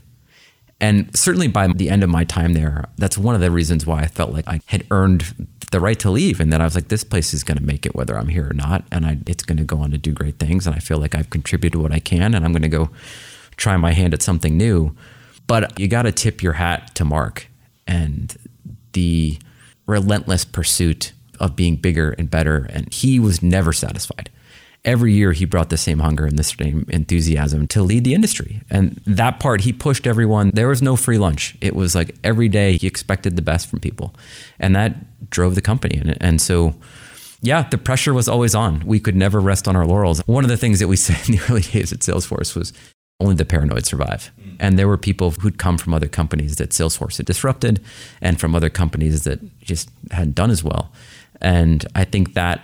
And 0.82 1.16
certainly 1.16 1.48
by 1.48 1.68
the 1.68 1.90
end 1.90 2.04
of 2.04 2.10
my 2.10 2.26
time 2.26 2.56
there, 2.56 2.86
that's 2.98 3.18
one 3.18 3.36
of 3.36 3.42
the 3.42 3.52
reasons 3.52 3.86
why 3.86 4.02
I 4.02 4.08
felt 4.08 4.34
like 4.34 4.48
I 4.48 4.60
had 4.66 4.86
earned 4.92 5.48
the 5.72 5.80
right 5.80 5.98
to 6.00 6.10
leave 6.10 6.42
and 6.42 6.52
that 6.52 6.60
I 6.60 6.66
was 6.66 6.76
like, 6.76 6.90
this 6.90 7.06
place 7.06 7.34
is 7.34 7.44
going 7.44 7.58
to 7.58 7.64
make 7.64 7.86
it 7.86 7.96
whether 7.96 8.18
I'm 8.18 8.28
here 8.28 8.50
or 8.50 8.54
not. 8.54 8.84
And 8.92 9.06
I, 9.06 9.18
it's 9.26 9.44
going 9.44 9.58
to 9.58 9.64
go 9.64 9.78
on 9.78 9.92
to 9.92 9.98
do 9.98 10.12
great 10.12 10.40
things. 10.40 10.68
And 10.68 10.76
I 10.76 10.80
feel 10.80 10.98
like 10.98 11.16
I've 11.16 11.30
contributed 11.30 11.82
what 11.82 11.94
I 11.94 12.00
can 12.00 12.34
and 12.34 12.44
I'm 12.44 12.52
going 12.52 12.64
to 12.64 12.70
go 12.70 12.90
try 13.56 13.78
my 13.78 13.94
hand 13.94 14.14
at 14.14 14.22
something 14.22 14.58
new. 14.58 14.96
But 15.48 15.80
you 15.80 15.88
got 15.88 16.02
to 16.04 16.12
tip 16.12 16.44
your 16.44 16.54
hat 16.54 16.94
to 16.96 17.06
Mark 17.06 17.48
and 17.88 18.36
the 18.92 19.38
relentless 19.86 20.44
pursuit 20.46 21.14
of 21.44 21.58
being 21.58 21.76
bigger 21.76 22.12
and 22.12 22.32
better. 22.32 22.68
And 22.70 22.92
he 22.92 23.20
was 23.20 23.44
never 23.44 23.74
satisfied. 23.74 24.30
Every 24.86 25.14
year 25.14 25.34
he 25.34 25.46
brought 25.46 25.70
the 25.70 25.78
same 25.78 26.00
hunger 26.00 26.26
and 26.26 26.40
the 26.40 26.44
same 26.44 26.86
enthusiasm 26.90 27.68
to 27.68 27.84
lead 27.84 28.04
the 28.06 28.14
industry. 28.14 28.62
And 28.70 29.02
that 29.06 29.40
part, 29.40 29.62
he 29.62 29.74
pushed 29.74 30.08
everyone. 30.08 30.52
There 30.54 30.70
was 30.70 30.82
no 30.82 30.96
free 30.96 31.18
lunch. 31.18 31.56
It 31.62 31.76
was 31.76 31.96
like 31.96 32.16
every 32.24 32.50
day 32.50 32.78
he 32.78 32.88
expected 32.88 33.36
the 33.36 33.42
best 33.42 33.68
from 33.68 33.80
people. 33.80 34.14
And 34.60 34.76
that 34.76 35.30
drove 35.30 35.56
the 35.56 35.62
company. 35.62 35.98
And, 35.98 36.18
and 36.22 36.42
so, 36.42 36.76
yeah, 37.42 37.68
the 37.68 37.78
pressure 37.78 38.14
was 38.14 38.28
always 38.30 38.56
on. 38.56 38.86
We 38.86 39.00
could 39.00 39.16
never 39.16 39.40
rest 39.40 39.68
on 39.68 39.76
our 39.76 39.86
laurels. 39.86 40.20
One 40.26 40.44
of 40.46 40.50
the 40.50 40.58
things 40.58 40.80
that 40.80 40.88
we 40.88 40.96
said 41.08 41.30
in 41.30 41.36
the 41.36 41.44
early 41.50 41.62
days 41.62 41.92
at 41.92 42.00
Salesforce 42.00 42.56
was 42.56 42.74
only 43.20 43.36
the 43.36 43.46
paranoid 43.46 43.86
survive. 43.86 44.32
Hmm. 44.42 44.56
And 44.60 44.80
there 44.80 44.88
were 44.88 44.98
people 44.98 45.32
who'd 45.32 45.58
come 45.58 45.78
from 45.78 45.94
other 45.94 46.08
companies 46.08 46.58
that 46.58 46.72
Salesforce 46.72 47.18
had 47.18 47.26
disrupted 47.26 47.82
and 48.22 48.40
from 48.40 48.54
other 48.54 48.70
companies 48.70 49.24
that 49.24 49.40
just 49.62 49.90
hadn't 50.12 50.36
done 50.36 50.52
as 50.52 50.64
well. 50.64 50.92
And 51.42 51.86
I 51.96 52.04
think 52.06 52.34
that 52.34 52.62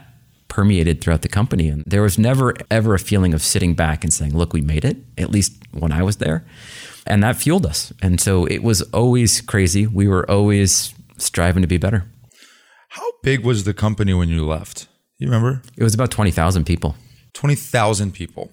permeated 0.47 0.99
throughout 0.99 1.21
the 1.21 1.29
company. 1.29 1.69
And 1.69 1.83
there 1.85 2.01
was 2.01 2.17
never, 2.17 2.53
ever 2.69 2.93
a 2.93 2.99
feeling 2.99 3.33
of 3.33 3.41
sitting 3.41 3.75
back 3.75 4.03
and 4.03 4.11
saying, 4.11 4.35
look, 4.35 4.51
we 4.51 4.61
made 4.61 4.83
it, 4.83 4.97
at 5.17 5.29
least 5.29 5.53
when 5.71 5.91
I 5.91 6.03
was 6.03 6.17
there. 6.17 6.45
And 7.05 7.23
that 7.23 7.35
fueled 7.35 7.65
us. 7.65 7.93
And 8.01 8.19
so 8.19 8.45
it 8.45 8.63
was 8.63 8.81
always 8.93 9.41
crazy. 9.41 9.87
We 9.87 10.07
were 10.07 10.29
always 10.29 10.93
striving 11.17 11.61
to 11.61 11.67
be 11.67 11.77
better. 11.77 12.05
How 12.89 13.11
big 13.23 13.45
was 13.45 13.63
the 13.63 13.73
company 13.73 14.13
when 14.13 14.29
you 14.29 14.45
left? 14.45 14.87
You 15.17 15.27
remember? 15.27 15.61
It 15.77 15.83
was 15.83 15.93
about 15.93 16.11
20,000 16.11 16.65
people. 16.65 16.95
20,000 17.33 18.11
people. 18.13 18.51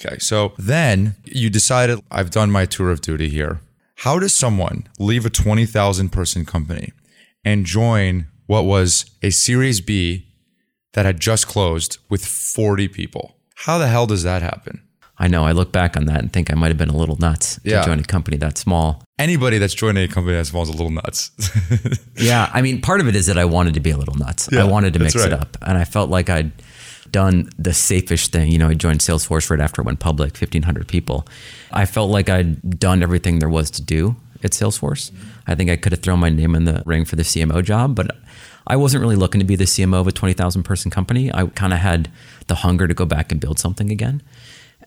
Okay. 0.00 0.18
So 0.18 0.52
then 0.58 1.16
you 1.24 1.50
decided, 1.50 2.00
I've 2.10 2.30
done 2.30 2.50
my 2.50 2.66
tour 2.66 2.90
of 2.90 3.00
duty 3.00 3.28
here. 3.28 3.60
How 3.96 4.18
does 4.18 4.34
someone 4.34 4.86
leave 4.98 5.26
a 5.26 5.30
20,000 5.30 6.10
person 6.10 6.44
company 6.44 6.92
and 7.44 7.66
join 7.66 8.26
what 8.48 8.64
was 8.64 9.04
a 9.22 9.30
Series 9.30 9.80
B 9.80 10.26
that 10.94 11.04
had 11.06 11.20
just 11.20 11.46
closed 11.46 11.98
with 12.08 12.24
40 12.24 12.88
people. 12.88 13.36
How 13.54 13.78
the 13.78 13.86
hell 13.86 14.06
does 14.06 14.22
that 14.22 14.42
happen? 14.42 14.82
I 15.18 15.28
know. 15.28 15.44
I 15.44 15.52
look 15.52 15.70
back 15.70 15.96
on 15.96 16.06
that 16.06 16.20
and 16.20 16.32
think 16.32 16.50
I 16.50 16.54
might 16.54 16.68
have 16.68 16.78
been 16.78 16.88
a 16.88 16.96
little 16.96 17.16
nuts 17.16 17.56
to 17.56 17.70
yeah. 17.70 17.84
join 17.84 18.00
a 18.00 18.04
company 18.04 18.36
that 18.38 18.56
small. 18.56 19.02
Anybody 19.18 19.58
that's 19.58 19.74
joining 19.74 20.02
a 20.02 20.08
company 20.08 20.36
that 20.36 20.46
small 20.46 20.62
is 20.62 20.70
a 20.70 20.72
little 20.72 20.90
nuts. 20.90 21.30
yeah. 22.16 22.50
I 22.54 22.62
mean, 22.62 22.80
part 22.80 23.00
of 23.00 23.08
it 23.08 23.16
is 23.16 23.26
that 23.26 23.36
I 23.36 23.44
wanted 23.44 23.74
to 23.74 23.80
be 23.80 23.90
a 23.90 23.98
little 23.98 24.14
nuts. 24.14 24.48
Yeah, 24.50 24.62
I 24.62 24.64
wanted 24.64 24.94
to 24.94 24.98
mix 24.98 25.14
right. 25.14 25.26
it 25.26 25.32
up. 25.32 25.56
And 25.60 25.76
I 25.76 25.84
felt 25.84 26.08
like 26.08 26.30
I'd 26.30 26.52
done 27.10 27.50
the 27.58 27.74
safest 27.74 28.32
thing. 28.32 28.50
You 28.50 28.58
know, 28.58 28.68
I 28.68 28.74
joined 28.74 29.00
Salesforce 29.00 29.50
right 29.50 29.60
after 29.60 29.82
it 29.82 29.84
went 29.84 30.00
public, 30.00 30.32
1,500 30.40 30.88
people. 30.88 31.26
I 31.70 31.84
felt 31.84 32.10
like 32.10 32.28
I'd 32.28 32.78
done 32.78 33.02
everything 33.02 33.40
there 33.40 33.48
was 33.48 33.70
to 33.72 33.82
do 33.82 34.16
at 34.42 34.52
Salesforce. 34.52 35.10
I 35.46 35.54
think 35.54 35.70
I 35.70 35.76
could 35.76 35.92
have 35.92 36.02
thrown 36.02 36.20
my 36.20 36.30
name 36.30 36.54
in 36.54 36.64
the 36.64 36.82
ring 36.86 37.04
for 37.04 37.16
the 37.16 37.22
CMO 37.22 37.62
job, 37.62 37.94
but 37.94 38.16
I 38.66 38.76
wasn't 38.76 39.02
really 39.02 39.16
looking 39.16 39.40
to 39.40 39.46
be 39.46 39.56
the 39.56 39.64
CMO 39.64 40.00
of 40.00 40.06
a 40.06 40.12
20,000 40.12 40.62
person 40.62 40.90
company. 40.90 41.32
I 41.32 41.46
kind 41.46 41.72
of 41.72 41.78
had 41.78 42.10
the 42.46 42.56
hunger 42.56 42.86
to 42.86 42.94
go 42.94 43.06
back 43.06 43.32
and 43.32 43.40
build 43.40 43.58
something 43.58 43.90
again. 43.90 44.22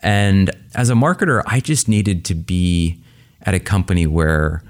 And 0.03 0.51
as 0.75 0.89
a 0.89 0.93
marketer, 0.93 1.43
I 1.45 1.59
just 1.59 1.87
needed 1.87 2.25
to 2.25 2.35
be 2.35 3.01
at 3.43 3.53
a 3.53 3.59
company 3.59 4.07
where 4.07 4.63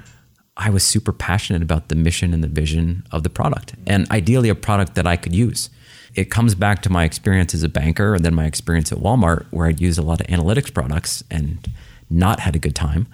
I 0.57 0.69
was 0.69 0.83
super 0.83 1.11
passionate 1.13 1.61
about 1.61 1.89
the 1.89 1.95
mission 1.95 2.33
and 2.33 2.43
the 2.43 2.47
vision 2.47 3.05
of 3.11 3.23
the 3.23 3.29
product, 3.29 3.73
and 3.87 4.09
ideally 4.11 4.49
a 4.49 4.55
product 4.55 4.95
that 4.95 5.07
I 5.07 5.15
could 5.15 5.33
use. 5.33 5.69
It 6.13 6.29
comes 6.29 6.55
back 6.55 6.81
to 6.83 6.89
my 6.89 7.05
experience 7.05 7.53
as 7.53 7.63
a 7.63 7.69
banker 7.69 8.15
and 8.15 8.25
then 8.25 8.35
my 8.35 8.45
experience 8.45 8.91
at 8.91 8.97
Walmart, 8.97 9.45
where 9.51 9.67
I'd 9.67 9.79
used 9.79 9.97
a 9.97 10.01
lot 10.01 10.19
of 10.19 10.27
analytics 10.27 10.73
products 10.73 11.23
and 11.31 11.71
not 12.09 12.41
had 12.41 12.55
a 12.55 12.59
good 12.59 12.75
time. 12.75 13.07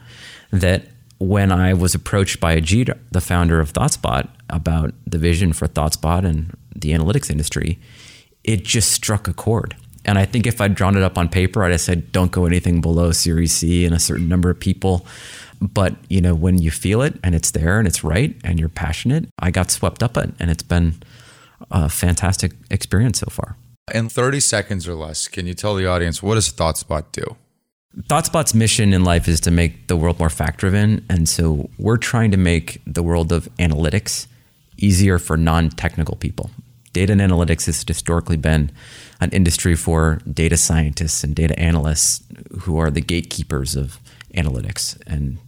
That 0.51 0.87
when 1.19 1.51
I 1.51 1.73
was 1.73 1.95
approached 1.95 2.39
by 2.39 2.59
Ajeet, 2.59 2.97
the 3.11 3.21
founder 3.21 3.59
of 3.59 3.73
ThoughtSpot, 3.73 4.27
about 4.49 4.93
the 5.05 5.17
vision 5.17 5.53
for 5.53 5.67
ThoughtSpot 5.67 6.25
and 6.25 6.55
the 6.75 6.91
analytics 6.91 7.29
industry, 7.29 7.79
it 8.43 8.63
just 8.63 8.91
struck 8.91 9.27
a 9.27 9.33
chord. 9.33 9.75
And 10.05 10.17
I 10.17 10.25
think 10.25 10.47
if 10.47 10.61
I'd 10.61 10.73
drawn 10.73 10.95
it 10.95 11.03
up 11.03 11.17
on 11.17 11.27
paper, 11.27 11.63
I'd 11.63 11.71
have 11.71 11.81
said, 11.81 12.11
don't 12.13 12.31
go 12.31 12.45
anything 12.45 12.79
below 12.79 13.11
Series 13.11 13.51
C 13.51 13.85
and 13.85 13.93
a 13.93 13.99
certain 13.99 14.29
number 14.29 14.49
of 14.49 14.59
people. 14.59 15.05
But 15.59 15.95
you 16.07 16.21
know, 16.21 16.35
when 16.35 16.59
you 16.59 16.71
feel 16.71 17.01
it 17.01 17.15
and 17.23 17.35
it's 17.35 17.51
there 17.51 17.79
and 17.79 17.87
it's 17.87 18.03
right 18.03 18.35
and 18.43 18.59
you're 18.59 18.69
passionate, 18.69 19.27
I 19.39 19.51
got 19.51 19.71
swept 19.71 20.01
up 20.03 20.15
in, 20.15 20.35
and 20.39 20.49
it's 20.49 20.63
been 20.63 20.95
a 21.71 21.89
fantastic 21.89 22.53
experience 22.69 23.19
so 23.19 23.27
far. 23.29 23.57
In 23.93 24.07
30 24.07 24.39
seconds 24.39 24.87
or 24.87 24.93
less, 24.93 25.27
can 25.27 25.47
you 25.47 25.53
tell 25.53 25.75
the 25.75 25.87
audience 25.87 26.21
what 26.21 26.35
does 26.35 26.51
ThoughtSpot 26.51 27.05
do? 27.11 27.35
ThoughtSpot's 28.03 28.53
mission 28.53 28.93
in 28.93 29.03
life 29.03 29.27
is 29.27 29.39
to 29.41 29.51
make 29.51 29.87
the 29.87 29.95
world 29.95 30.19
more 30.19 30.29
fact 30.29 30.59
driven. 30.59 31.03
And 31.09 31.27
so 31.27 31.69
we're 31.79 31.97
trying 31.97 32.29
to 32.31 32.37
make 32.37 32.79
the 32.85 33.01
world 33.01 33.31
of 33.31 33.49
analytics 33.57 34.27
easier 34.77 35.17
for 35.17 35.35
non 35.35 35.69
technical 35.69 36.15
people. 36.15 36.51
Data 36.93 37.11
and 37.11 37.21
analytics 37.21 37.65
has 37.65 37.83
historically 37.87 38.37
been 38.37 38.71
an 39.19 39.31
industry 39.31 39.75
for 39.75 40.21
data 40.31 40.57
scientists 40.57 41.23
and 41.23 41.35
data 41.35 41.57
analysts 41.59 42.23
who 42.61 42.77
are 42.77 42.91
the 42.91 43.01
gatekeepers 43.01 43.75
of 43.75 43.99
analytics. 44.35 44.99
And 45.07 45.39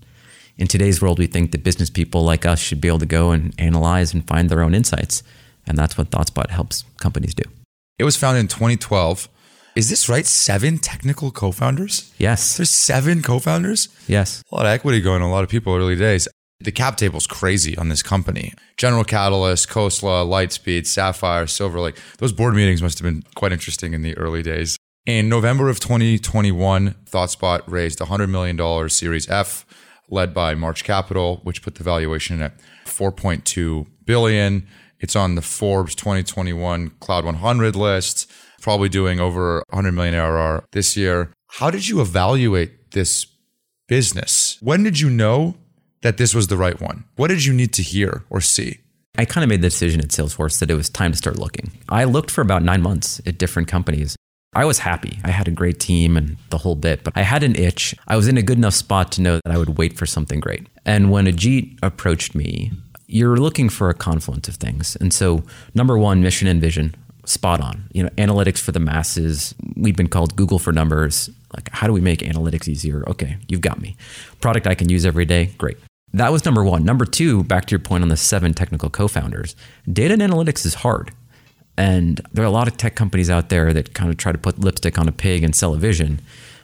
in 0.57 0.67
today's 0.67 1.01
world, 1.01 1.19
we 1.19 1.27
think 1.27 1.51
that 1.51 1.63
business 1.63 1.89
people 1.89 2.23
like 2.23 2.45
us 2.45 2.59
should 2.59 2.81
be 2.81 2.88
able 2.88 2.99
to 2.99 3.05
go 3.05 3.31
and 3.31 3.53
analyze 3.59 4.13
and 4.13 4.27
find 4.27 4.49
their 4.49 4.62
own 4.62 4.73
insights. 4.73 5.21
And 5.67 5.77
that's 5.77 5.97
what 5.97 6.09
ThoughtSpot 6.09 6.49
helps 6.49 6.83
companies 6.97 7.35
do. 7.35 7.43
It 7.99 8.03
was 8.03 8.17
founded 8.17 8.41
in 8.41 8.47
2012. 8.47 9.29
Is 9.75 9.89
this 9.89 10.10
right? 10.10 10.25
Seven 10.25 10.77
technical 10.77 11.32
co 11.32 11.51
founders? 11.51 12.13
Yes. 12.17 12.58
There's 12.58 12.69
seven 12.69 13.21
co 13.21 13.39
founders? 13.39 13.89
Yes. 14.08 14.43
A 14.51 14.55
lot 14.55 14.65
of 14.65 14.71
equity 14.71 15.01
going 15.01 15.21
a 15.21 15.29
lot 15.29 15.43
of 15.43 15.49
people 15.49 15.73
early 15.75 15.95
days. 15.95 16.27
The 16.62 16.71
cap 16.73 16.97
table's 16.97 17.27
crazy 17.27 17.77
on 17.77 17.88
this 17.88 18.03
company. 18.03 18.53
General 18.75 19.05
Catalyst, 19.05 19.69
Khosla, 19.69 20.27
Lightspeed, 20.27 20.86
Sapphire, 20.86 21.47
Silver 21.47 21.79
Lake. 21.79 21.97
Those 22.17 22.34
board 22.34 22.53
meetings 22.53 22.82
must 22.82 22.99
have 22.99 23.05
been 23.05 23.23
quite 23.36 23.53
interesting 23.53 23.93
in 23.93 24.01
the 24.01 24.17
early 24.17 24.43
days. 24.43 24.77
In 25.05 25.29
November 25.29 25.69
of 25.69 25.79
2021, 25.79 26.95
ThoughtSpot 27.05 27.62
raised 27.65 27.99
$100 27.99 28.29
million 28.29 28.89
Series 28.89 29.29
F, 29.29 29.65
led 30.10 30.34
by 30.34 30.53
March 30.53 30.84
Capital, 30.84 31.39
which 31.43 31.62
put 31.62 31.75
the 31.75 31.84
valuation 31.84 32.41
at 32.41 32.60
4.2 32.86 33.88
billion. 34.05 34.67
It's 34.99 35.15
on 35.15 35.36
the 35.36 35.41
Forbes 35.41 35.95
2021 35.95 36.89
Cloud 36.99 37.23
100 37.23 37.75
list, 37.77 38.29
probably 38.60 38.89
doing 38.89 39.19
over 39.19 39.63
100 39.69 39.91
million 39.91 40.13
ARR 40.13 40.65
this 40.72 40.95
year. 40.95 41.32
How 41.48 41.72
did 41.72 41.88
you 41.88 42.02
evaluate 42.02 42.91
this 42.91 43.26
business? 43.88 44.58
When 44.62 44.84
did 44.84 45.00
you 45.00 45.10
know 45.10 45.56
that 46.02 46.17
this 46.17 46.34
was 46.34 46.48
the 46.48 46.58
right 46.58 46.80
one? 46.80 47.06
What 47.15 47.30
did 47.30 47.45
you 47.45 47.54
need 47.54 47.74
to 47.74 47.82
hear 47.82 48.24
or 48.30 48.41
see? 48.41 48.80
I 49.17 49.26
kind 49.26 49.43
of 49.43 49.50
made 49.50 49.62
the 49.62 49.67
decision 49.67 50.00
at 50.00 50.10
Salesforce 50.10 50.60
that 50.60 50.72
it 50.72 50.76
was 50.76 50.89
time 50.89 51.12
to 51.12 51.17
start 51.17 51.38
looking. 51.38 51.72
I 51.89 52.04
looked 52.04 52.32
for 52.32 52.41
about 52.41 52.63
nine 52.63 52.82
months 52.82 53.19
at 53.26 53.38
different 53.38 53.67
companies. 53.67 54.15
I 54.54 54.65
was 54.65 54.80
happy. 54.80 55.19
I 55.24 55.32
had 55.32 55.48
a 55.48 55.52
great 55.52 55.80
team 55.80 56.17
and 56.17 56.38
the 56.50 56.58
whole 56.58 56.76
bit, 56.76 57.04
but 57.04 57.13
I 57.15 57.22
had 57.22 57.43
an 57.43 57.56
itch. 57.56 57.93
I 58.08 58.15
was 58.15 58.28
in 58.28 58.38
a 58.38 58.41
good 58.41 58.58
enough 58.58 58.74
spot 58.74 59.12
to 59.13 59.22
know 59.22 59.39
that 59.43 59.54
I 59.54 59.58
would 59.58 59.78
wait 59.78 59.98
for 59.98 60.06
something 60.06 60.39
great. 60.39 60.67
And 60.86 61.12
when 61.12 61.26
Ajeet 61.26 61.78
approached 61.84 62.34
me, 62.34 62.72
you're 63.06 63.38
looking 63.38 63.69
for 63.69 63.89
a 63.89 63.93
confluence 63.93 64.48
of 64.48 64.56
things. 64.56 64.95
And 64.95 65.13
so, 65.13 65.43
number 65.74 65.98
one, 65.98 66.22
mission 66.22 66.48
and 66.48 66.62
vision, 66.62 66.95
spot 67.29 67.61
on. 67.61 67.89
You 67.93 68.03
know, 68.03 68.09
analytics 68.17 68.59
for 68.59 68.71
the 68.71 68.79
masses. 68.79 69.53
We've 69.75 69.95
been 69.95 70.07
called 70.07 70.35
Google 70.35 70.59
for 70.59 70.71
numbers. 70.71 71.29
Like, 71.55 71.69
how 71.71 71.87
do 71.87 71.93
we 71.93 72.01
make 72.01 72.19
analytics 72.19 72.67
easier? 72.67 73.03
Okay, 73.07 73.37
you've 73.47 73.61
got 73.61 73.79
me. 73.79 73.95
Product 74.41 74.67
I 74.67 74.75
can 74.75 74.89
use 74.89 75.05
every 75.05 75.25
day, 75.25 75.51
great. 75.57 75.77
That 76.13 76.31
was 76.31 76.43
number 76.43 76.63
one. 76.63 76.83
Number 76.83 77.05
two, 77.05 77.43
back 77.43 77.65
to 77.65 77.71
your 77.71 77.79
point 77.79 78.03
on 78.03 78.09
the 78.09 78.17
seven 78.17 78.53
technical 78.53 78.89
co 78.89 79.07
founders, 79.07 79.55
data 79.91 80.13
and 80.13 80.21
analytics 80.21 80.65
is 80.65 80.75
hard. 80.75 81.11
And 81.77 82.19
there 82.33 82.43
are 82.43 82.47
a 82.47 82.51
lot 82.51 82.67
of 82.67 82.75
tech 82.75 82.95
companies 82.95 83.29
out 83.29 83.49
there 83.49 83.71
that 83.73 83.93
kind 83.93 84.09
of 84.09 84.17
try 84.17 84.31
to 84.31 84.37
put 84.37 84.59
lipstick 84.59 84.97
on 84.97 85.07
a 85.07 85.13
pig 85.13 85.43
and 85.43 85.55
sell 85.55 85.73
a 85.73 85.77
vision. 85.77 86.19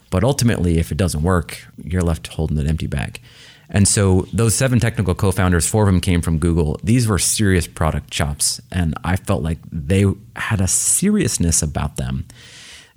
But 0.10 0.24
ultimately, 0.24 0.78
if 0.78 0.92
it 0.92 0.98
doesn't 0.98 1.24
work, 1.24 1.66
you're 1.82 2.02
left 2.02 2.28
holding 2.28 2.58
an 2.58 2.68
empty 2.68 2.88
bag. 2.88 3.22
And 3.70 3.88
so 3.88 4.28
those 4.32 4.56
seven 4.56 4.80
technical 4.80 5.16
co-founders, 5.16 5.68
four 5.68 5.84
of 5.84 5.88
them 5.88 6.02
came 6.02 6.22
from 6.22 6.38
Google. 6.38 6.80
These 6.84 7.08
were 7.08 7.20
serious 7.20 7.68
product 7.68 8.12
chops, 8.12 8.62
and 8.72 8.94
I 9.04 9.16
felt 9.16 9.42
like 9.42 9.60
they 9.72 10.06
had 10.36 10.62
a 10.62 10.68
seriousness 10.68 11.62
about 11.62 11.98
them 11.98 12.26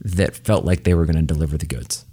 that 0.00 0.36
felt 0.36 0.64
like 0.64 0.84
they 0.84 0.94
were 0.94 1.06
going 1.06 1.16
to 1.16 1.22
deliver 1.22 1.56
the 1.56 1.66
goods. 1.66 2.04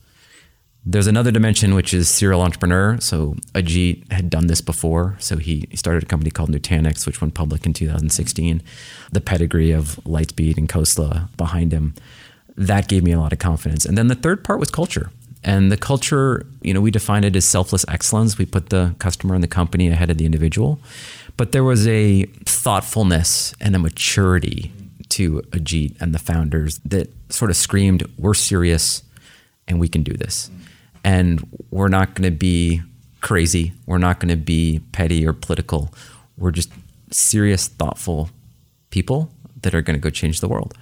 There's 0.87 1.07
another 1.07 1.31
dimension 1.31 1.73
which 1.73 1.95
is 1.95 2.07
serial 2.09 2.43
entrepreneur. 2.43 2.99
So 2.99 3.35
Ajeet 3.53 4.11
had 4.11 4.29
done 4.29 4.45
this 4.45 4.61
before. 4.61 5.15
So 5.19 5.37
he 5.37 5.67
started 5.73 6.03
a 6.03 6.05
company 6.05 6.29
called 6.29 6.51
Nutanix, 6.51 7.07
which 7.07 7.21
went 7.21 7.33
public 7.33 7.65
in 7.65 7.73
2016. 7.73 8.61
The 9.11 9.21
pedigree 9.21 9.71
of 9.71 9.99
Lightspeed 10.05 10.57
and 10.57 10.69
Khosla 10.69 11.35
behind 11.37 11.71
him. 11.71 11.95
That 12.55 12.87
gave 12.87 13.03
me 13.03 13.11
a 13.11 13.19
lot 13.19 13.33
of 13.33 13.39
confidence. 13.39 13.83
And 13.83 13.97
then 13.97 14.07
the 14.07 14.15
third 14.15 14.43
part 14.43 14.59
was 14.59 14.69
culture. 14.69 15.09
And 15.45 15.71
the 15.71 15.77
culture, 15.77 16.45
you 16.61 16.73
know, 16.73 16.81
we 16.81 16.91
define 16.91 17.23
it 17.23 17.35
as 17.35 17.45
selfless 17.45 17.85
excellence. 17.87 18.37
We 18.37 18.45
put 18.45 18.69
the 18.69 18.95
customer 18.99 19.35
and 19.35 19.43
the 19.43 19.47
company 19.47 19.87
ahead 19.87 20.09
of 20.09 20.17
the 20.17 20.25
individual. 20.25 20.81
But 21.37 21.53
there 21.53 21.63
was 21.63 21.87
a 21.87 22.23
thoughtfulness 22.45 23.53
and 23.61 23.75
a 23.75 23.79
maturity 23.79 24.73
to 25.09 25.41
Ajeet 25.51 26.01
and 26.01 26.13
the 26.13 26.19
founders 26.19 26.79
that 26.79 27.13
sort 27.31 27.51
of 27.51 27.57
screamed, 27.57 28.03
we're 28.17 28.33
serious 28.33 29.03
and 29.67 29.79
we 29.79 29.87
can 29.87 30.03
do 30.03 30.13
this 30.13 30.49
and 31.05 31.47
we're 31.69 31.87
not 31.87 32.15
going 32.15 32.29
to 32.29 32.35
be 32.35 32.81
crazy. 33.21 33.73
We're 33.85 33.99
not 33.99 34.19
going 34.19 34.29
to 34.29 34.43
be 34.43 34.81
petty 34.91 35.25
or 35.25 35.33
political. 35.33 35.93
We're 36.35 36.51
just 36.51 36.71
serious, 37.11 37.67
thoughtful 37.67 38.31
people 38.89 39.31
that 39.61 39.75
are 39.75 39.81
going 39.81 39.95
to 39.95 40.01
go 40.01 40.09
change 40.09 40.41
the 40.41 40.47
world. 40.47 40.73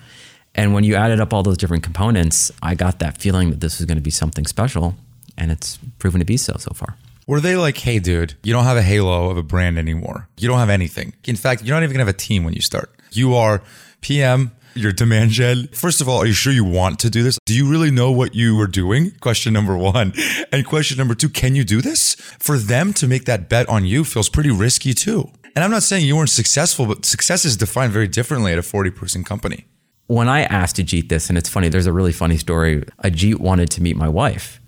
And 0.55 0.73
when 0.73 0.83
you 0.83 0.95
added 0.95 1.19
up 1.19 1.33
all 1.33 1.43
those 1.43 1.57
different 1.57 1.83
components, 1.83 2.51
I 2.61 2.75
got 2.75 2.99
that 2.99 3.19
feeling 3.19 3.49
that 3.49 3.59
this 3.59 3.79
was 3.79 3.85
going 3.85 3.97
to 3.97 4.03
be 4.03 4.11
something 4.11 4.45
special, 4.45 4.95
and 5.37 5.51
it's 5.51 5.79
proven 5.99 6.19
to 6.19 6.25
be 6.25 6.37
so 6.37 6.55
so 6.59 6.71
far. 6.75 6.95
Were 7.25 7.39
they 7.39 7.55
like, 7.55 7.77
hey, 7.77 7.99
dude, 7.99 8.35
you 8.43 8.51
don't 8.51 8.65
have 8.65 8.77
a 8.77 8.81
halo 8.81 9.29
of 9.29 9.37
a 9.37 9.43
brand 9.43 9.77
anymore? 9.77 10.27
You 10.37 10.47
don't 10.47 10.59
have 10.59 10.69
anything. 10.69 11.13
In 11.23 11.37
fact, 11.37 11.63
you're 11.63 11.75
not 11.75 11.83
even 11.83 11.95
going 11.95 12.05
to 12.05 12.05
have 12.05 12.15
a 12.15 12.17
team 12.17 12.43
when 12.43 12.53
you 12.53 12.61
start. 12.61 12.93
You 13.11 13.33
are 13.35 13.61
PM, 14.01 14.51
your 14.75 14.91
demand 14.91 15.31
gen. 15.31 15.67
First 15.67 16.01
of 16.01 16.09
all, 16.09 16.17
are 16.17 16.25
you 16.25 16.33
sure 16.33 16.51
you 16.51 16.65
want 16.65 16.99
to 16.99 17.09
do 17.09 17.23
this? 17.23 17.39
Do 17.45 17.55
you 17.55 17.69
really 17.69 17.91
know 17.91 18.11
what 18.11 18.35
you 18.35 18.57
were 18.57 18.67
doing? 18.67 19.11
Question 19.21 19.53
number 19.53 19.77
one. 19.77 20.13
And 20.51 20.65
question 20.65 20.97
number 20.97 21.15
two, 21.15 21.29
can 21.29 21.55
you 21.55 21.63
do 21.63 21.81
this? 21.81 22.15
For 22.39 22.57
them 22.57 22.93
to 22.93 23.07
make 23.07 23.25
that 23.25 23.47
bet 23.49 23.69
on 23.69 23.85
you 23.85 24.03
feels 24.03 24.29
pretty 24.29 24.51
risky 24.51 24.93
too. 24.93 25.29
And 25.55 25.63
I'm 25.63 25.71
not 25.71 25.83
saying 25.83 26.05
you 26.05 26.15
weren't 26.17 26.29
successful, 26.29 26.87
but 26.87 27.05
success 27.05 27.45
is 27.45 27.55
defined 27.55 27.93
very 27.93 28.07
differently 28.07 28.51
at 28.51 28.57
a 28.57 28.63
40 28.63 28.89
person 28.91 29.23
company. 29.23 29.65
When 30.07 30.27
I 30.27 30.43
asked 30.43 30.77
Ajeet 30.77 31.09
this, 31.09 31.29
and 31.29 31.37
it's 31.37 31.49
funny, 31.49 31.69
there's 31.69 31.85
a 31.85 31.93
really 31.93 32.11
funny 32.11 32.37
story. 32.37 32.83
Ajeet 33.03 33.39
wanted 33.39 33.69
to 33.71 33.81
meet 33.81 33.95
my 33.95 34.09
wife 34.09 34.59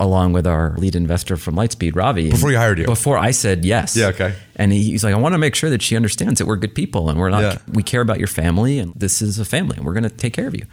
along 0.00 0.32
with 0.32 0.46
our 0.46 0.76
lead 0.76 0.94
investor 0.94 1.36
from 1.36 1.56
Lightspeed, 1.56 1.96
Ravi. 1.96 2.30
Before 2.30 2.50
he 2.50 2.56
hired 2.56 2.78
you? 2.78 2.86
Before 2.86 3.18
I 3.18 3.32
said 3.32 3.64
yes. 3.64 3.96
Yeah, 3.96 4.06
okay. 4.08 4.34
And 4.56 4.72
he, 4.72 4.82
he's 4.82 5.02
like, 5.02 5.14
I 5.14 5.18
want 5.18 5.34
to 5.34 5.38
make 5.38 5.54
sure 5.54 5.70
that 5.70 5.82
she 5.82 5.96
understands 5.96 6.38
that 6.38 6.46
we're 6.46 6.56
good 6.56 6.74
people 6.74 7.10
and 7.10 7.18
we're 7.18 7.30
not, 7.30 7.42
yeah. 7.42 7.58
we 7.72 7.82
care 7.82 8.00
about 8.00 8.18
your 8.18 8.28
family 8.28 8.78
and 8.78 8.94
this 8.94 9.20
is 9.20 9.38
a 9.38 9.44
family 9.44 9.76
and 9.76 9.84
we're 9.84 9.94
going 9.94 10.04
to 10.04 10.10
take 10.10 10.34
care 10.34 10.46
of 10.46 10.54
you. 10.54 10.66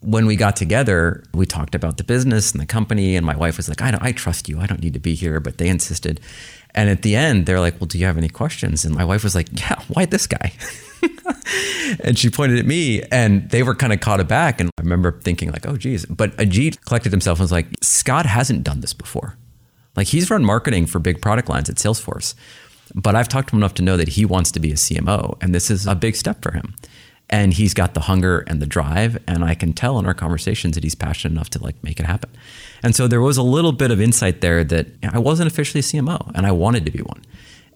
When 0.00 0.26
we 0.26 0.36
got 0.36 0.56
together, 0.56 1.24
we 1.32 1.46
talked 1.46 1.74
about 1.74 1.96
the 1.96 2.04
business 2.04 2.52
and 2.52 2.60
the 2.60 2.66
company, 2.66 3.16
and 3.16 3.24
my 3.24 3.34
wife 3.34 3.56
was 3.56 3.70
like, 3.70 3.80
I, 3.80 3.90
don't, 3.90 4.02
I 4.02 4.12
trust 4.12 4.50
you. 4.50 4.60
I 4.60 4.66
don't 4.66 4.82
need 4.82 4.92
to 4.92 5.00
be 5.00 5.14
here. 5.14 5.40
But 5.40 5.56
they 5.56 5.66
insisted. 5.66 6.20
And 6.74 6.90
at 6.90 7.00
the 7.00 7.16
end, 7.16 7.46
they're 7.46 7.60
like, 7.60 7.80
Well, 7.80 7.86
do 7.86 7.96
you 7.98 8.04
have 8.04 8.18
any 8.18 8.28
questions? 8.28 8.84
And 8.84 8.94
my 8.94 9.04
wife 9.04 9.24
was 9.24 9.34
like, 9.34 9.48
Yeah, 9.58 9.80
why 9.88 10.04
this 10.04 10.26
guy? 10.26 10.52
and 12.00 12.18
she 12.18 12.30
pointed 12.30 12.58
at 12.58 12.66
me 12.66 13.02
and 13.10 13.48
they 13.50 13.62
were 13.62 13.74
kind 13.74 13.92
of 13.92 14.00
caught 14.00 14.20
aback. 14.20 14.60
And 14.60 14.70
I 14.78 14.82
remember 14.82 15.20
thinking 15.20 15.50
like, 15.50 15.66
oh 15.66 15.76
geez. 15.76 16.06
But 16.06 16.36
Ajeet 16.36 16.84
collected 16.84 17.12
himself 17.12 17.38
and 17.38 17.44
was 17.44 17.52
like, 17.52 17.66
Scott 17.82 18.26
hasn't 18.26 18.64
done 18.64 18.80
this 18.80 18.92
before. 18.92 19.36
Like 19.96 20.08
he's 20.08 20.30
run 20.30 20.44
marketing 20.44 20.86
for 20.86 20.98
big 20.98 21.20
product 21.20 21.48
lines 21.48 21.70
at 21.70 21.76
Salesforce. 21.76 22.34
But 22.94 23.14
I've 23.14 23.28
talked 23.28 23.48
to 23.48 23.56
him 23.56 23.60
enough 23.60 23.74
to 23.74 23.82
know 23.82 23.96
that 23.96 24.08
he 24.08 24.24
wants 24.24 24.50
to 24.52 24.60
be 24.60 24.70
a 24.70 24.74
CMO. 24.74 25.36
And 25.42 25.54
this 25.54 25.70
is 25.70 25.86
a 25.86 25.94
big 25.94 26.16
step 26.16 26.42
for 26.42 26.52
him. 26.52 26.74
And 27.30 27.54
he's 27.54 27.72
got 27.72 27.94
the 27.94 28.00
hunger 28.00 28.40
and 28.46 28.60
the 28.60 28.66
drive. 28.66 29.18
And 29.26 29.44
I 29.44 29.54
can 29.54 29.72
tell 29.72 29.98
in 29.98 30.06
our 30.06 30.14
conversations 30.14 30.74
that 30.74 30.84
he's 30.84 30.94
passionate 30.94 31.32
enough 31.32 31.50
to 31.50 31.62
like 31.62 31.82
make 31.82 31.98
it 31.98 32.06
happen. 32.06 32.30
And 32.82 32.94
so 32.94 33.08
there 33.08 33.22
was 33.22 33.38
a 33.38 33.42
little 33.42 33.72
bit 33.72 33.90
of 33.90 34.00
insight 34.00 34.42
there 34.42 34.62
that 34.64 34.88
I 35.02 35.18
wasn't 35.18 35.50
officially 35.50 35.80
a 35.80 35.82
CMO 35.82 36.30
and 36.34 36.46
I 36.46 36.52
wanted 36.52 36.84
to 36.84 36.92
be 36.92 37.00
one. 37.00 37.22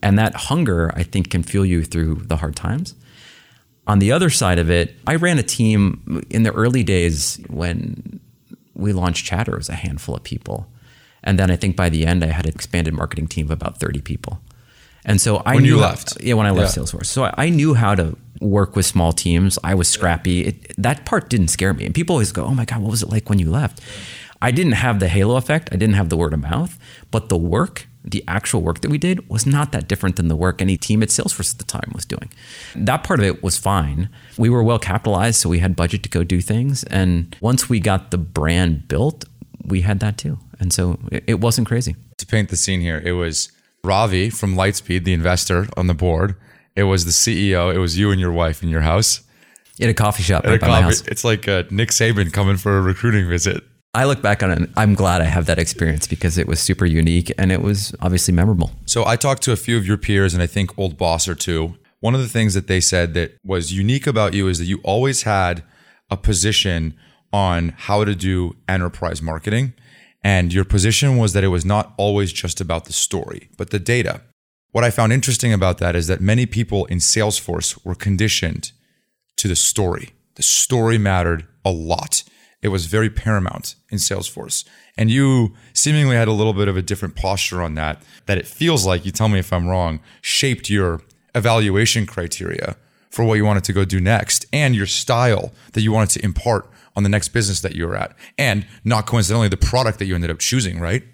And 0.03 0.19
that 0.19 0.35
hunger, 0.35 0.93
I 0.95 1.03
think, 1.03 1.31
can 1.31 1.43
fuel 1.43 1.65
you 1.65 1.83
through 1.83 2.17
the 2.27 2.37
hard 2.37 2.55
times. 2.55 2.95
On 3.89 3.99
the 3.99 4.13
other 4.13 4.31
side 4.31 4.59
of 4.59 4.71
it, 4.71 4.95
I 5.07 5.17
ran 5.17 5.39
a 5.39 5.43
team 5.43 6.23
in 6.31 6.43
the 6.43 6.53
early 6.53 6.85
days 6.85 7.41
when 7.49 8.21
we 8.75 8.93
launched 8.93 9.25
Chatter, 9.27 9.55
it 9.55 9.59
was 9.59 9.69
a 9.69 9.75
handful 9.75 10.15
of 10.15 10.23
people. 10.23 10.69
And 11.25 11.39
then 11.39 11.51
I 11.51 11.57
think 11.57 11.75
by 11.75 11.89
the 11.89 12.07
end, 12.07 12.23
I 12.23 12.29
had 12.29 12.47
an 12.47 12.55
expanded 12.55 12.95
marketing 12.95 13.27
team 13.27 13.47
of 13.47 13.51
about 13.51 13.81
30 13.81 14.01
people. 14.03 14.41
And 15.05 15.21
so 15.21 15.39
I 15.45 15.55
when 15.55 15.65
knew 15.65 15.77
you 15.77 15.81
left, 15.81 16.21
yeah, 16.21 16.35
when 16.35 16.47
I 16.47 16.51
left 16.51 16.77
yeah. 16.77 16.83
Salesforce, 16.83 17.07
so 17.07 17.25
I, 17.25 17.35
I, 17.39 17.49
knew 17.49 17.73
how 17.75 17.95
to 17.95 18.17
work 18.41 18.77
with 18.77 18.85
small 18.85 19.13
teams. 19.13 19.59
I 19.65 19.75
was 19.75 19.89
scrappy. 19.89 20.47
It, 20.47 20.75
that 20.77 21.07
part 21.07 21.31
didn't 21.31 21.49
scare 21.49 21.73
me. 21.73 21.87
And 21.87 21.95
people 21.95 22.15
always 22.15 22.31
go, 22.31 22.45
"Oh 22.45 22.55
my 22.55 22.67
god, 22.67 22.83
what 22.83 22.91
was 22.91 23.03
it 23.03 23.09
like 23.09 23.31
when 23.31 23.39
you 23.39 23.51
left?" 23.51 23.81
I 24.43 24.51
didn't 24.51 24.73
have 24.73 25.01
the 25.01 25.09
halo 25.09 25.37
effect. 25.37 25.71
I 25.73 25.77
didn't 25.77 25.95
have 25.95 26.11
the 26.11 26.17
word 26.17 26.35
of 26.35 26.41
mouth, 26.41 26.79
but 27.11 27.29
the 27.29 27.39
work 27.39 27.88
the 28.11 28.25
actual 28.27 28.63
work 28.63 28.81
that 28.81 28.91
we 28.91 28.99
did 28.99 29.29
was 29.29 29.47
not 29.47 29.73
that 29.73 29.89
different 29.89 30.17
than 30.17 30.29
the 30.29 30.37
work 30.37 30.61
any 30.63 30.77
team 30.77 31.03
at 31.03 31.09
Salesforce 31.11 31.53
at 31.53 31.59
the 31.59 31.65
time 31.65 31.91
was 31.95 32.05
doing. 32.05 32.31
That 32.75 33.05
part 33.05 33.21
of 33.21 33.27
it 33.27 33.43
was 33.43 33.57
fine. 33.59 34.09
We 34.37 34.49
were 34.49 34.63
well 34.63 34.79
capitalized, 34.79 35.41
so 35.41 35.49
we 35.49 35.59
had 35.59 35.77
budget 35.77 36.03
to 36.05 36.09
go 36.09 36.25
do 36.25 36.41
things. 36.41 36.85
And 36.85 37.37
once 37.41 37.69
we 37.69 37.81
got 37.81 38.11
the 38.11 38.19
brand 38.19 38.89
built, 38.89 39.25
we 39.65 39.83
had 39.83 40.01
that 40.01 40.17
too. 40.19 40.39
And 40.61 40.73
so 40.73 40.99
it, 41.13 41.25
it 41.27 41.41
wasn't 41.41 41.69
crazy. 41.69 41.97
To 42.19 42.27
paint 42.27 42.49
the 42.49 42.57
scene 42.57 42.81
here, 42.81 43.03
it 43.05 43.13
was 43.13 43.53
Ravi 43.85 44.31
from 44.31 44.55
Lightspeed, 44.57 45.05
the 45.05 45.13
investor 45.13 45.67
on 45.77 45.87
the 45.87 45.95
board. 45.95 46.35
It 46.75 46.85
was 46.85 47.05
the 47.05 47.11
CEO. 47.11 47.75
It 47.75 47.79
was 47.79 47.99
you 47.99 48.11
and 48.11 48.21
your 48.21 48.33
wife 48.33 48.63
in 48.63 48.69
your 48.69 48.81
house. 48.83 49.23
In 49.79 49.89
a 49.89 49.95
coffee 49.95 50.23
shop 50.25 50.45
At 50.45 50.51
right 50.51 50.57
a 50.57 50.59
coffee- 50.67 50.83
house. 50.83 51.03
It's 51.07 51.25
like 51.25 51.47
uh, 51.47 51.65
Nick 51.71 51.91
Saban 51.91 52.33
coming 52.33 52.57
for 52.57 52.79
a 52.79 52.81
recruiting 52.81 53.29
visit. 53.29 53.63
I 53.99 54.05
look 54.05 54.23
back 54.23 54.45
on 54.45 54.53
it 54.53 54.71
I'm 54.77 54.95
glad 54.95 55.23
I 55.23 55.25
have 55.25 55.47
that 55.47 55.59
experience 55.59 56.07
because 56.07 56.39
it 56.39 56.47
was 56.47 56.61
super 56.61 56.87
unique 56.87 57.33
and 57.37 57.51
it 57.51 57.61
was 57.61 57.93
obviously 58.01 58.33
memorable. 58.33 58.71
So 58.87 59.05
I 59.05 59.17
talked 59.17 59.43
to 59.43 59.51
a 59.51 59.57
few 59.57 59.77
of 59.77 59.85
your 59.89 59.97
peers, 59.97 60.35
and 60.35 60.41
I 60.41 60.47
think 60.47 60.79
old 60.79 60.97
boss 60.97 61.27
or 61.27 61.35
two. 61.35 61.75
One 61.99 62.15
of 62.15 62.21
the 62.21 62.29
things 62.29 62.55
that 62.55 62.69
they 62.69 62.79
said 62.79 63.15
that 63.15 63.37
was 63.45 63.73
unique 63.73 64.07
about 64.07 64.35
you 64.35 64.47
is 64.47 64.61
that 64.61 64.67
you 64.67 64.79
always 64.85 65.25
had 65.25 65.65
a 66.13 66.17
position 66.17 66.97
on 67.33 67.71
how 67.77 68.05
to 68.05 68.15
do 68.15 68.55
enterprise 68.69 69.21
marketing. 69.21 69.75
And 70.23 70.55
your 70.55 70.65
position 70.65 71.17
was 71.17 71.33
that 71.33 71.43
it 71.43 71.49
was 71.49 71.65
not 71.65 71.93
always 71.97 72.33
just 72.33 72.61
about 72.61 72.85
the 72.85 72.93
story, 72.93 73.49
but 73.57 73.71
the 73.71 73.81
data. 73.81 74.21
What 74.71 74.85
I 74.85 74.91
found 74.91 75.13
interesting 75.13 75.53
about 75.53 75.79
that 75.79 75.97
is 75.97 76.07
that 76.07 76.21
many 76.21 76.47
people 76.47 76.85
in 76.85 76.99
Salesforce 76.99 77.85
were 77.85 77.97
conditioned 77.97 78.71
to 79.39 79.49
the 79.49 79.57
story. 79.57 80.11
The 80.37 80.45
story 80.45 80.99
mattered 80.99 81.49
a 81.65 81.73
lot. 81.73 82.23
It 82.61 82.69
was 82.69 82.87
very 82.87 83.09
paramount 83.09 83.77
in 83.89 83.99
Salesforce. 83.99 84.65
And 84.97 85.11
you 85.11 85.55
seemingly 85.73 86.17
had 86.17 86.29
a 86.29 86.33
little 86.33 86.53
bit 86.53 86.69
of 86.69 86.77
a 86.77 86.83
different 86.83 87.15
posture 87.15 87.63
on 87.63 87.75
that, 87.75 88.03
that 88.27 88.39
it 88.39 88.47
feels 88.47 88.85
like, 88.85 89.07
you 89.07 89.13
tell 89.13 89.29
me 89.29 89.39
if 89.39 89.53
I'm 89.53 89.69
wrong, 89.69 90.01
shaped 90.21 90.69
your 90.69 91.03
evaluation 91.35 92.05
criteria 92.05 92.77
for 93.11 93.25
what 93.25 93.35
you 93.35 93.45
wanted 93.45 93.65
to 93.65 93.73
go 93.73 93.85
do 93.85 94.01
next 94.01 94.47
and 94.53 94.75
your 94.75 94.87
style 94.87 95.53
that 95.73 95.83
you 95.83 95.93
wanted 95.93 96.11
to 96.11 96.25
impart 96.25 96.69
on 96.97 97.05
the 97.05 97.09
next 97.09 97.29
business 97.29 97.61
that 97.61 97.77
you 97.77 97.87
were 97.87 97.97
at. 97.97 98.15
And 98.37 98.67
not 98.85 99.07
coincidentally, 99.07 99.49
the 99.49 99.57
product 99.57 100.01
that 100.01 100.07
you 100.07 100.17
ended 100.17 100.31
up 100.31 100.41
choosing, 100.41 100.81
right? 100.81 101.05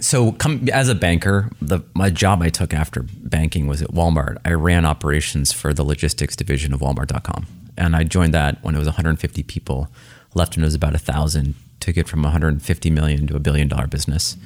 So, 0.00 0.32
come, 0.32 0.68
as 0.72 0.88
a 0.88 0.94
banker, 0.94 1.50
the 1.62 1.80
my 1.94 2.10
job 2.10 2.42
I 2.42 2.48
took 2.48 2.74
after 2.74 3.04
banking 3.04 3.68
was 3.68 3.80
at 3.80 3.90
Walmart. 3.90 4.38
I 4.44 4.52
ran 4.54 4.84
operations 4.84 5.52
for 5.52 5.72
the 5.72 5.84
logistics 5.84 6.34
division 6.34 6.74
of 6.74 6.80
Walmart.com, 6.80 7.46
and 7.76 7.94
I 7.94 8.02
joined 8.02 8.34
that 8.34 8.62
when 8.64 8.74
it 8.74 8.78
was 8.78 8.88
150 8.88 9.44
people. 9.44 9.88
Left 10.34 10.56
when 10.56 10.64
it 10.64 10.66
was 10.66 10.74
about 10.74 10.94
a 10.94 10.98
thousand. 10.98 11.54
Took 11.80 11.96
it 11.96 12.08
from 12.08 12.22
150 12.22 12.90
million 12.90 13.26
to 13.28 13.36
a 13.36 13.40
billion 13.40 13.68
dollar 13.68 13.86
business, 13.86 14.36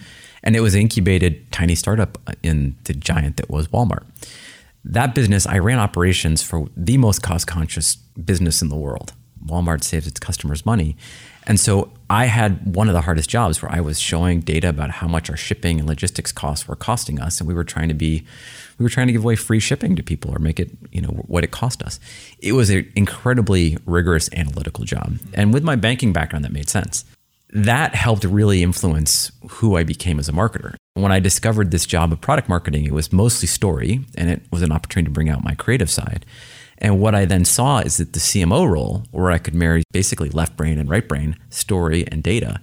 and 0.43 0.55
it 0.55 0.61
was 0.61 0.75
an 0.75 0.83
incubated 0.83 1.51
tiny 1.51 1.75
startup 1.75 2.19
in 2.43 2.77
the 2.85 2.93
giant 2.93 3.39
that 3.39 3.49
was 3.49 3.69
Walmart. 3.69 4.05
That 4.85 5.15
business, 5.15 5.47
I 5.47 5.59
ran 5.59 5.79
operations 5.79 6.43
for 6.43 6.69
the 6.77 6.99
most 6.99 7.23
cost 7.23 7.47
conscious 7.47 7.97
business 7.97 8.63
in 8.63 8.69
the 8.69 8.77
world. 8.77 9.13
Walmart 9.47 9.83
saves 9.83 10.07
its 10.07 10.21
customers 10.21 10.67
money. 10.67 10.97
And 11.47 11.59
so 11.59 11.93
I 12.09 12.27
had 12.27 12.75
one 12.77 12.89
of 12.89 12.95
the 12.95 13.01
hardest 13.01 13.29
jobs 13.29 13.61
where 13.61 13.73
I 13.73 13.81
was 13.81 13.99
showing 13.99 14.41
data 14.41 14.69
about 14.69 14.91
how 14.91 15.09
much 15.09 15.29
our 15.29 15.37
shipping 15.37 15.81
and 15.81 15.89
logistics 15.89 16.31
costs 16.31 16.69
were 16.69 16.77
costing 16.77 17.21
us. 17.21 17.41
And 17.41 17.49
we 17.49 17.55
were 17.55 17.65
trying 17.65 17.89
to 17.89 17.95
be, 17.95 18.25
we 18.83 18.85
were 18.85 18.91
trying 18.91 19.07
to 19.07 19.13
give 19.13 19.23
away 19.23 19.37
free 19.37 19.61
shipping 19.61 19.95
to 19.95 20.03
people 20.03 20.35
or 20.35 20.41
make 20.41 20.59
it, 20.59 20.71
you 20.91 21.01
know, 21.01 21.11
what 21.29 21.45
it 21.45 21.53
cost 21.53 21.85
us. 21.85 22.01
It 22.41 22.53
was 22.53 22.69
an 22.69 22.91
incredibly 22.97 23.79
rigorous 23.87 24.29
analytical 24.33 24.85
job. 24.85 25.19
And 25.35 25.55
with 25.55 25.63
my 25.63 25.77
banking 25.77 26.13
background, 26.13 26.45
that 26.45 26.53
made 26.53 26.69
sense. 26.69 27.05
That 27.51 27.95
helped 27.95 28.25
really 28.25 28.61
influence 28.61 29.31
who 29.49 29.77
I 29.77 29.85
became 29.85 30.19
as 30.19 30.29
a 30.29 30.33
marketer. 30.33 30.75
When 30.95 31.13
I 31.13 31.21
discovered 31.21 31.71
this 31.71 31.87
job 31.87 32.11
of 32.13 32.21
product 32.21 32.49
marketing, 32.49 32.85
it 32.85 32.93
was 32.93 33.13
mostly 33.13 33.47
story 33.47 34.05
and 34.17 34.29
it 34.29 34.43
was 34.51 34.63
an 34.63 34.73
opportunity 34.73 35.11
to 35.11 35.15
bring 35.15 35.29
out 35.29 35.45
my 35.45 35.55
creative 35.55 35.91
side. 35.91 36.27
And 36.79 36.99
what 36.99 37.15
I 37.15 37.25
then 37.25 37.45
saw 37.45 37.79
is 37.79 37.99
that 37.99 38.15
the 38.15 38.19
CMO 38.19 38.69
role, 38.69 39.05
where 39.13 39.31
I 39.31 39.39
could 39.39 39.55
marry 39.55 39.85
basically 39.93 40.29
left 40.31 40.57
brain 40.57 40.81
and 40.81 40.91
right 40.91 41.07
brain, 41.07 41.37
story 41.51 42.05
and 42.11 42.21
data, 42.21 42.61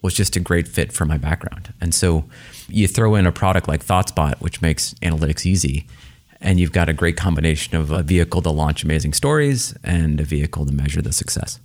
was 0.00 0.14
just 0.14 0.34
a 0.34 0.40
great 0.40 0.66
fit 0.66 0.92
for 0.92 1.04
my 1.04 1.18
background. 1.18 1.74
And 1.78 1.94
so 1.94 2.24
you 2.68 2.86
throw 2.86 3.14
in 3.14 3.26
a 3.26 3.32
product 3.32 3.68
like 3.68 3.84
ThoughtSpot, 3.84 4.40
which 4.40 4.62
makes 4.62 4.94
analytics 4.94 5.46
easy, 5.46 5.86
and 6.40 6.60
you've 6.60 6.72
got 6.72 6.88
a 6.88 6.92
great 6.92 7.16
combination 7.16 7.76
of 7.76 7.90
a 7.90 8.02
vehicle 8.02 8.42
to 8.42 8.50
launch 8.50 8.84
amazing 8.84 9.12
stories 9.12 9.74
and 9.82 10.20
a 10.20 10.24
vehicle 10.24 10.66
to 10.66 10.72
measure 10.72 11.02
the 11.02 11.12
success. 11.12 11.58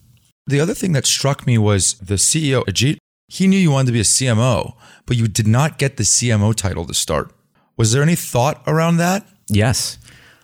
The 0.47 0.59
other 0.59 0.73
thing 0.73 0.91
that 0.93 1.05
struck 1.05 1.45
me 1.47 1.57
was 1.57 1.93
the 1.95 2.15
CEO, 2.15 2.63
Ajeet, 2.65 2.97
he 3.27 3.47
knew 3.47 3.57
you 3.57 3.71
wanted 3.71 3.87
to 3.87 3.93
be 3.93 3.99
a 3.99 4.03
CMO, 4.03 4.73
but 5.05 5.17
you 5.17 5.27
did 5.27 5.47
not 5.47 5.77
get 5.77 5.97
the 5.97 6.03
CMO 6.03 6.53
title 6.53 6.85
to 6.85 6.93
start. 6.93 7.31
Was 7.77 7.91
there 7.91 8.03
any 8.03 8.15
thought 8.15 8.61
around 8.67 8.97
that? 8.97 9.25
Yes. 9.47 9.97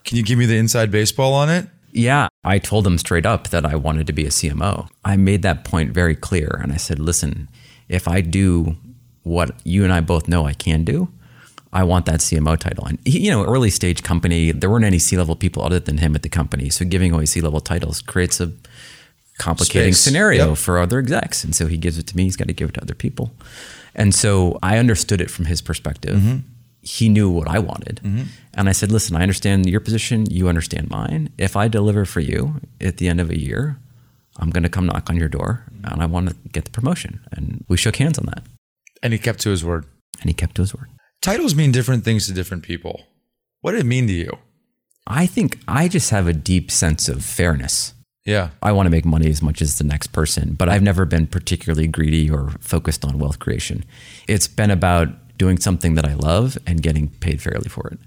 Can 0.03 0.17
you 0.17 0.23
give 0.23 0.39
me 0.39 0.45
the 0.45 0.57
inside 0.57 0.89
baseball 0.89 1.33
on 1.33 1.49
it? 1.49 1.67
Yeah, 1.91 2.27
I 2.43 2.59
told 2.59 2.85
him 2.85 2.97
straight 2.97 3.25
up 3.25 3.49
that 3.49 3.65
I 3.65 3.75
wanted 3.75 4.07
to 4.07 4.13
be 4.13 4.25
a 4.25 4.29
CMO. 4.29 4.89
I 5.03 5.17
made 5.17 5.41
that 5.41 5.65
point 5.65 5.91
very 5.91 6.15
clear. 6.15 6.59
And 6.61 6.71
I 6.71 6.77
said, 6.77 6.99
listen, 6.99 7.49
if 7.87 8.07
I 8.07 8.21
do 8.21 8.77
what 9.23 9.51
you 9.63 9.83
and 9.83 9.93
I 9.93 10.01
both 10.01 10.27
know 10.27 10.45
I 10.45 10.53
can 10.53 10.83
do, 10.83 11.09
I 11.71 11.83
want 11.83 12.05
that 12.07 12.19
CMO 12.19 12.57
title. 12.57 12.85
And, 12.85 12.97
he, 13.05 13.19
you 13.25 13.31
know, 13.31 13.43
early 13.45 13.69
stage 13.69 14.01
company, 14.01 14.51
there 14.51 14.69
weren't 14.69 14.85
any 14.85 14.99
C 14.99 15.17
level 15.17 15.35
people 15.35 15.63
other 15.63 15.79
than 15.79 15.99
him 15.99 16.15
at 16.15 16.23
the 16.23 16.29
company. 16.29 16.69
So 16.69 16.83
giving 16.85 17.11
away 17.13 17.25
C 17.25 17.41
level 17.41 17.59
titles 17.59 18.01
creates 18.01 18.39
a 18.39 18.51
complicating 19.37 19.93
Space. 19.93 20.01
scenario 20.03 20.49
Yep. 20.49 20.57
for 20.57 20.79
other 20.79 20.99
execs. 20.99 21.43
And 21.43 21.55
so 21.55 21.67
he 21.67 21.77
gives 21.77 21.97
it 21.97 22.07
to 22.07 22.17
me, 22.17 22.23
he's 22.23 22.35
got 22.35 22.47
to 22.47 22.53
give 22.53 22.69
it 22.69 22.73
to 22.73 22.81
other 22.81 22.95
people. 22.95 23.31
And 23.95 24.13
so 24.15 24.57
I 24.63 24.77
understood 24.77 25.21
it 25.21 25.29
from 25.29 25.45
his 25.45 25.61
perspective. 25.61 26.17
Mm-hmm. 26.17 26.37
He 26.81 27.09
knew 27.09 27.29
what 27.29 27.47
I 27.47 27.59
wanted. 27.59 27.99
And 28.53 28.69
I 28.69 28.71
said, 28.71 28.91
listen, 28.91 29.15
I 29.15 29.21
understand 29.21 29.69
your 29.69 29.81
position, 29.81 30.25
you 30.31 30.47
understand 30.47 30.89
mine. 30.89 31.29
If 31.37 31.55
I 31.55 31.67
deliver 31.67 32.05
for 32.05 32.19
you 32.21 32.61
at 32.81 32.97
the 32.97 33.09
end 33.09 33.19
of 33.21 33.29
a 33.29 33.37
year, 33.39 33.77
I'm 34.37 34.49
going 34.49 34.63
to 34.63 34.69
come 34.69 34.85
knock 34.85 35.09
on 35.09 35.17
your 35.17 35.27
door 35.27 35.65
and 35.83 36.01
I 36.01 36.05
want 36.05 36.29
to 36.29 36.35
get 36.51 36.63
the 36.65 36.71
promotion. 36.71 37.19
And 37.31 37.65
we 37.67 37.75
shook 37.77 37.97
hands 37.97 38.17
on 38.17 38.25
that. 38.27 38.43
And 39.01 39.13
he 39.13 39.19
kept 39.19 39.39
to 39.41 39.49
his 39.49 39.63
word. 39.63 39.85
And 40.21 40.29
he 40.29 40.33
kept 40.33 40.55
to 40.55 40.61
his 40.61 40.75
word. 40.75 40.89
Titles 41.21 41.55
mean 41.55 41.71
different 41.71 42.03
things 42.03 42.27
to 42.27 42.33
different 42.33 42.63
people. 42.63 43.03
What 43.61 43.71
did 43.71 43.81
it 43.81 43.85
mean 43.85 44.07
to 44.07 44.13
you? 44.13 44.37
I 45.07 45.25
think 45.25 45.59
I 45.67 45.87
just 45.87 46.11
have 46.11 46.27
a 46.27 46.33
deep 46.33 46.71
sense 46.71 47.09
of 47.09 47.25
fairness. 47.25 47.93
Yeah. 48.25 48.51
I 48.61 48.71
want 48.71 48.85
to 48.85 48.91
make 48.91 49.05
money 49.05 49.29
as 49.29 49.41
much 49.41 49.61
as 49.61 49.77
the 49.77 49.83
next 49.83 50.07
person, 50.07 50.53
but 50.53 50.69
I've 50.69 50.83
never 50.83 51.05
been 51.05 51.25
particularly 51.25 51.87
greedy 51.87 52.29
or 52.29 52.51
focused 52.59 53.03
on 53.03 53.17
wealth 53.17 53.39
creation. 53.39 53.83
It's 54.27 54.47
been 54.47 54.71
about 54.71 55.37
doing 55.37 55.57
something 55.57 55.95
that 55.95 56.05
I 56.05 56.13
love 56.13 56.57
and 56.67 56.83
getting 56.83 57.07
paid 57.07 57.41
fairly 57.41 57.69
for 57.69 57.87
it. 57.87 57.99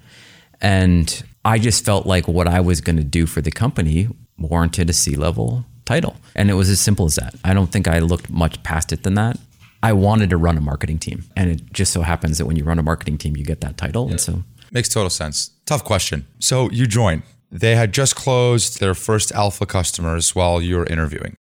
And 0.61 1.23
I 1.45 1.59
just 1.59 1.85
felt 1.85 2.07
like 2.07 2.29
what 2.29 2.47
I 2.47 2.61
was 2.61 2.81
going 2.81 2.99
to 2.99 3.05
do 3.05 3.27
for 3.27 3.41
the 3.41 3.51
company 3.51 4.09
warranted 4.39 4.89
a 4.91 4.93
C 4.93 5.17
level 5.17 5.65
title. 5.85 6.17
And 6.37 6.51
it 6.51 6.55
was 6.55 6.71
as 6.71 6.81
simple 6.81 7.07
as 7.07 7.17
that. 7.17 7.35
I 7.43 7.53
don't 7.53 7.73
think 7.73 7.89
I 7.89 7.99
looked 7.99 8.31
much 8.31 8.63
past 8.63 8.93
it 8.93 9.03
than 9.03 9.15
that. 9.15 9.39
I 9.83 9.93
wanted 9.93 10.31
to 10.31 10.37
run 10.37 10.57
a 10.57 10.61
marketing 10.61 10.99
team. 10.99 11.25
And 11.37 11.51
it 11.51 11.73
just 11.73 11.93
so 11.93 12.03
happens 12.03 12.39
that 12.39 12.47
when 12.47 12.57
you 12.57 12.65
run 12.65 12.79
a 12.79 12.83
marketing 12.83 13.19
team, 13.19 13.37
you 13.37 13.45
get 13.45 13.61
that 13.63 13.77
title. 13.77 14.09
And 14.09 14.21
so 14.21 14.45
Makes 14.73 14.89
total 14.89 15.11
sense. 15.11 15.51
Tough 15.67 15.85
question. 15.85 16.27
So 16.39 16.71
you 16.71 16.87
joined. 16.87 17.25
They 17.51 17.77
had 17.77 17.93
just 17.93 18.17
closed 18.17 18.81
their 18.81 18.95
first 18.95 19.31
alpha 19.33 19.67
customers 19.67 20.35
while 20.35 20.63
you 20.63 20.77
were 20.77 20.87
interviewing. 20.87 21.37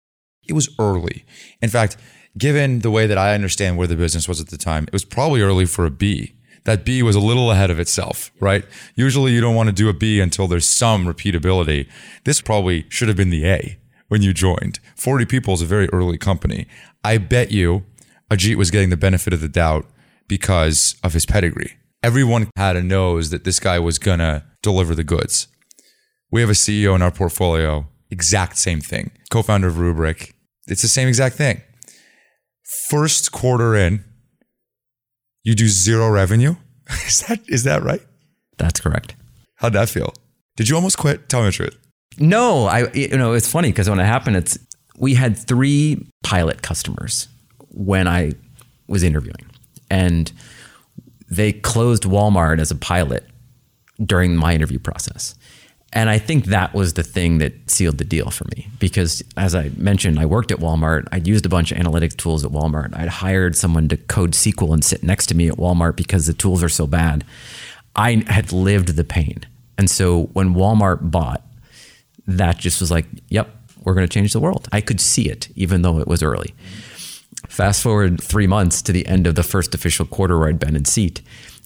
It 0.46 0.52
was 0.52 0.68
early. 0.78 1.24
In 1.62 1.70
fact, 1.70 1.96
given 2.36 2.80
the 2.80 2.90
way 2.90 3.06
that 3.06 3.16
I 3.16 3.34
understand 3.34 3.78
where 3.78 3.86
the 3.86 3.96
business 3.96 4.28
was 4.28 4.38
at 4.38 4.48
the 4.48 4.58
time, 4.58 4.84
it 4.84 4.92
was 4.92 5.06
probably 5.06 5.40
early 5.40 5.64
for 5.64 5.86
a 5.86 5.90
B. 5.90 6.34
That 6.64 6.84
B 6.84 7.02
was 7.02 7.16
a 7.16 7.20
little 7.20 7.50
ahead 7.50 7.70
of 7.70 7.80
itself, 7.80 8.30
right? 8.38 8.64
Usually 8.94 9.32
you 9.32 9.40
don't 9.40 9.54
want 9.54 9.68
to 9.68 9.74
do 9.74 9.88
a 9.88 9.94
B 9.94 10.20
until 10.20 10.46
there's 10.46 10.68
some 10.68 11.06
repeatability. 11.06 11.88
This 12.24 12.42
probably 12.42 12.84
should 12.90 13.08
have 13.08 13.16
been 13.16 13.30
the 13.30 13.46
A 13.46 13.78
when 14.08 14.20
you 14.20 14.34
joined. 14.34 14.78
40 14.94 15.24
people 15.24 15.54
is 15.54 15.62
a 15.62 15.66
very 15.66 15.88
early 15.88 16.18
company. 16.18 16.66
I 17.02 17.16
bet 17.16 17.50
you 17.50 17.84
Ajeet 18.32 18.56
was 18.56 18.70
getting 18.70 18.88
the 18.88 18.96
benefit 18.96 19.34
of 19.34 19.42
the 19.42 19.48
doubt 19.48 19.84
because 20.26 20.96
of 21.04 21.12
his 21.12 21.26
pedigree. 21.26 21.74
Everyone 22.02 22.50
had 22.56 22.76
a 22.76 22.82
nose 22.82 23.28
that 23.28 23.44
this 23.44 23.60
guy 23.60 23.78
was 23.78 23.98
gonna 23.98 24.44
deliver 24.62 24.94
the 24.94 25.04
goods. 25.04 25.48
We 26.30 26.40
have 26.40 26.48
a 26.48 26.54
CEO 26.54 26.94
in 26.94 27.02
our 27.02 27.10
portfolio, 27.10 27.86
exact 28.10 28.56
same 28.56 28.80
thing. 28.80 29.10
Co-founder 29.30 29.68
of 29.68 29.74
Rubrik. 29.74 30.32
It's 30.66 30.80
the 30.80 30.88
same 30.88 31.08
exact 31.08 31.36
thing. 31.36 31.60
First 32.88 33.32
quarter 33.32 33.74
in, 33.74 34.02
you 35.44 35.54
do 35.54 35.68
zero 35.68 36.08
revenue. 36.08 36.54
Is 37.06 37.20
that 37.28 37.40
is 37.48 37.64
that 37.64 37.82
right? 37.82 38.02
that's 38.58 38.80
correct. 38.80 39.14
How'd 39.56 39.72
that 39.72 39.88
feel? 39.88 40.12
Did 40.56 40.68
you 40.68 40.76
almost 40.76 40.98
quit? 40.98 41.28
Tell 41.28 41.40
me 41.40 41.46
the 41.46 41.52
truth. 41.52 41.78
No, 42.18 42.66
I 42.66 42.90
you 42.92 43.16
know 43.16 43.32
it's 43.34 43.50
funny 43.50 43.68
because 43.70 43.88
when 43.90 44.00
it 44.00 44.04
happened, 44.04 44.36
it's 44.36 44.58
we 44.96 45.14
had 45.14 45.36
three 45.36 46.06
pilot 46.22 46.62
customers 46.62 47.28
when 47.72 48.06
I 48.06 48.32
was 48.86 49.02
interviewing, 49.02 49.46
and 49.90 50.30
they 51.28 51.52
closed 51.52 52.04
Walmart 52.04 52.60
as 52.60 52.70
a 52.70 52.76
pilot 52.76 53.24
during 54.04 54.36
my 54.36 54.54
interview 54.54 54.78
process. 54.78 55.34
And 55.94 56.08
I 56.08 56.18
think 56.18 56.46
that 56.46 56.72
was 56.72 56.94
the 56.94 57.02
thing 57.02 57.38
that 57.38 57.70
sealed 57.70 57.98
the 57.98 58.04
deal 58.04 58.30
for 58.30 58.46
me 58.56 58.68
because, 58.78 59.22
as 59.36 59.54
I 59.54 59.70
mentioned, 59.76 60.18
I 60.18 60.24
worked 60.24 60.50
at 60.50 60.58
Walmart. 60.58 61.06
I'd 61.12 61.26
used 61.26 61.44
a 61.44 61.50
bunch 61.50 61.70
of 61.70 61.76
analytics 61.76 62.16
tools 62.16 62.44
at 62.44 62.50
Walmart. 62.50 62.96
I'd 62.96 63.08
hired 63.08 63.56
someone 63.56 63.88
to 63.88 63.98
code 63.98 64.32
SQL 64.32 64.72
and 64.72 64.82
sit 64.82 65.02
next 65.02 65.26
to 65.26 65.34
me 65.34 65.48
at 65.48 65.56
Walmart 65.56 65.96
because 65.96 66.26
the 66.26 66.32
tools 66.32 66.62
are 66.62 66.70
so 66.70 66.86
bad. 66.86 67.24
I 67.94 68.24
had 68.26 68.52
lived 68.52 68.96
the 68.96 69.04
pain. 69.04 69.44
And 69.76 69.90
so 69.90 70.24
when 70.32 70.54
Walmart 70.54 71.10
bought, 71.10 71.42
that 72.26 72.56
just 72.56 72.80
was 72.80 72.90
like, 72.90 73.04
yep, 73.28 73.54
we're 73.84 73.94
going 73.94 74.06
to 74.06 74.12
change 74.12 74.32
the 74.32 74.40
world. 74.40 74.68
I 74.72 74.80
could 74.80 75.00
see 75.00 75.28
it, 75.28 75.48
even 75.56 75.82
though 75.82 75.98
it 75.98 76.08
was 76.08 76.22
early. 76.22 76.54
Fast 77.52 77.82
forward 77.82 78.18
three 78.18 78.46
months 78.46 78.80
to 78.80 78.92
the 78.92 79.06
end 79.06 79.26
of 79.26 79.34
the 79.34 79.42
first 79.42 79.74
official 79.74 80.06
quarter 80.06 80.38
where 80.38 80.48
I'd 80.48 80.58
been 80.58 80.74
in 80.74 80.86
seat, 80.86 81.20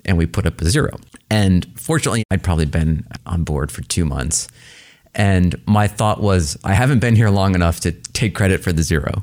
and 0.05 0.19
we 0.19 0.27
put 0.27 0.45
up 0.45 0.61
a 0.61 0.69
zero. 0.69 0.99
And 1.31 1.65
fortunately, 1.79 2.25
I'd 2.29 2.43
probably 2.43 2.65
been 2.65 3.07
on 3.25 3.45
board 3.45 3.71
for 3.71 3.83
two 3.83 4.05
months. 4.05 4.49
And 5.15 5.55
my 5.65 5.87
thought 5.87 6.21
was, 6.21 6.59
I 6.65 6.73
haven't 6.75 6.99
been 6.99 7.15
here 7.15 7.31
long 7.31 7.55
enough 7.55 7.79
to 7.81 7.93
take 7.93 8.35
credit 8.35 8.65
for 8.65 8.73
the 8.73 8.83
zero. 8.83 9.23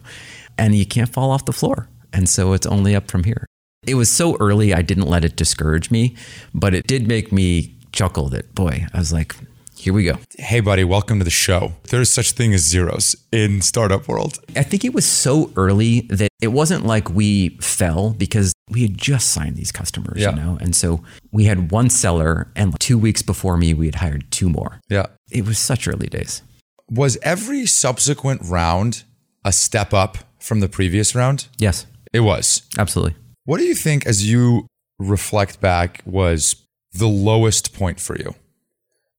And 0.57 0.73
you 0.73 0.85
can't 0.85 1.09
fall 1.09 1.31
off 1.31 1.43
the 1.43 1.51
floor. 1.51 1.89
And 2.13 2.29
so 2.29 2.53
it's 2.53 2.65
only 2.65 2.95
up 2.95 3.11
from 3.11 3.25
here. 3.25 3.45
It 3.85 3.95
was 3.95 4.09
so 4.09 4.37
early, 4.37 4.73
I 4.73 4.83
didn't 4.83 5.07
let 5.07 5.25
it 5.25 5.35
discourage 5.35 5.91
me, 5.91 6.15
but 6.53 6.73
it 6.73 6.87
did 6.87 7.09
make 7.09 7.33
me 7.33 7.75
chuckle 7.91 8.29
that, 8.29 8.55
boy, 8.55 8.87
I 8.93 8.99
was 8.99 9.11
like, 9.11 9.35
here 9.83 9.93
we 9.93 10.05
go. 10.05 10.17
Hey, 10.39 10.61
buddy, 10.61 10.85
welcome 10.85 11.19
to 11.19 11.25
the 11.25 11.29
show. 11.29 11.73
There's 11.89 12.09
such 12.09 12.31
thing 12.31 12.53
as 12.53 12.61
zeros 12.61 13.17
in 13.33 13.61
startup 13.61 14.07
world. 14.07 14.39
I 14.55 14.63
think 14.63 14.85
it 14.85 14.93
was 14.93 15.05
so 15.05 15.51
early 15.57 16.01
that 16.09 16.29
it 16.41 16.47
wasn't 16.53 16.85
like 16.85 17.09
we 17.09 17.57
fell 17.59 18.11
because 18.11 18.53
we 18.69 18.81
had 18.83 18.97
just 18.97 19.31
signed 19.31 19.57
these 19.57 19.73
customers, 19.73 20.21
Yeah. 20.21 20.29
you 20.29 20.35
know? 20.37 20.57
And 20.61 20.73
so 20.73 21.03
we 21.33 21.43
had 21.45 21.69
one 21.71 21.89
seller, 21.89 22.47
and 22.55 22.73
two 22.79 22.97
weeks 22.97 23.21
before 23.21 23.57
me, 23.57 23.73
we 23.73 23.87
had 23.87 23.95
hired 23.95 24.31
two 24.31 24.47
more. 24.47 24.79
Yeah. 24.89 25.07
It 25.29 25.45
was 25.45 25.59
such 25.59 25.85
early 25.85 26.07
days. 26.07 26.41
Was 26.89 27.17
every 27.21 27.65
subsequent 27.65 28.41
round 28.45 29.03
a 29.43 29.51
step 29.51 29.93
up 29.93 30.17
from 30.39 30.61
the 30.61 30.69
previous 30.69 31.13
round? 31.13 31.47
Yes, 31.57 31.87
It 32.13 32.21
was. 32.21 32.61
absolutely. 32.77 33.15
What 33.43 33.57
do 33.57 33.65
you 33.65 33.75
think, 33.75 34.05
as 34.05 34.25
you 34.29 34.67
reflect 34.97 35.59
back, 35.59 36.01
was 36.05 36.55
the 36.93 37.07
lowest 37.09 37.73
point 37.73 37.99
for 37.99 38.15
you? 38.17 38.33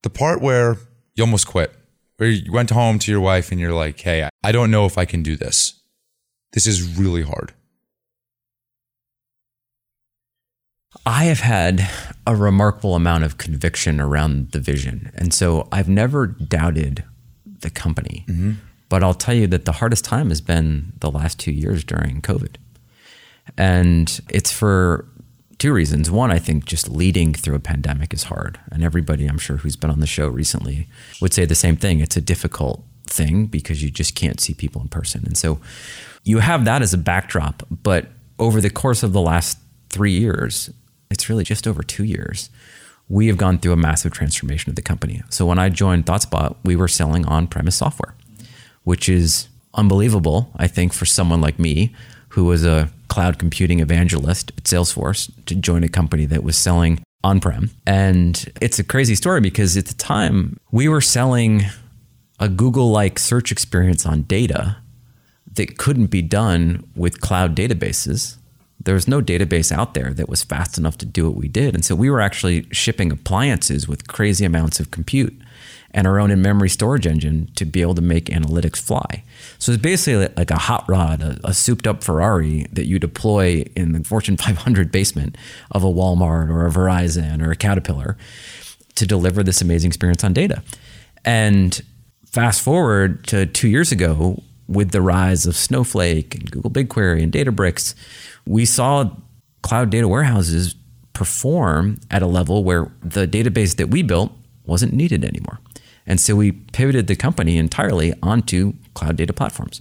The 0.05 0.11
part 0.11 0.42
where 0.42 0.76
you 1.14 1.24
almost 1.24 1.46
quit, 1.46 1.74
where 2.18 2.28
you 2.28 2.52
went 2.52 2.68
home 2.68 2.98
to 3.00 3.11
your 3.11 3.22
wife 3.22 3.50
and 3.50 3.59
you're 3.59 3.72
like, 3.72 3.98
hey, 3.98 4.28
I 4.42 4.52
don't 4.52 4.70
know 4.70 4.84
if 4.84 4.98
I 4.98 5.07
can 5.07 5.22
do 5.22 5.34
this. 5.34 5.80
This 6.52 6.66
is 6.66 6.98
really 6.98 7.22
hard. 7.22 7.55
I 11.07 11.24
have 11.24 11.40
had 11.40 11.88
a 12.26 12.36
remarkable 12.36 12.94
amount 12.94 13.24
of 13.24 13.38
conviction 13.38 13.98
around 13.98 14.52
the 14.52 14.61
vision. 14.61 15.11
And 15.14 15.32
so 15.32 15.68
I've 15.72 15.88
never 15.88 16.26
doubted 16.26 17.05
the 17.46 17.70
company. 17.70 18.26
Mm-hmm. 18.28 18.52
But 18.90 19.02
I'll 19.02 19.14
tell 19.14 19.34
you 19.34 19.46
that 19.46 19.64
the 19.64 19.72
hardest 19.72 20.05
time 20.05 20.28
has 20.28 20.42
been 20.42 20.92
the 21.00 21.11
last 21.11 21.40
two 21.40 21.50
years 21.50 21.82
during 21.82 22.20
COVID. 22.20 22.57
And 23.57 24.20
it's 24.28 24.52
for 24.52 25.09
two 25.64 25.72
reasons. 25.72 26.10
One, 26.10 26.30
I 26.30 26.38
think 26.38 26.66
just 26.66 26.90
leading 26.90 27.32
through 27.32 27.54
a 27.54 27.58
pandemic 27.58 28.12
is 28.12 28.24
hard. 28.24 28.60
And 28.70 28.84
everybody, 28.84 29.24
I'm 29.26 29.38
sure, 29.38 29.56
who's 29.56 29.76
been 29.76 29.88
on 29.88 30.00
the 30.00 30.06
show 30.06 30.28
recently 30.28 30.88
would 31.22 31.32
say 31.32 31.46
the 31.46 31.54
same 31.54 31.74
thing. 31.74 32.00
It's 32.00 32.18
a 32.18 32.20
difficult 32.20 32.84
thing 33.06 33.46
because 33.46 33.82
you 33.82 33.90
just 33.90 34.14
can't 34.14 34.38
see 34.40 34.52
people 34.52 34.82
in 34.82 34.88
person. 34.88 35.22
And 35.24 35.38
so 35.38 35.60
you 36.22 36.40
have 36.40 36.66
that 36.66 36.82
as 36.82 36.92
a 36.92 36.98
backdrop. 36.98 37.62
But 37.70 38.08
over 38.38 38.60
the 38.60 38.68
course 38.68 39.02
of 39.02 39.14
the 39.14 39.22
last 39.22 39.56
three 39.88 40.12
years, 40.12 40.68
it's 41.10 41.30
really 41.30 41.44
just 41.44 41.66
over 41.66 41.82
two 41.82 42.04
years, 42.04 42.50
we 43.08 43.28
have 43.28 43.38
gone 43.38 43.58
through 43.58 43.72
a 43.72 43.76
massive 43.76 44.12
transformation 44.12 44.68
of 44.68 44.76
the 44.76 44.82
company. 44.82 45.22
So 45.30 45.46
when 45.46 45.58
I 45.58 45.70
joined 45.70 46.04
ThoughtSpot, 46.04 46.56
we 46.62 46.76
were 46.76 46.88
selling 46.88 47.24
on 47.24 47.46
premise 47.46 47.76
software, 47.76 48.14
which 48.82 49.08
is 49.08 49.48
unbelievable, 49.72 50.52
I 50.56 50.66
think, 50.66 50.92
for 50.92 51.06
someone 51.06 51.40
like 51.40 51.58
me 51.58 51.94
who 52.35 52.45
was 52.45 52.64
a 52.64 52.91
cloud 53.07 53.39
computing 53.39 53.78
evangelist 53.78 54.51
at 54.59 54.64
Salesforce 54.64 55.30
to 55.47 55.55
join 55.55 55.85
a 55.85 55.89
company 55.89 56.26
that 56.26 56.43
was 56.43 56.59
selling 56.59 57.01
on 57.22 57.39
prem. 57.39 57.70
And 57.87 58.53
it's 58.61 58.80
a 58.80 58.85
crazy 58.85 59.14
story 59.14 59.41
because 59.41 59.76
at 59.76 59.87
the 59.87 59.95
time 59.95 60.59
we 60.72 60.89
were 60.89 61.01
selling 61.01 61.62
a 62.41 62.49
Google 62.49 62.91
like 62.91 63.20
search 63.20 63.53
experience 63.53 64.05
on 64.05 64.22
data 64.22 64.78
that 65.55 65.78
couldn't 65.78 66.07
be 66.07 66.22
done 66.22 66.82
with 66.97 67.20
cloud 67.20 67.55
databases. 67.55 68.37
There 68.82 68.95
was 68.95 69.07
no 69.07 69.22
database 69.22 69.70
out 69.70 69.95
there 69.95 70.12
that 70.12 70.28
was 70.28 70.43
fast 70.43 70.76
enough 70.76 70.99
to 70.99 71.07
do 71.07 71.30
what 71.30 71.37
we 71.37 71.47
did. 71.47 71.76
And 71.76 71.85
so 71.85 71.95
we 71.95 72.11
were 72.11 72.20
actually 72.20 72.66
shipping 72.72 73.12
appliances 73.12 73.87
with 73.87 74.09
crazy 74.09 74.45
amounts 74.45 74.80
of 74.80 74.91
compute 74.91 75.41
and 75.95 76.09
our 76.09 76.18
own 76.18 76.30
in 76.32 76.42
memory 76.42 76.68
storage 76.68 77.07
engine 77.07 77.49
to 77.55 77.64
be 77.64 77.80
able 77.80 77.95
to 77.95 78.03
make 78.03 78.26
analytics 78.26 78.78
fly. 78.78 79.22
So 79.59 79.72
it's 79.72 79.80
basically 79.80 80.28
like 80.36 80.51
a 80.51 80.59
hot 80.59 80.84
rod, 80.88 81.22
a, 81.22 81.38
a 81.45 81.55
souped 81.55 81.86
up 81.86 82.03
Ferrari 82.03 82.66
that 82.72 82.86
you 82.86 82.99
deploy 82.99 83.64
in 83.76 83.92
the 83.92 84.03
Fortune 84.03 84.36
500 84.45 84.90
basement 84.90 85.36
of 85.70 85.84
a 85.84 85.86
Walmart 85.86 86.51
or 86.51 86.66
a 86.66 86.70
Verizon 86.70 87.40
or 87.40 87.53
a 87.53 87.57
Caterpillar 87.57 88.18
to 88.97 89.07
deliver 89.07 89.42
this 89.42 89.62
amazing 89.62 89.88
experience 89.88 90.24
on 90.24 90.32
data. 90.32 90.62
And 91.24 91.80
fast 92.26 92.61
forward 92.61 93.24
to 93.28 93.47
two 93.47 93.68
years 93.68 93.92
ago, 93.92 94.42
with 94.66 94.92
the 94.92 95.03
rise 95.03 95.47
of 95.47 95.55
Snowflake 95.55 96.34
and 96.34 96.51
Google 96.51 96.70
BigQuery 96.70 97.22
and 97.22 97.30
Databricks, 97.30 97.95
we 98.47 98.64
saw 98.64 99.11
cloud 99.62 99.90
data 99.90 100.09
warehouses 100.09 100.74
perform 101.12 102.01
at 102.11 102.22
a 102.22 102.26
level 102.26 102.64
where 102.64 102.90
the 103.03 103.26
database 103.26 103.76
that 103.76 103.90
we 103.90 104.03
built 104.03 104.32
wasn't 104.66 104.92
needed 104.92 105.22
anymore. 105.22 105.59
And 106.07 106.20
so 106.20 106.36
we 106.36 106.52
pivoted 106.52 107.07
the 107.07 107.16
company 107.16 107.57
entirely 107.57 108.14
onto 108.22 108.74
cloud 108.94 109.16
data 109.16 109.32
platforms. 109.32 109.80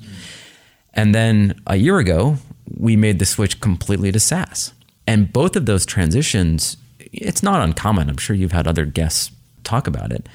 And 0.94 1.14
then 1.14 1.60
a 1.68 1.76
year 1.76 1.98
ago, 1.98 2.38
we 2.78 2.96
made 2.96 3.20
the 3.20 3.26
switch 3.26 3.60
completely 3.60 4.12
to 4.12 4.20
SaaS. 4.20 4.74
And 5.06 5.34
both 5.34 5.56
of 5.56 5.66
those 5.66 5.86
transitions, 5.86 6.78
it's 7.00 7.44
not 7.44 7.62
uncommon. 7.62 8.10
I'm 8.10 8.18
sure 8.18 8.36
you've 8.36 8.52
had 8.52 8.68
other 8.68 8.86
guests 8.86 9.32
talk 9.64 9.88
about 9.88 10.12
it, 10.12 10.28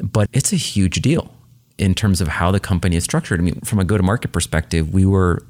but 0.00 0.28
it's 0.32 0.52
a 0.52 0.56
huge 0.56 1.00
deal 1.02 1.32
in 1.78 1.94
terms 1.94 2.20
of 2.20 2.28
how 2.28 2.50
the 2.50 2.60
company 2.60 2.96
is 2.96 3.04
structured. 3.04 3.40
I 3.40 3.42
mean, 3.42 3.60
from 3.62 3.80
a 3.80 3.84
go 3.84 3.96
to 3.96 4.02
market 4.02 4.32
perspective, 4.32 4.92
we 4.92 5.04
were 5.04 5.44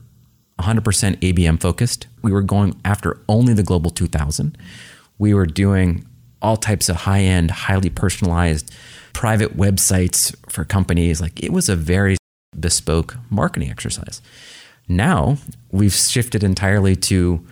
100% 0.61 0.83
ABM 1.21 1.61
focused. 1.61 2.07
We 2.23 2.33
were 2.33 2.43
going 2.43 2.81
after 2.85 3.21
only 3.29 3.53
the 3.53 3.63
Global 3.63 3.91
2000. 3.91 4.57
We 5.19 5.35
were 5.35 5.47
doing 5.47 6.07
all 6.45 6.57
types 6.59 6.89
of 6.89 6.97
high 6.97 7.23
end, 7.23 7.51
highly 7.51 7.91
personalized 7.91 8.71
private 9.15 9.57
websites 9.57 10.35
for 10.51 10.65
companies. 10.65 11.21
Like 11.21 11.43
it 11.43 11.53
was 11.53 11.69
a 11.71 11.75
very 11.75 12.17
bespoke 12.59 13.17
marketing 13.31 13.71
exercise. 13.71 14.21
Now 14.87 15.39
we've 15.73 15.95
shifted 15.95 16.45
entirely 16.45 16.95
to 16.97 17.45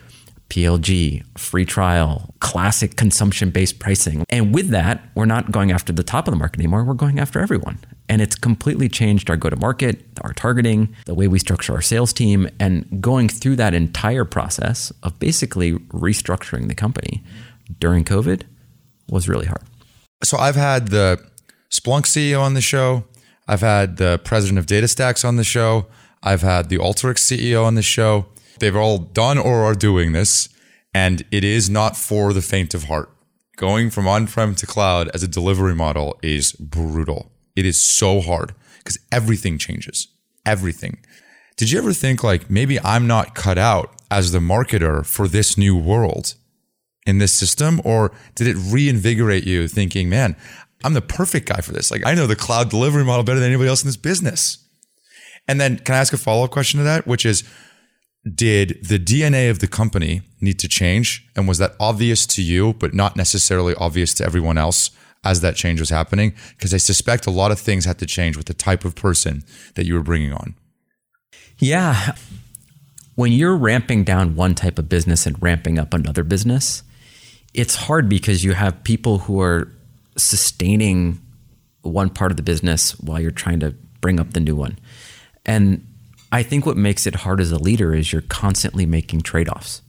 PLG, 0.51 1.25
free 1.39 1.65
trial, 1.65 2.35
classic 2.41 2.97
consumption 2.97 3.49
based 3.49 3.79
pricing. 3.79 4.23
And 4.29 4.55
with 4.55 4.69
that, 4.69 5.03
we're 5.15 5.25
not 5.25 5.51
going 5.51 5.73
after 5.73 5.95
the 5.95 6.03
top 6.03 6.29
of 6.29 6.33
the 6.33 6.39
market 6.39 6.61
anymore. 6.61 6.85
We're 6.85 6.93
going 6.93 7.19
after 7.19 7.41
everyone. 7.41 7.79
And 8.11 8.21
it's 8.21 8.37
completely 8.37 8.91
changed 8.91 9.31
our 9.31 9.39
go 9.39 9.49
to 9.49 9.57
market, 9.57 10.05
our 10.21 10.35
targeting, 10.35 10.95
the 11.07 11.15
way 11.15 11.27
we 11.27 11.39
structure 11.39 11.73
our 11.73 11.81
sales 11.81 12.13
team, 12.13 12.51
and 12.61 13.01
going 13.01 13.31
through 13.31 13.57
that 13.57 13.73
entire 13.73 14.27
process 14.27 14.93
of 15.03 15.19
basically 15.19 15.73
restructuring 15.73 16.69
the 16.69 16.75
company 16.75 17.23
during 17.79 18.05
COVID 18.05 18.43
was 19.09 19.29
really 19.29 19.47
hard. 19.47 19.63
So 20.23 20.39
I've 20.39 20.57
had 20.57 20.89
the 20.89 21.21
Splunk 21.71 22.03
CEO 22.03 22.41
on 22.41 22.55
the 22.55 22.61
show. 22.61 23.05
I've 23.49 23.61
had 23.61 23.97
the 23.97 24.21
president 24.25 24.59
of 24.59 24.67
DataStax 24.67 25.25
on 25.25 25.37
the 25.37 25.45
show. 25.45 25.87
I've 26.23 26.43
had 26.43 26.69
the 26.69 26.79
Alteryx 26.79 27.19
CEO 27.19 27.65
on 27.65 27.75
the 27.75 27.83
show. 27.83 28.27
They've 28.59 28.77
all 28.77 28.99
done 28.99 29.39
or 29.39 29.65
are 29.65 29.75
doing 29.75 30.13
this, 30.13 30.49
and 30.95 31.25
it 31.31 31.43
is 31.43 31.69
not 31.69 31.97
for 31.97 32.33
the 32.33 32.43
faint 32.43 32.75
of 32.75 32.85
heart. 32.85 33.11
Going 33.57 33.91
from 33.91 34.07
on 34.07 34.27
prem 34.27 34.55
to 34.57 34.67
cloud 34.67 35.11
as 35.15 35.23
a 35.23 35.29
delivery 35.29 35.75
model 35.75 36.19
is 36.23 36.53
brutal. 36.53 37.33
It 37.57 37.67
is 37.67 37.81
so 37.81 38.21
hard 38.21 38.55
because 38.79 38.99
everything 39.11 39.59
changes. 39.59 40.09
Everything. 40.47 40.99
Did 41.57 41.71
you 41.71 41.79
ever 41.79 41.93
think, 41.93 42.23
like, 42.23 42.51
maybe 42.51 42.81
I'm 42.81 43.07
not 43.07 43.35
cut 43.35 43.59
out 43.59 44.01
as 44.11 44.33
the 44.33 44.39
marketer 44.39 45.05
for 45.05 45.29
this 45.29 45.59
new 45.59 45.77
world 45.77 46.35
in 47.07 47.19
this 47.19 47.33
system? 47.33 47.81
Or 47.85 48.13
did 48.35 48.47
it 48.47 48.57
reinvigorate 48.57 49.45
you 49.45 49.69
thinking, 49.69 50.09
man, 50.09 50.37
I'm 50.85 50.95
the 50.95 51.01
perfect 51.01 51.49
guy 51.49 51.61
for 51.61 51.73
this? 51.73 51.91
Like, 51.91 52.07
I 52.07 52.15
know 52.15 52.27
the 52.27 52.37
cloud 52.37 52.71
delivery 52.71 53.05
model 53.05 53.25
better 53.25 53.41
than 53.41 53.49
anybody 53.49 53.69
else 53.69 53.83
in 53.83 53.89
this 53.89 53.97
business. 53.97 54.59
And 55.49 55.61
then, 55.61 55.79
can 55.79 55.95
I 55.95 55.99
ask 55.99 56.13
a 56.13 56.17
follow 56.17 56.45
up 56.45 56.51
question 56.51 56.79
to 56.79 56.85
that, 56.85 57.07
which 57.07 57.27
is, 57.27 57.43
did 58.33 58.79
the 58.87 58.99
DNA 58.99 59.51
of 59.51 59.59
the 59.59 59.67
company 59.67 60.23
need 60.41 60.59
to 60.61 60.69
change? 60.69 61.29
And 61.35 61.49
was 61.49 61.59
that 61.59 61.75
obvious 61.81 62.27
to 62.29 62.43
you, 62.43 62.75
but 62.75 62.95
not 62.95 63.17
necessarily 63.17 63.75
obvious 63.75 64.15
to 64.15 64.25
everyone 64.25 64.59
else 64.59 64.91
as 65.25 65.41
that 65.41 65.57
change 65.57 65.81
was 65.81 65.91
happening? 65.91 66.35
Because 66.51 66.73
I 66.73 66.77
suspect 66.77 67.27
a 67.27 67.33
lot 67.33 67.51
of 67.51 67.59
things 67.59 67.85
had 67.85 67.99
to 67.99 68.07
change 68.07 68.37
with 68.37 68.47
the 68.47 68.55
type 68.55 68.85
of 68.85 68.95
person 68.95 69.43
that 69.75 69.87
you 69.87 69.95
were 69.95 70.03
bringing 70.03 70.33
on. 70.33 70.55
Yeah. 71.59 72.15
When 73.17 73.33
you're 73.33 73.57
ramping 73.57 74.05
down 74.05 74.37
one 74.37 74.55
type 74.55 74.79
of 74.79 74.89
business 74.89 75.27
and 75.27 75.43
ramping 75.43 75.79
up 75.79 75.93
another 75.93 76.23
business, 76.23 76.85
it's 77.55 77.75
hard 77.75 78.09
because 78.09 78.45
you 78.45 78.53
have 78.53 78.83
people 78.85 79.19
who 79.19 79.41
are 79.41 79.73
sustaining 80.17 81.21
one 81.83 82.11
part 82.11 82.31
of 82.31 82.37
the 82.37 82.43
business 82.43 82.99
while 83.01 83.21
you're 83.21 83.31
trying 83.31 83.61
to 83.61 83.75
bring 84.01 84.21
up 84.21 84.33
the 84.33 84.41
new 84.41 84.57
one. 84.57 84.79
And 85.45 85.87
I 86.31 86.43
think 86.43 86.65
what 86.65 86.77
makes 86.77 87.07
it 87.07 87.17
hard 87.17 87.41
as 87.41 87.53
a 87.53 87.59
leader 87.59 87.95
is 87.95 88.13
you're 88.13 88.23
constantly 88.23 88.87
making 88.87 89.23
trade 89.23 89.49
offs. 89.49 89.83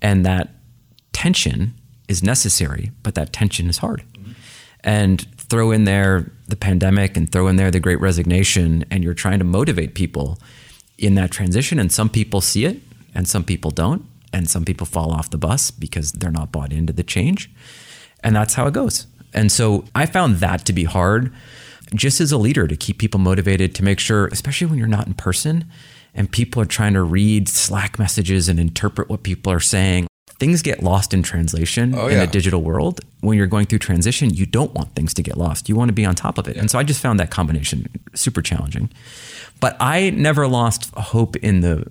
And 0.00 0.26
that 0.26 0.50
tension 1.12 1.74
is 2.08 2.22
necessary, 2.22 2.90
but 3.02 3.14
that 3.14 3.32
tension 3.32 3.68
is 3.68 3.78
hard. 3.78 4.02
Mm-hmm. 4.14 4.32
And 4.82 5.20
throw 5.36 5.70
in 5.70 5.84
there 5.84 6.32
the 6.48 6.56
pandemic 6.56 7.16
and 7.16 7.30
throw 7.30 7.46
in 7.46 7.56
there 7.56 7.70
the 7.70 7.78
great 7.78 8.00
resignation, 8.00 8.84
and 8.90 9.04
you're 9.04 9.14
trying 9.14 9.38
to 9.38 9.44
motivate 9.44 9.94
people 9.94 10.38
in 10.98 11.14
that 11.14 11.30
transition. 11.30 11.78
And 11.78 11.92
some 11.92 12.08
people 12.08 12.40
see 12.40 12.64
it 12.64 12.80
and 13.14 13.28
some 13.28 13.44
people 13.44 13.70
don't. 13.70 14.04
And 14.32 14.48
some 14.48 14.64
people 14.64 14.86
fall 14.86 15.12
off 15.12 15.30
the 15.30 15.38
bus 15.38 15.70
because 15.70 16.12
they're 16.12 16.30
not 16.30 16.52
bought 16.52 16.72
into 16.72 16.92
the 16.92 17.02
change. 17.02 17.50
And 18.24 18.34
that's 18.34 18.54
how 18.54 18.66
it 18.66 18.74
goes. 18.74 19.06
And 19.34 19.50
so 19.50 19.84
I 19.94 20.06
found 20.06 20.36
that 20.36 20.64
to 20.66 20.72
be 20.72 20.84
hard 20.84 21.32
just 21.94 22.20
as 22.20 22.32
a 22.32 22.38
leader 22.38 22.66
to 22.66 22.76
keep 22.76 22.98
people 22.98 23.20
motivated 23.20 23.74
to 23.74 23.84
make 23.84 24.00
sure, 24.00 24.26
especially 24.28 24.66
when 24.66 24.78
you're 24.78 24.88
not 24.88 25.06
in 25.06 25.14
person 25.14 25.66
and 26.14 26.30
people 26.30 26.60
are 26.60 26.66
trying 26.66 26.94
to 26.94 27.02
read 27.02 27.48
Slack 27.48 27.98
messages 27.98 28.48
and 28.48 28.60
interpret 28.60 29.08
what 29.08 29.22
people 29.22 29.52
are 29.52 29.60
saying. 29.60 30.06
Things 30.38 30.60
get 30.60 30.82
lost 30.82 31.14
in 31.14 31.22
translation 31.22 31.94
oh, 31.94 32.08
in 32.08 32.18
a 32.18 32.26
digital 32.26 32.62
world. 32.62 33.00
When 33.20 33.38
you're 33.38 33.46
going 33.46 33.66
through 33.66 33.78
transition, 33.78 34.34
you 34.34 34.44
don't 34.44 34.74
want 34.74 34.94
things 34.94 35.14
to 35.14 35.22
get 35.22 35.36
lost. 35.36 35.68
You 35.68 35.76
want 35.76 35.88
to 35.90 35.92
be 35.92 36.04
on 36.04 36.14
top 36.14 36.36
of 36.36 36.48
it. 36.48 36.56
Yeah. 36.56 36.62
And 36.62 36.70
so 36.70 36.78
I 36.78 36.82
just 36.82 37.00
found 37.00 37.20
that 37.20 37.30
combination 37.30 37.86
super 38.14 38.42
challenging. 38.42 38.90
But 39.60 39.76
I 39.78 40.10
never 40.10 40.48
lost 40.48 40.92
hope 40.94 41.36
in 41.36 41.60
the 41.60 41.90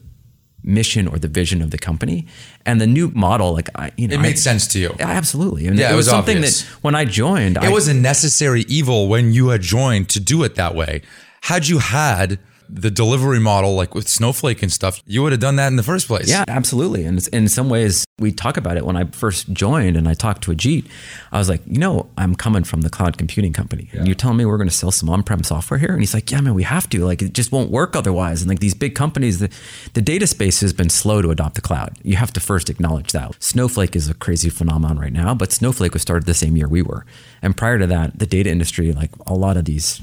mission 0.64 1.08
or 1.08 1.18
the 1.18 1.28
vision 1.28 1.62
of 1.62 1.72
the 1.72 1.78
company. 1.78 2.28
And 2.66 2.80
the 2.80 2.88
new 2.88 3.10
model 3.10 3.54
like 3.54 3.70
I 3.76 3.92
you 3.98 4.08
know 4.08 4.16
it 4.16 4.22
made 4.22 4.34
I, 4.34 4.36
sense 4.36 4.68
to 4.70 4.80
you. 4.80 4.96
Absolutely. 5.00 5.68
And 5.68 5.78
yeah, 5.78 5.90
it, 5.90 5.94
it 5.94 5.96
was, 5.96 6.06
was 6.06 6.12
something 6.12 6.38
obvious. 6.38 6.64
that 6.64 6.84
when 6.84 6.96
I 6.96 7.06
joined 7.06 7.58
it 7.58 7.64
I, 7.64 7.70
was 7.70 7.88
a 7.88 7.94
necessary 7.94 8.62
evil 8.68 9.08
when 9.08 9.34
you 9.34 9.50
had 9.50 9.62
joined 9.62 10.10
to 10.10 10.20
do 10.20 10.44
it 10.44 10.56
that 10.56 10.76
way. 10.76 11.02
Had 11.44 11.68
you 11.68 11.80
had 11.80 12.40
the 12.74 12.90
delivery 12.90 13.40
model, 13.40 13.76
like 13.76 13.94
with 13.94 14.08
Snowflake 14.08 14.64
and 14.64 14.72
stuff, 14.72 15.04
you 15.06 15.22
would 15.22 15.34
have 15.34 15.42
done 15.42 15.58
that 15.58 15.68
in 15.68 15.76
the 15.76 15.84
first 15.84 16.08
place. 16.08 16.30
Yeah, 16.30 16.46
absolutely. 16.48 17.04
And 17.04 17.26
in 17.34 17.50
some 17.50 17.70
ways, 17.70 18.06
we 18.18 18.32
talk 18.32 18.56
about 18.56 18.78
it 18.78 18.86
when 18.86 18.96
I 18.96 19.06
first 19.06 19.52
joined 19.52 19.98
and 19.98 20.08
I 20.08 20.14
talked 20.14 20.44
to 20.44 20.52
Ajeet. 20.52 20.88
I 21.32 21.38
was 21.38 21.50
like, 21.50 21.62
you 21.66 21.80
know, 21.80 22.10
I'm 22.18 22.36
coming 22.36 22.64
from 22.64 22.82
the 22.82 22.90
cloud 22.90 23.18
computing 23.18 23.52
company. 23.52 23.90
Yeah. 23.92 24.00
And 24.00 24.08
you're 24.08 24.16
telling 24.16 24.38
me 24.38 24.46
we're 24.46 24.58
going 24.58 24.70
to 24.70 24.76
sell 24.76 24.92
some 24.92 25.10
on 25.10 25.24
prem 25.24 25.44
software 25.44 25.80
here? 25.80 25.92
And 25.92 26.00
he's 26.00 26.14
like, 26.14 26.32
yeah, 26.32 26.40
man, 26.40 26.54
we 26.54 26.64
have 26.64 26.90
to. 26.90 27.06
Like, 27.06 27.22
it 27.22 27.34
just 27.34 27.52
won't 27.52 27.72
work 27.72 27.96
otherwise. 27.96 28.42
And 28.42 28.50
like 28.50 28.60
these 28.60 28.74
big 28.74 28.96
companies, 28.96 29.40
the, 29.40 29.50
the 29.94 30.02
data 30.02 30.28
space 30.28 30.62
has 30.62 30.72
been 30.72 30.90
slow 30.90 31.22
to 31.22 31.30
adopt 31.30 31.56
the 31.56 31.62
cloud. 31.62 31.98
You 32.04 32.16
have 32.16 32.32
to 32.34 32.40
first 32.40 32.70
acknowledge 32.70 33.12
that. 33.12 33.42
Snowflake 33.44 33.96
is 33.96 34.10
a 34.10 34.14
crazy 34.14 34.50
phenomenon 34.50 34.98
right 34.98 35.14
now, 35.14 35.34
but 35.34 35.52
Snowflake 35.52 35.94
was 35.94 36.02
started 36.02 36.26
the 36.26 36.34
same 36.34 36.56
year 36.56 36.68
we 36.68 36.82
were. 36.82 37.06
And 37.42 37.58
prior 37.58 37.80
to 37.80 37.88
that, 37.88 38.20
the 38.20 38.26
data 38.26 38.50
industry, 38.50 38.94
like 38.94 39.12
a 39.28 39.34
lot 39.34 39.58
of 39.58 39.66
these 39.66 40.02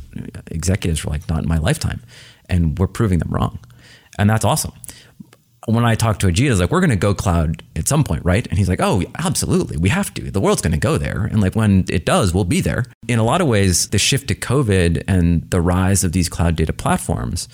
executives 0.51 1.05
were 1.05 1.12
like, 1.12 1.29
not 1.29 1.43
in 1.45 1.49
my 1.49 1.59
lifetime 1.59 2.03
and 2.49 2.79
we're 2.79 2.87
proving 2.87 3.19
them 3.19 3.31
wrong. 3.31 3.59
And 4.19 4.29
that's 4.29 4.45
awesome. 4.45 4.73
When 5.67 5.85
I 5.85 5.95
talked 5.95 6.21
to 6.23 6.29
Ajeet, 6.29 6.47
I 6.47 6.51
was 6.51 6.61
like, 6.61 6.71
we're 6.71 6.81
going 6.81 6.91
to 6.91 6.97
go 6.97 7.15
cloud 7.15 7.63
at 7.77 7.87
some 7.87 8.03
point, 8.03 8.25
right? 8.25 8.47
And 8.47 8.59
he's 8.59 8.71
like, 8.71 8.81
oh, 8.81 9.03
absolutely. 9.19 9.77
We 9.77 9.91
have 9.91 10.15
to. 10.15 10.31
The 10.31 10.41
world's 10.41 10.63
going 10.63 10.73
to 10.73 10.79
go 10.79 10.97
there. 10.97 11.25
And 11.25 11.43
like 11.43 11.55
when 11.55 11.85
it 11.91 12.07
does, 12.07 12.33
we'll 12.33 12.45
be 12.45 12.63
there. 12.63 12.85
In 13.07 13.19
a 13.19 13.23
lot 13.25 13.43
of 13.43 13.49
ways, 13.49 13.89
the 13.89 13.99
shift 13.99 14.29
to 14.29 14.35
COVID 14.35 15.05
and 15.07 15.49
the 15.51 15.61
rise 15.61 16.05
of 16.05 16.13
these 16.13 16.29
cloud 16.29 16.57
data 16.57 16.73
platforms 16.73 17.49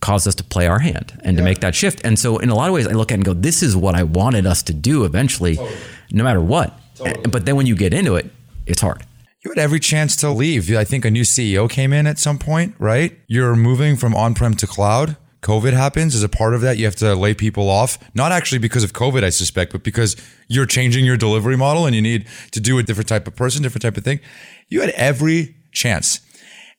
caused 0.00 0.28
us 0.28 0.34
to 0.34 0.44
play 0.44 0.66
our 0.66 0.80
hand 0.80 1.18
and 1.24 1.36
yeah. 1.36 1.40
to 1.40 1.44
make 1.44 1.60
that 1.60 1.74
shift. 1.74 2.04
And 2.04 2.18
so, 2.18 2.38
in 2.38 2.50
a 2.50 2.54
lot 2.54 2.68
of 2.68 2.74
ways, 2.74 2.86
I 2.86 2.92
look 2.92 3.10
at 3.10 3.14
it 3.14 3.18
and 3.18 3.24
go, 3.24 3.34
this 3.34 3.62
is 3.62 3.74
what 3.74 3.94
I 3.94 4.02
wanted 4.02 4.46
us 4.46 4.62
to 4.64 4.74
do 4.74 5.04
eventually, 5.04 5.56
totally. 5.56 5.76
no 6.12 6.24
matter 6.24 6.40
what. 6.40 6.78
Totally. 6.96 7.22
But 7.30 7.46
then 7.46 7.56
when 7.56 7.66
you 7.66 7.74
get 7.74 7.94
into 7.94 8.16
it, 8.16 8.30
it's 8.66 8.82
hard 8.82 9.02
you 9.42 9.50
had 9.50 9.58
every 9.58 9.80
chance 9.80 10.16
to 10.16 10.30
leave. 10.30 10.70
I 10.74 10.84
think 10.84 11.04
a 11.04 11.10
new 11.10 11.22
CEO 11.22 11.68
came 11.68 11.92
in 11.92 12.06
at 12.06 12.18
some 12.18 12.38
point, 12.38 12.74
right? 12.78 13.18
You're 13.26 13.56
moving 13.56 13.96
from 13.96 14.14
on 14.14 14.34
prem 14.34 14.54
to 14.54 14.66
cloud. 14.66 15.16
COVID 15.42 15.72
happens 15.72 16.14
as 16.14 16.22
a 16.22 16.28
part 16.28 16.54
of 16.54 16.60
that. 16.60 16.76
You 16.76 16.84
have 16.84 16.96
to 16.96 17.14
lay 17.14 17.32
people 17.32 17.70
off, 17.70 17.98
not 18.14 18.30
actually 18.30 18.58
because 18.58 18.84
of 18.84 18.92
COVID, 18.92 19.24
I 19.24 19.30
suspect, 19.30 19.72
but 19.72 19.82
because 19.82 20.14
you're 20.48 20.66
changing 20.66 21.06
your 21.06 21.16
delivery 21.16 21.56
model 21.56 21.86
and 21.86 21.94
you 21.94 22.02
need 22.02 22.26
to 22.50 22.60
do 22.60 22.78
a 22.78 22.82
different 22.82 23.08
type 23.08 23.26
of 23.26 23.34
person, 23.34 23.62
different 23.62 23.82
type 23.82 23.96
of 23.96 24.04
thing. 24.04 24.20
You 24.68 24.82
had 24.82 24.90
every 24.90 25.56
chance. 25.72 26.20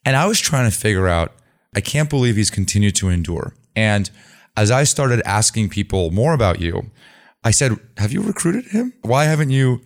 And 0.06 0.16
I 0.16 0.28
was 0.28 0.40
trying 0.40 0.70
to 0.70 0.76
figure 0.76 1.08
out, 1.08 1.34
I 1.76 1.82
can't 1.82 2.10
believe 2.10 2.36
he's 2.36 2.52
continued 2.52 2.96
to 2.98 3.10
endure. 3.10 3.56
And 3.76 4.12
as 4.56 4.70
I 4.70 4.84
started 4.84 5.22
asking 5.26 5.70
people 5.70 6.12
more 6.12 6.34
about 6.34 6.60
you, 6.60 6.92
I 7.44 7.50
said, 7.52 7.80
Have 7.98 8.12
you 8.12 8.22
recruited 8.22 8.66
him? 8.66 8.94
Why 9.02 9.26
haven't 9.26 9.50
you 9.50 9.82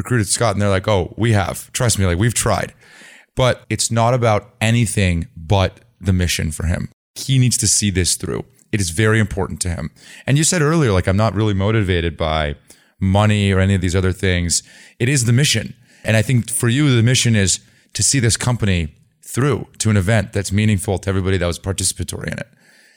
recruited 0.00 0.28
Scott 0.28 0.54
and 0.54 0.62
they're 0.62 0.76
like, 0.78 0.88
oh, 0.88 1.12
we 1.16 1.32
have. 1.32 1.70
Trust 1.72 1.98
me, 1.98 2.06
like 2.06 2.18
we've 2.18 2.34
tried. 2.34 2.72
But 3.36 3.64
it's 3.68 3.90
not 3.90 4.14
about 4.14 4.54
anything 4.60 5.28
but 5.36 5.80
the 6.00 6.12
mission 6.12 6.50
for 6.50 6.66
him. 6.66 6.88
He 7.14 7.38
needs 7.38 7.58
to 7.58 7.66
see 7.66 7.90
this 7.90 8.16
through. 8.16 8.44
It 8.72 8.80
is 8.80 8.90
very 8.90 9.20
important 9.20 9.60
to 9.62 9.68
him. 9.68 9.90
And 10.26 10.38
you 10.38 10.44
said 10.44 10.62
earlier, 10.62 10.92
like, 10.92 11.06
I'm 11.06 11.16
not 11.16 11.34
really 11.34 11.54
motivated 11.54 12.16
by 12.16 12.54
money 12.98 13.52
or 13.52 13.60
any 13.60 13.74
of 13.74 13.80
these 13.80 13.96
other 13.96 14.12
things. 14.12 14.62
It 14.98 15.08
is 15.08 15.24
the 15.24 15.32
mission. 15.32 15.74
And 16.04 16.16
I 16.16 16.22
think 16.22 16.50
for 16.50 16.68
you, 16.68 16.94
the 16.94 17.02
mission 17.02 17.36
is 17.36 17.60
to 17.94 18.02
see 18.02 18.20
this 18.20 18.36
company 18.36 18.94
through 19.22 19.66
to 19.78 19.90
an 19.90 19.96
event 19.96 20.32
that's 20.32 20.52
meaningful 20.52 20.98
to 20.98 21.08
everybody 21.08 21.36
that 21.36 21.46
was 21.46 21.58
participatory 21.58 22.28
in 22.32 22.38
it. 22.38 22.48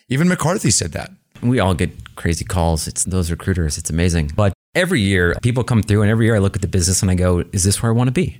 Even 0.10 0.28
McCarthy 0.28 0.72
said 0.72 0.92
that. 0.94 1.12
We 1.42 1.60
all 1.60 1.74
get 1.74 2.16
crazy 2.16 2.46
calls. 2.46 2.88
It's 2.88 3.04
those 3.04 3.30
recruiters. 3.30 3.78
It's 3.78 3.90
amazing. 3.90 4.32
But 4.36 4.54
every 4.76 5.02
year 5.02 5.36
people 5.42 5.64
come 5.64 5.84
through 5.84 6.02
and 6.02 6.10
every 6.10 6.26
year 6.26 6.36
I 6.36 6.40
look 6.40 6.56
at 6.56 6.62
the 6.62 6.68
business 6.68 7.02
and 7.02 7.12
I 7.12 7.16
go, 7.16 7.44
is 7.52 7.64
this 7.64 7.82
where 7.82 7.92
I 7.92 7.96
want 7.96 8.08
to 8.08 8.12
be? 8.12 8.40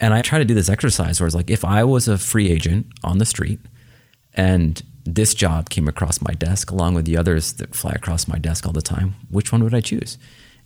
And 0.00 0.12
I 0.12 0.22
try 0.22 0.38
to 0.38 0.44
do 0.44 0.54
this 0.54 0.68
exercise 0.68 1.20
where 1.20 1.26
it's 1.26 1.36
like, 1.36 1.50
if 1.50 1.64
I 1.64 1.84
was 1.84 2.08
a 2.08 2.18
free 2.18 2.50
agent 2.50 2.86
on 3.02 3.18
the 3.18 3.24
street 3.24 3.60
and 4.34 4.82
this 5.04 5.34
job 5.34 5.70
came 5.70 5.86
across 5.86 6.20
my 6.20 6.32
desk 6.34 6.70
along 6.70 6.94
with 6.94 7.04
the 7.04 7.16
others 7.16 7.54
that 7.54 7.74
fly 7.74 7.92
across 7.92 8.26
my 8.26 8.38
desk 8.38 8.66
all 8.66 8.72
the 8.72 8.82
time, 8.82 9.14
which 9.30 9.52
one 9.52 9.62
would 9.62 9.74
I 9.74 9.80
choose? 9.80 10.18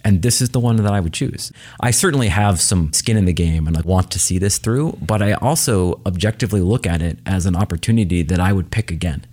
And 0.04 0.22
this 0.22 0.40
is 0.40 0.50
the 0.50 0.60
one 0.60 0.76
that 0.76 0.92
I 0.92 1.00
would 1.00 1.12
choose. 1.12 1.52
I 1.80 1.90
certainly 1.90 2.28
have 2.28 2.60
some 2.60 2.92
skin 2.92 3.16
in 3.16 3.24
the 3.24 3.32
game 3.32 3.66
and 3.66 3.76
I 3.76 3.80
want 3.82 4.10
to 4.12 4.18
see 4.18 4.38
this 4.38 4.58
through, 4.58 4.96
but 5.02 5.20
I 5.20 5.32
also 5.34 6.00
objectively 6.06 6.60
look 6.60 6.86
at 6.86 7.02
it 7.02 7.18
as 7.26 7.46
an 7.46 7.56
opportunity 7.56 8.22
that 8.22 8.40
I 8.40 8.52
would 8.52 8.70
pick 8.70 8.90
again. 8.90 9.26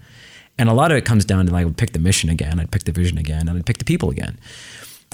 And 0.57 0.70
a 0.70 0.74
lot 0.74 0.91
of 0.91 0.97
it 0.97 1.05
comes 1.05 1.24
down 1.24 1.45
to 1.45 1.55
I 1.55 1.66
would 1.66 1.78
pick 1.78 1.93
the 1.93 1.99
mission 1.99 2.30
again, 2.30 2.59
I'd 2.59 2.72
pick 2.72 2.86
the 2.86 2.91
vision 2.91 3.18
again, 3.18 3.47
and 3.47 3.57
I'd 3.57 3.66
pick 3.66 3.78
the 3.78 3.86
people 3.86 4.09
again 4.09 4.38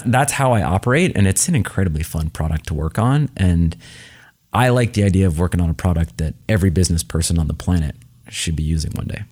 that's 0.04 0.32
how 0.32 0.52
I 0.52 0.62
operate. 0.62 1.12
And 1.16 1.26
it's 1.26 1.48
an 1.48 1.54
incredibly 1.54 2.02
fun 2.02 2.30
product 2.30 2.66
to 2.68 2.74
work 2.74 2.98
on. 2.98 3.28
And 3.36 3.76
I 4.52 4.68
like 4.68 4.92
the 4.92 5.04
idea 5.04 5.26
of 5.26 5.38
working 5.38 5.60
on 5.60 5.70
a 5.70 5.74
product 5.74 6.18
that 6.18 6.34
every 6.48 6.70
business 6.70 7.02
person 7.02 7.38
on 7.38 7.48
the 7.48 7.54
planet 7.54 7.96
should 8.28 8.56
be 8.56 8.62
using 8.62 8.92
one 8.92 9.06
day. 9.06 9.24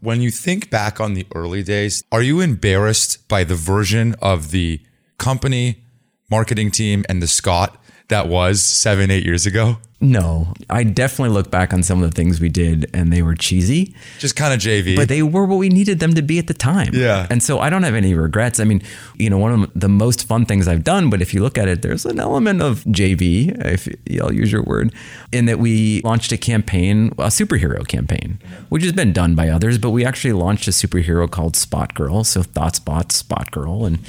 When 0.00 0.20
you 0.20 0.30
think 0.30 0.70
back 0.70 1.00
on 1.00 1.14
the 1.14 1.26
early 1.34 1.62
days, 1.62 2.02
are 2.10 2.22
you 2.22 2.40
embarrassed 2.40 3.28
by 3.28 3.44
the 3.44 3.54
version 3.54 4.16
of 4.20 4.50
the 4.50 4.80
company, 5.18 5.84
marketing 6.30 6.70
team, 6.72 7.04
and 7.08 7.22
the 7.22 7.28
Scott 7.28 7.80
that 8.08 8.26
was 8.26 8.60
seven, 8.60 9.10
eight 9.10 9.24
years 9.24 9.46
ago? 9.46 9.78
No, 10.02 10.52
I 10.68 10.82
definitely 10.82 11.32
look 11.32 11.48
back 11.48 11.72
on 11.72 11.84
some 11.84 12.02
of 12.02 12.10
the 12.10 12.14
things 12.14 12.40
we 12.40 12.48
did 12.48 12.90
and 12.92 13.12
they 13.12 13.22
were 13.22 13.36
cheesy. 13.36 13.94
Just 14.18 14.34
kind 14.34 14.52
of 14.52 14.58
JV. 14.58 14.96
But 14.96 15.08
they 15.08 15.22
were 15.22 15.46
what 15.46 15.58
we 15.58 15.68
needed 15.68 16.00
them 16.00 16.14
to 16.14 16.22
be 16.22 16.40
at 16.40 16.48
the 16.48 16.54
time. 16.54 16.90
Yeah. 16.92 17.28
And 17.30 17.40
so 17.40 17.60
I 17.60 17.70
don't 17.70 17.84
have 17.84 17.94
any 17.94 18.12
regrets. 18.12 18.58
I 18.58 18.64
mean, 18.64 18.82
you 19.16 19.30
know, 19.30 19.38
one 19.38 19.62
of 19.62 19.70
the 19.76 19.88
most 19.88 20.26
fun 20.26 20.44
things 20.44 20.66
I've 20.66 20.82
done, 20.82 21.08
but 21.08 21.22
if 21.22 21.32
you 21.32 21.40
look 21.40 21.56
at 21.56 21.68
it, 21.68 21.82
there's 21.82 22.04
an 22.04 22.18
element 22.18 22.60
of 22.60 22.82
JV, 22.84 23.56
if 23.64 23.86
I'll 24.20 24.32
use 24.32 24.50
your 24.50 24.64
word, 24.64 24.92
in 25.30 25.46
that 25.46 25.60
we 25.60 26.00
launched 26.02 26.32
a 26.32 26.36
campaign, 26.36 27.12
a 27.18 27.28
superhero 27.28 27.86
campaign, 27.86 28.40
which 28.70 28.82
has 28.82 28.92
been 28.92 29.12
done 29.12 29.36
by 29.36 29.48
others, 29.50 29.78
but 29.78 29.90
we 29.90 30.04
actually 30.04 30.32
launched 30.32 30.66
a 30.66 30.72
superhero 30.72 31.30
called 31.30 31.54
Spot 31.54 31.94
Girl. 31.94 32.24
So 32.24 32.42
Thought 32.42 32.74
Spot, 32.74 33.12
Spot 33.12 33.48
Girl. 33.52 33.84
And 33.84 34.00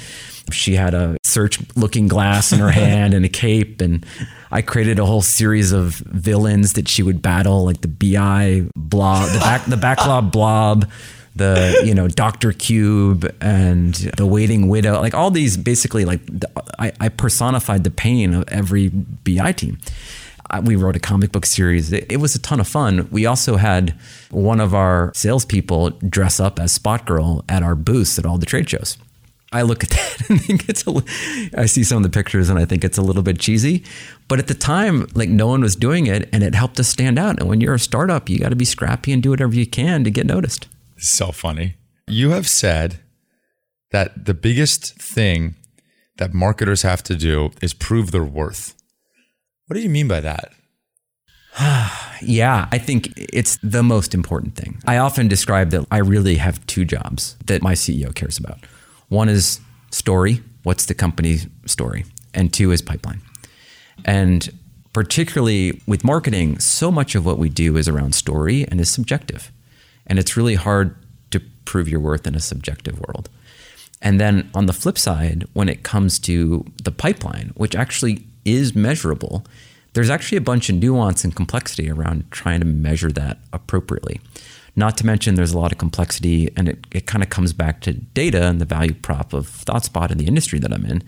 she 0.50 0.74
had 0.74 0.94
a 0.94 1.16
search 1.24 1.58
looking 1.76 2.08
glass 2.08 2.52
in 2.52 2.58
her 2.60 2.70
hand 2.84 3.14
and 3.14 3.24
a 3.24 3.28
cape. 3.28 3.80
And 3.80 4.04
I 4.50 4.62
created 4.62 4.98
a 4.98 5.06
whole 5.06 5.22
series 5.22 5.72
of 5.72 5.94
villains 5.94 6.74
that 6.74 6.88
she 6.88 7.02
would 7.02 7.22
battle, 7.22 7.64
like 7.64 7.80
the 7.80 7.88
BI 7.88 8.66
blob, 8.76 9.30
the 9.30 9.38
back, 9.38 9.64
the 9.66 9.76
backlog 9.76 10.30
blob, 10.30 10.90
the 11.36 11.82
you 11.84 11.94
know 11.94 12.08
Doctor 12.08 12.52
Cube 12.52 13.32
and 13.40 13.94
the 13.94 14.26
Waiting 14.26 14.68
Widow, 14.68 15.00
like 15.00 15.14
all 15.14 15.30
these 15.30 15.56
basically 15.56 16.04
like 16.04 16.20
I, 16.78 16.92
I 17.00 17.08
personified 17.08 17.84
the 17.84 17.90
pain 17.90 18.34
of 18.34 18.44
every 18.48 18.88
BI 18.88 19.52
team. 19.52 19.78
We 20.62 20.76
wrote 20.76 20.94
a 20.94 21.00
comic 21.00 21.32
book 21.32 21.46
series. 21.46 21.92
It, 21.92 22.06
it 22.12 22.18
was 22.18 22.36
a 22.36 22.38
ton 22.38 22.60
of 22.60 22.68
fun. 22.68 23.08
We 23.10 23.26
also 23.26 23.56
had 23.56 23.98
one 24.30 24.60
of 24.60 24.72
our 24.72 25.10
salespeople 25.12 25.90
dress 26.08 26.38
up 26.38 26.60
as 26.60 26.70
Spot 26.70 27.04
Girl 27.04 27.44
at 27.48 27.64
our 27.64 27.74
booths 27.74 28.20
at 28.20 28.26
all 28.26 28.38
the 28.38 28.46
trade 28.46 28.70
shows. 28.70 28.96
I 29.54 29.62
look 29.62 29.84
at 29.84 29.90
that 29.96 30.28
and 30.28 30.40
think 30.40 30.68
it's 30.68 30.86
a, 30.86 31.02
I 31.56 31.66
see 31.66 31.84
some 31.84 31.98
of 31.98 32.02
the 32.02 32.10
pictures 32.10 32.50
and 32.50 32.58
I 32.58 32.64
think 32.64 32.84
it's 32.84 32.98
a 32.98 33.02
little 33.02 33.22
bit 33.22 33.38
cheesy. 33.38 33.84
But 34.28 34.38
at 34.38 34.48
the 34.48 34.54
time, 34.54 35.06
like 35.14 35.28
no 35.28 35.46
one 35.46 35.62
was 35.62 35.76
doing 35.76 36.06
it 36.06 36.28
and 36.32 36.42
it 36.42 36.54
helped 36.54 36.78
us 36.80 36.88
stand 36.88 37.18
out. 37.18 37.38
And 37.38 37.48
when 37.48 37.60
you're 37.60 37.74
a 37.74 37.78
startup, 37.78 38.28
you 38.28 38.38
got 38.38 38.50
to 38.50 38.56
be 38.56 38.64
scrappy 38.64 39.12
and 39.12 39.22
do 39.22 39.30
whatever 39.30 39.54
you 39.54 39.66
can 39.66 40.04
to 40.04 40.10
get 40.10 40.26
noticed. 40.26 40.66
So 40.98 41.32
funny. 41.32 41.76
You 42.08 42.30
have 42.30 42.48
said 42.48 42.98
that 43.92 44.26
the 44.26 44.34
biggest 44.34 44.96
thing 44.96 45.54
that 46.16 46.34
marketers 46.34 46.82
have 46.82 47.02
to 47.04 47.14
do 47.14 47.50
is 47.62 47.72
prove 47.72 48.10
their 48.10 48.24
worth. 48.24 48.74
What 49.66 49.76
do 49.76 49.82
you 49.82 49.88
mean 49.88 50.08
by 50.08 50.20
that? 50.20 50.52
Yeah, 52.22 52.68
I 52.70 52.78
think 52.78 53.12
it's 53.16 53.58
the 53.62 53.82
most 53.82 54.14
important 54.14 54.54
thing. 54.54 54.80
I 54.86 54.96
often 54.96 55.28
describe 55.28 55.70
that 55.70 55.84
I 55.90 55.98
really 55.98 56.36
have 56.36 56.64
two 56.66 56.86
jobs 56.86 57.36
that 57.46 57.60
my 57.60 57.74
CEO 57.74 58.14
cares 58.14 58.38
about. 58.38 58.60
One 59.14 59.28
is 59.28 59.60
story, 59.92 60.42
what's 60.64 60.86
the 60.86 60.94
company's 60.94 61.46
story? 61.66 62.04
And 62.34 62.52
two 62.52 62.72
is 62.72 62.82
pipeline. 62.82 63.20
And 64.04 64.50
particularly 64.92 65.80
with 65.86 66.02
marketing, 66.02 66.58
so 66.58 66.90
much 66.90 67.14
of 67.14 67.24
what 67.24 67.38
we 67.38 67.48
do 67.48 67.76
is 67.76 67.86
around 67.86 68.16
story 68.16 68.66
and 68.66 68.80
is 68.80 68.90
subjective. 68.90 69.52
And 70.04 70.18
it's 70.18 70.36
really 70.36 70.56
hard 70.56 70.96
to 71.30 71.40
prove 71.64 71.88
your 71.88 72.00
worth 72.00 72.26
in 72.26 72.34
a 72.34 72.40
subjective 72.40 72.98
world. 72.98 73.28
And 74.02 74.18
then 74.18 74.50
on 74.52 74.66
the 74.66 74.72
flip 74.72 74.98
side, 74.98 75.46
when 75.52 75.68
it 75.68 75.84
comes 75.84 76.18
to 76.20 76.66
the 76.82 76.90
pipeline, 76.90 77.52
which 77.54 77.76
actually 77.76 78.26
is 78.44 78.74
measurable, 78.74 79.46
there's 79.92 80.10
actually 80.10 80.38
a 80.38 80.48
bunch 80.50 80.68
of 80.68 80.74
nuance 80.74 81.22
and 81.22 81.36
complexity 81.36 81.88
around 81.88 82.28
trying 82.32 82.58
to 82.58 82.66
measure 82.66 83.12
that 83.12 83.38
appropriately. 83.52 84.20
Not 84.76 84.96
to 84.98 85.06
mention, 85.06 85.36
there's 85.36 85.52
a 85.52 85.58
lot 85.58 85.72
of 85.72 85.78
complexity, 85.78 86.50
and 86.56 86.68
it, 86.68 86.86
it 86.90 87.06
kind 87.06 87.22
of 87.22 87.30
comes 87.30 87.52
back 87.52 87.80
to 87.82 87.92
data 87.92 88.44
and 88.44 88.60
the 88.60 88.64
value 88.64 88.94
prop 88.94 89.32
of 89.32 89.46
ThoughtSpot 89.46 90.10
in 90.10 90.18
the 90.18 90.26
industry 90.26 90.58
that 90.58 90.72
I'm 90.72 90.84
in. 90.84 91.02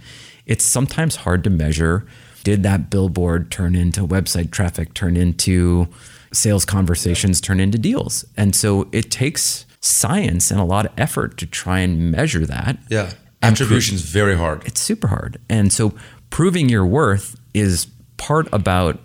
It's 0.46 0.64
sometimes 0.64 1.16
hard 1.16 1.42
to 1.44 1.50
measure 1.50 2.06
did 2.46 2.62
that 2.62 2.90
billboard 2.90 3.50
turn 3.50 3.74
into 3.74 4.06
website 4.06 4.52
traffic, 4.52 4.94
turn 4.94 5.16
into 5.16 5.88
sales 6.32 6.64
conversations, 6.64 7.40
turn 7.40 7.58
into 7.58 7.76
deals? 7.76 8.24
And 8.36 8.54
so 8.54 8.88
it 8.92 9.10
takes 9.10 9.66
science 9.80 10.52
and 10.52 10.60
a 10.60 10.64
lot 10.64 10.86
of 10.86 10.92
effort 10.96 11.38
to 11.38 11.46
try 11.46 11.80
and 11.80 12.12
measure 12.12 12.46
that. 12.46 12.78
Yeah. 12.88 13.14
Attribution 13.42 13.96
is 13.96 14.02
very 14.02 14.36
hard. 14.36 14.64
It's 14.64 14.80
super 14.80 15.08
hard. 15.08 15.40
And 15.48 15.72
so 15.72 15.92
proving 16.30 16.68
your 16.68 16.86
worth 16.86 17.34
is 17.52 17.88
part 18.16 18.48
about 18.52 19.00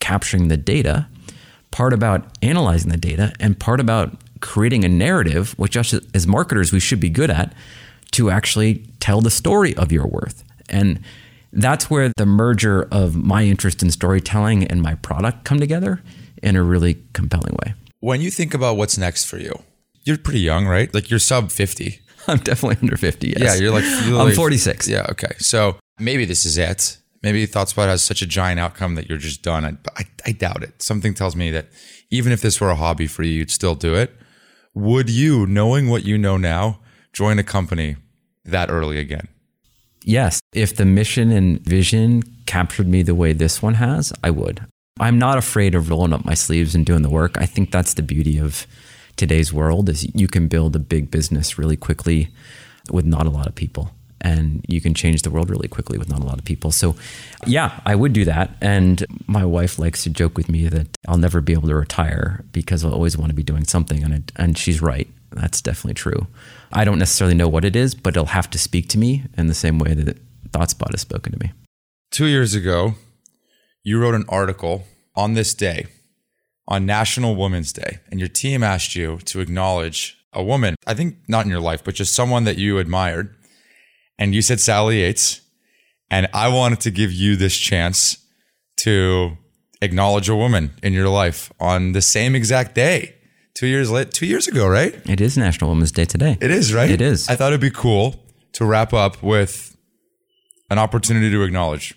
capturing 0.00 0.48
the 0.48 0.56
data, 0.56 1.06
part 1.70 1.92
about 1.92 2.26
analyzing 2.42 2.90
the 2.90 2.96
data, 2.96 3.32
and 3.40 3.58
part 3.58 3.80
about 3.80 4.16
creating 4.40 4.84
a 4.84 4.88
narrative, 4.88 5.52
which 5.58 5.76
us 5.76 5.94
as 6.14 6.26
marketers 6.26 6.72
we 6.72 6.80
should 6.80 7.00
be 7.00 7.10
good 7.10 7.30
at, 7.30 7.52
to 8.12 8.30
actually 8.30 8.86
tell 8.98 9.20
the 9.20 9.30
story 9.30 9.74
of 9.76 9.92
your 9.92 10.06
worth. 10.06 10.42
And 10.68 11.00
that's 11.52 11.90
where 11.90 12.10
the 12.16 12.26
merger 12.26 12.88
of 12.90 13.16
my 13.16 13.44
interest 13.44 13.82
in 13.82 13.90
storytelling 13.90 14.64
and 14.64 14.82
my 14.82 14.94
product 14.96 15.44
come 15.44 15.60
together 15.60 16.02
in 16.42 16.56
a 16.56 16.62
really 16.62 17.02
compelling 17.12 17.56
way. 17.64 17.74
When 18.00 18.20
you 18.20 18.30
think 18.30 18.54
about 18.54 18.76
what's 18.76 18.96
next 18.96 19.24
for 19.26 19.36
you, 19.38 19.52
you're 20.04 20.16
pretty 20.18 20.40
young, 20.40 20.66
right? 20.66 20.92
Like 20.94 21.10
you're 21.10 21.18
sub 21.18 21.50
50. 21.50 22.00
I'm 22.28 22.38
definitely 22.38 22.78
under 22.82 22.96
50. 22.96 23.28
Yes. 23.28 23.38
Yeah, 23.40 23.54
you're 23.56 23.72
like 23.72 23.84
you're 24.06 24.18
I'm 24.18 24.26
like- 24.26 24.34
46. 24.34 24.88
Yeah, 24.88 25.06
okay. 25.10 25.34
So 25.38 25.76
maybe 25.98 26.24
this 26.24 26.46
is 26.46 26.56
it. 26.56 26.96
Maybe 27.22 27.46
ThoughtSpot 27.46 27.86
has 27.86 28.02
such 28.02 28.22
a 28.22 28.26
giant 28.26 28.60
outcome 28.60 28.94
that 28.94 29.08
you're 29.08 29.18
just 29.18 29.42
done. 29.42 29.64
I, 29.64 29.76
I, 29.96 30.04
I 30.26 30.32
doubt 30.32 30.62
it. 30.62 30.82
Something 30.82 31.12
tells 31.12 31.36
me 31.36 31.50
that 31.50 31.66
even 32.10 32.32
if 32.32 32.40
this 32.40 32.60
were 32.60 32.70
a 32.70 32.76
hobby 32.76 33.06
for 33.06 33.22
you, 33.22 33.32
you'd 33.32 33.50
still 33.50 33.74
do 33.74 33.94
it. 33.94 34.14
Would 34.74 35.10
you, 35.10 35.46
knowing 35.46 35.88
what 35.88 36.04
you 36.04 36.16
know 36.16 36.36
now, 36.36 36.80
join 37.12 37.38
a 37.38 37.44
company 37.44 37.96
that 38.44 38.70
early 38.70 38.98
again? 38.98 39.28
Yes, 40.02 40.40
if 40.54 40.76
the 40.76 40.86
mission 40.86 41.30
and 41.30 41.60
vision 41.60 42.22
captured 42.46 42.88
me 42.88 43.02
the 43.02 43.14
way 43.14 43.34
this 43.34 43.60
one 43.60 43.74
has, 43.74 44.14
I 44.24 44.30
would. 44.30 44.64
I'm 44.98 45.18
not 45.18 45.36
afraid 45.36 45.74
of 45.74 45.90
rolling 45.90 46.14
up 46.14 46.24
my 46.24 46.34
sleeves 46.34 46.74
and 46.74 46.86
doing 46.86 47.02
the 47.02 47.10
work. 47.10 47.36
I 47.38 47.46
think 47.46 47.70
that's 47.70 47.94
the 47.94 48.02
beauty 48.02 48.38
of 48.38 48.66
today's 49.16 49.52
world 49.52 49.90
is 49.90 50.14
you 50.14 50.28
can 50.28 50.48
build 50.48 50.74
a 50.74 50.78
big 50.78 51.10
business 51.10 51.58
really 51.58 51.76
quickly 51.76 52.30
with 52.90 53.04
not 53.04 53.26
a 53.26 53.30
lot 53.30 53.46
of 53.46 53.54
people 53.54 53.90
and 54.20 54.64
you 54.68 54.80
can 54.80 54.94
change 54.94 55.22
the 55.22 55.30
world 55.30 55.50
really 55.50 55.68
quickly 55.68 55.98
with 55.98 56.08
not 56.08 56.20
a 56.20 56.24
lot 56.24 56.38
of 56.38 56.44
people. 56.44 56.70
So 56.70 56.96
yeah, 57.46 57.80
I 57.84 57.94
would 57.94 58.12
do 58.12 58.24
that 58.24 58.56
and 58.60 59.04
my 59.26 59.44
wife 59.44 59.78
likes 59.78 60.02
to 60.04 60.10
joke 60.10 60.36
with 60.36 60.48
me 60.48 60.68
that 60.68 60.96
I'll 61.08 61.18
never 61.18 61.40
be 61.40 61.52
able 61.52 61.68
to 61.68 61.74
retire 61.74 62.44
because 62.52 62.84
I'll 62.84 62.92
always 62.92 63.16
want 63.16 63.30
to 63.30 63.36
be 63.36 63.42
doing 63.42 63.64
something 63.64 64.02
and 64.02 64.32
and 64.36 64.58
she's 64.58 64.82
right. 64.82 65.08
That's 65.32 65.60
definitely 65.60 65.94
true. 65.94 66.26
I 66.72 66.84
don't 66.84 66.98
necessarily 66.98 67.36
know 67.36 67.48
what 67.48 67.64
it 67.64 67.76
is, 67.76 67.94
but 67.94 68.16
it'll 68.16 68.26
have 68.26 68.50
to 68.50 68.58
speak 68.58 68.88
to 68.90 68.98
me 68.98 69.24
in 69.36 69.46
the 69.46 69.54
same 69.54 69.78
way 69.78 69.94
that 69.94 70.18
ThoughtSpot 70.50 70.90
has 70.90 71.00
spoken 71.00 71.32
to 71.32 71.38
me. 71.38 71.52
Two 72.10 72.26
years 72.26 72.54
ago, 72.54 72.94
you 73.82 74.00
wrote 74.00 74.14
an 74.14 74.24
article 74.28 74.84
on 75.14 75.34
this 75.34 75.54
day, 75.54 75.86
on 76.66 76.84
National 76.86 77.36
Women's 77.36 77.72
Day, 77.72 77.98
and 78.10 78.18
your 78.18 78.28
team 78.28 78.62
asked 78.62 78.96
you 78.96 79.18
to 79.26 79.40
acknowledge 79.40 80.18
a 80.32 80.42
woman, 80.42 80.76
I 80.86 80.94
think 80.94 81.16
not 81.28 81.44
in 81.44 81.50
your 81.50 81.60
life, 81.60 81.82
but 81.82 81.94
just 81.94 82.14
someone 82.14 82.44
that 82.44 82.58
you 82.58 82.78
admired. 82.78 83.34
And 84.20 84.34
you 84.34 84.42
said 84.42 84.60
Sally 84.60 85.00
Yates. 85.00 85.40
And 86.10 86.28
I 86.34 86.48
wanted 86.48 86.80
to 86.80 86.90
give 86.90 87.12
you 87.12 87.36
this 87.36 87.56
chance 87.56 88.18
to 88.78 89.36
acknowledge 89.80 90.28
a 90.28 90.36
woman 90.36 90.72
in 90.82 90.92
your 90.92 91.08
life 91.08 91.52
on 91.58 91.92
the 91.92 92.02
same 92.02 92.34
exact 92.34 92.74
day. 92.74 93.14
Two 93.54 93.66
years 93.66 93.90
late, 93.90 94.12
two 94.12 94.26
years 94.26 94.46
ago, 94.46 94.68
right? 94.68 94.94
It 95.08 95.20
is 95.20 95.36
National 95.36 95.70
Women's 95.70 95.92
Day 95.92 96.04
today. 96.04 96.38
It 96.40 96.50
is, 96.50 96.72
right? 96.72 96.90
It 96.90 97.00
is. 97.00 97.28
I 97.28 97.36
thought 97.36 97.48
it'd 97.48 97.60
be 97.60 97.70
cool 97.70 98.14
to 98.52 98.64
wrap 98.64 98.92
up 98.92 99.22
with 99.22 99.76
an 100.70 100.78
opportunity 100.78 101.30
to 101.30 101.42
acknowledge. 101.42 101.94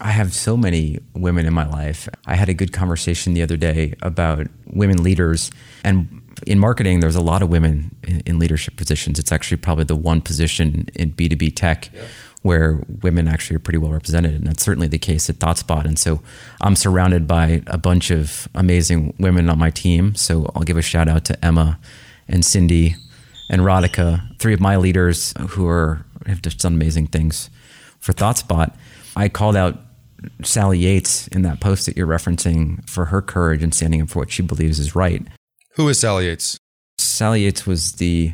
I 0.00 0.10
have 0.10 0.34
so 0.34 0.56
many 0.56 0.98
women 1.14 1.46
in 1.46 1.52
my 1.52 1.66
life. 1.66 2.08
I 2.26 2.36
had 2.36 2.48
a 2.48 2.54
good 2.54 2.72
conversation 2.72 3.34
the 3.34 3.42
other 3.42 3.56
day 3.56 3.94
about 4.02 4.46
women 4.66 5.02
leaders. 5.02 5.50
And 5.84 6.19
in 6.46 6.58
marketing, 6.58 7.00
there's 7.00 7.16
a 7.16 7.20
lot 7.20 7.42
of 7.42 7.48
women 7.48 7.94
in, 8.02 8.20
in 8.20 8.38
leadership 8.38 8.76
positions. 8.76 9.18
It's 9.18 9.32
actually 9.32 9.58
probably 9.58 9.84
the 9.84 9.96
one 9.96 10.20
position 10.20 10.88
in 10.94 11.12
B2B 11.12 11.54
tech 11.54 11.90
where 12.42 12.82
women 13.02 13.28
actually 13.28 13.56
are 13.56 13.60
pretty 13.60 13.78
well 13.78 13.92
represented. 13.92 14.34
And 14.34 14.46
that's 14.46 14.62
certainly 14.62 14.88
the 14.88 14.98
case 14.98 15.28
at 15.28 15.36
ThoughtSpot. 15.36 15.84
And 15.84 15.98
so 15.98 16.22
I'm 16.62 16.74
surrounded 16.74 17.26
by 17.26 17.62
a 17.66 17.76
bunch 17.76 18.10
of 18.10 18.48
amazing 18.54 19.14
women 19.18 19.50
on 19.50 19.58
my 19.58 19.70
team. 19.70 20.14
So 20.14 20.50
I'll 20.54 20.62
give 20.62 20.78
a 20.78 20.82
shout 20.82 21.08
out 21.08 21.24
to 21.26 21.44
Emma 21.44 21.78
and 22.28 22.44
Cindy 22.44 22.96
and 23.50 23.62
Radhika, 23.62 24.38
three 24.38 24.54
of 24.54 24.60
my 24.60 24.76
leaders 24.76 25.34
who 25.50 25.66
are 25.68 26.06
have 26.26 26.42
just 26.42 26.60
done 26.60 26.74
amazing 26.74 27.08
things 27.08 27.50
for 27.98 28.12
ThoughtSpot. 28.12 28.74
I 29.16 29.28
called 29.28 29.56
out 29.56 29.78
Sally 30.42 30.78
Yates 30.78 31.28
in 31.28 31.42
that 31.42 31.60
post 31.60 31.86
that 31.86 31.96
you're 31.96 32.06
referencing 32.06 32.88
for 32.88 33.06
her 33.06 33.20
courage 33.20 33.62
and 33.62 33.74
standing 33.74 34.02
up 34.02 34.08
for 34.08 34.20
what 34.20 34.30
she 34.30 34.42
believes 34.42 34.78
is 34.78 34.94
right. 34.94 35.26
Who 35.74 35.88
is 35.88 36.00
Sally 36.00 36.26
Yates? 36.26 36.58
Sally 36.98 37.44
Yates 37.44 37.66
was 37.66 37.92
the 37.92 38.32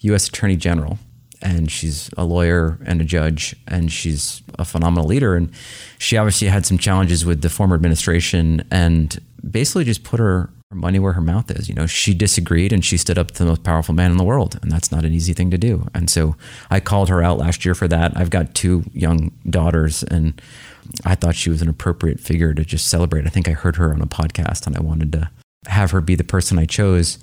U.S. 0.00 0.28
Attorney 0.28 0.56
General, 0.56 0.98
and 1.40 1.70
she's 1.70 2.10
a 2.16 2.24
lawyer 2.24 2.78
and 2.84 3.00
a 3.00 3.04
judge, 3.04 3.54
and 3.68 3.90
she's 3.92 4.42
a 4.58 4.64
phenomenal 4.64 5.06
leader. 5.06 5.36
And 5.36 5.50
she 5.98 6.16
obviously 6.16 6.48
had 6.48 6.66
some 6.66 6.78
challenges 6.78 7.24
with 7.24 7.42
the 7.42 7.48
former 7.48 7.74
administration, 7.74 8.66
and 8.70 9.18
basically 9.48 9.84
just 9.84 10.04
put 10.04 10.20
her 10.20 10.50
her 10.74 10.80
money 10.80 10.98
where 10.98 11.12
her 11.12 11.20
mouth 11.20 11.50
is. 11.50 11.68
You 11.68 11.74
know, 11.74 11.86
she 11.86 12.12
disagreed, 12.12 12.72
and 12.72 12.84
she 12.84 12.96
stood 12.96 13.18
up 13.18 13.30
to 13.32 13.44
the 13.44 13.48
most 13.48 13.62
powerful 13.62 13.94
man 13.94 14.10
in 14.10 14.16
the 14.16 14.24
world, 14.24 14.58
and 14.62 14.70
that's 14.70 14.90
not 14.90 15.04
an 15.04 15.12
easy 15.12 15.32
thing 15.32 15.50
to 15.50 15.58
do. 15.58 15.86
And 15.94 16.10
so 16.10 16.36
I 16.70 16.80
called 16.80 17.08
her 17.08 17.22
out 17.22 17.38
last 17.38 17.64
year 17.64 17.74
for 17.74 17.88
that. 17.88 18.16
I've 18.16 18.30
got 18.30 18.54
two 18.54 18.84
young 18.92 19.30
daughters, 19.48 20.02
and 20.02 20.40
I 21.04 21.14
thought 21.14 21.36
she 21.36 21.50
was 21.50 21.62
an 21.62 21.68
appropriate 21.68 22.20
figure 22.20 22.52
to 22.52 22.64
just 22.64 22.88
celebrate. 22.88 23.26
I 23.26 23.30
think 23.30 23.48
I 23.48 23.52
heard 23.52 23.76
her 23.76 23.94
on 23.94 24.02
a 24.02 24.06
podcast, 24.06 24.66
and 24.66 24.76
I 24.76 24.80
wanted 24.80 25.12
to 25.12 25.30
have 25.66 25.90
her 25.92 26.00
be 26.00 26.14
the 26.14 26.24
person 26.24 26.58
I 26.58 26.66
chose. 26.66 27.18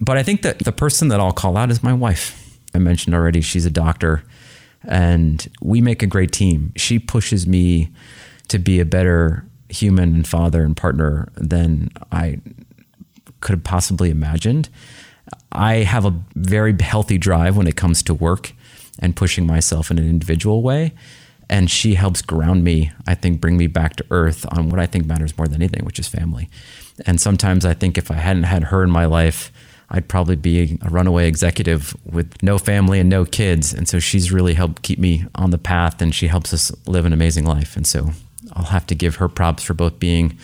But 0.00 0.18
I 0.18 0.22
think 0.22 0.42
that 0.42 0.60
the 0.60 0.72
person 0.72 1.08
that 1.08 1.20
I'll 1.20 1.32
call 1.32 1.56
out 1.56 1.70
is 1.70 1.82
my 1.82 1.92
wife. 1.92 2.58
I 2.74 2.78
mentioned 2.78 3.14
already, 3.14 3.40
she's 3.40 3.64
a 3.64 3.70
doctor, 3.70 4.22
and 4.84 5.46
we 5.62 5.80
make 5.80 6.02
a 6.02 6.06
great 6.06 6.32
team. 6.32 6.72
She 6.76 6.98
pushes 6.98 7.46
me 7.46 7.90
to 8.48 8.58
be 8.58 8.80
a 8.80 8.84
better 8.84 9.44
human 9.68 10.14
and 10.14 10.26
father 10.26 10.62
and 10.62 10.76
partner 10.76 11.28
than 11.34 11.90
I 12.12 12.40
could 13.40 13.54
have 13.54 13.64
possibly 13.64 14.10
imagined. 14.10 14.68
I 15.50 15.76
have 15.76 16.04
a 16.04 16.14
very 16.34 16.76
healthy 16.80 17.18
drive 17.18 17.56
when 17.56 17.66
it 17.66 17.76
comes 17.76 18.02
to 18.04 18.14
work 18.14 18.52
and 18.98 19.16
pushing 19.16 19.46
myself 19.46 19.90
in 19.90 19.98
an 19.98 20.08
individual 20.08 20.62
way. 20.62 20.92
And 21.48 21.70
she 21.70 21.94
helps 21.94 22.22
ground 22.22 22.64
me, 22.64 22.90
I 23.06 23.14
think, 23.14 23.40
bring 23.40 23.56
me 23.56 23.68
back 23.68 23.96
to 23.96 24.06
earth 24.10 24.44
on 24.50 24.68
what 24.68 24.80
I 24.80 24.86
think 24.86 25.06
matters 25.06 25.36
more 25.38 25.46
than 25.46 25.62
anything, 25.62 25.84
which 25.84 25.98
is 25.98 26.08
family. 26.08 26.48
And 27.04 27.20
sometimes 27.20 27.64
I 27.64 27.74
think 27.74 27.98
if 27.98 28.10
I 28.10 28.14
hadn't 28.14 28.44
had 28.44 28.64
her 28.64 28.82
in 28.82 28.90
my 28.90 29.04
life, 29.04 29.52
I'd 29.90 30.08
probably 30.08 30.36
be 30.36 30.78
a 30.82 30.90
runaway 30.90 31.28
executive 31.28 31.96
with 32.04 32.42
no 32.42 32.58
family 32.58 32.98
and 32.98 33.08
no 33.08 33.24
kids. 33.24 33.72
And 33.72 33.88
so 33.88 33.98
she's 33.98 34.32
really 34.32 34.54
helped 34.54 34.82
keep 34.82 34.98
me 34.98 35.26
on 35.34 35.50
the 35.50 35.58
path 35.58 36.02
and 36.02 36.14
she 36.14 36.26
helps 36.26 36.52
us 36.52 36.72
live 36.86 37.04
an 37.04 37.12
amazing 37.12 37.44
life. 37.44 37.76
And 37.76 37.86
so 37.86 38.10
I'll 38.52 38.64
have 38.64 38.86
to 38.86 38.94
give 38.94 39.16
her 39.16 39.28
props 39.28 39.62
for 39.62 39.74
both 39.74 39.98
being 39.98 40.38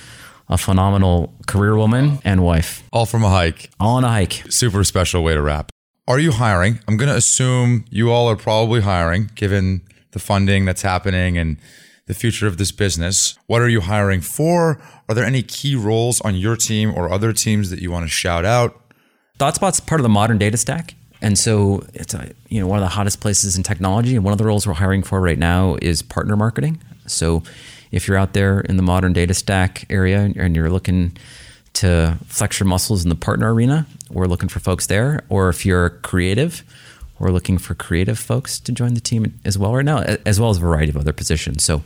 a 0.49 0.59
phenomenal 0.59 1.35
career 1.47 1.77
woman 1.77 2.19
and 2.25 2.45
wife. 2.45 2.83
All 2.93 3.07
from 3.07 3.25
a 3.25 3.31
hike. 3.31 3.71
All 3.81 3.97
on 3.97 4.05
a 4.05 4.09
hike. 4.09 4.45
Super 4.51 4.85
special 4.85 5.25
way 5.25 5.35
to 5.35 5.43
wrap. 5.43 5.71
Are 6.07 6.19
you 6.19 6.33
hiring? 6.33 6.81
I'm 6.87 6.97
going 6.97 7.09
to 7.09 7.17
assume 7.17 7.85
you 7.91 8.11
all 8.11 8.29
are 8.29 8.37
probably 8.37 8.81
hiring 8.81 9.31
given 9.35 9.83
the 10.11 10.19
funding 10.19 10.65
that's 10.65 10.83
happening 10.83 11.39
and 11.39 11.57
the 12.13 12.19
future 12.19 12.47
of 12.47 12.57
this 12.57 12.73
business. 12.73 13.39
What 13.47 13.63
are 13.63 13.69
you 13.69 13.81
hiring 13.81 14.21
for? 14.21 14.81
Are 15.09 15.15
there 15.15 15.25
any 15.25 15.43
key 15.43 15.75
roles 15.75 16.21
on 16.21 16.35
your 16.37 16.57
team 16.57 16.93
or 16.95 17.11
other 17.11 17.33
teams 17.33 17.71
that 17.71 17.81
you 17.81 17.91
want 17.91 18.05
to 18.05 18.11
shout 18.11 18.45
out? 18.45 18.71
ThoughtSpot's 19.39 19.81
part 19.81 20.01
of 20.01 20.03
the 20.03 20.09
modern 20.21 20.39
data 20.39 20.57
stack. 20.57 20.95
And 21.21 21.39
so 21.39 21.83
it's 21.95 22.15
a, 22.15 22.33
you 22.49 22.61
know 22.61 22.67
one 22.67 22.79
of 22.79 22.85
the 22.85 22.95
hottest 22.97 23.21
places 23.21 23.57
in 23.57 23.63
technology. 23.63 24.15
And 24.17 24.25
one 24.25 24.33
of 24.33 24.39
the 24.39 24.45
roles 24.45 24.67
we're 24.67 24.75
hiring 24.75 25.03
for 25.03 25.21
right 25.21 25.39
now 25.39 25.77
is 25.81 26.03
partner 26.03 26.37
marketing. 26.37 26.83
So 27.07 27.43
If 27.93 28.09
you're 28.09 28.17
out 28.17 28.33
there 28.33 28.61
in 28.61 28.77
the 28.79 28.83
modern 28.83 29.13
data 29.13 29.35
stack 29.35 29.85
area 29.91 30.33
and 30.35 30.57
you're 30.57 30.71
looking 30.71 31.17
to 31.75 32.19
flex 32.27 32.59
your 32.59 32.67
muscles 32.67 33.05
in 33.05 33.11
the 33.11 33.15
partner 33.15 33.53
arena, 33.55 33.87
we're 34.11 34.27
looking 34.27 34.49
for 34.49 34.61
folks 34.61 34.87
there. 34.87 35.25
Or 35.29 35.51
if 35.51 35.65
you're 35.65 35.91
creative, 35.91 36.65
we're 37.23 37.31
looking 37.31 37.57
for 37.57 37.75
creative 37.75 38.19
folks 38.19 38.59
to 38.59 38.73
join 38.73 38.95
the 38.95 39.01
team 39.01 39.39
as 39.45 39.57
well 39.57 39.73
right 39.75 39.85
now, 39.85 39.99
as 40.27 40.41
well 40.41 40.51
as 40.51 40.57
a 40.57 40.61
variety 40.61 40.91
of 40.91 40.97
other 40.97 41.13
positions. 41.13 41.65
So 41.65 41.85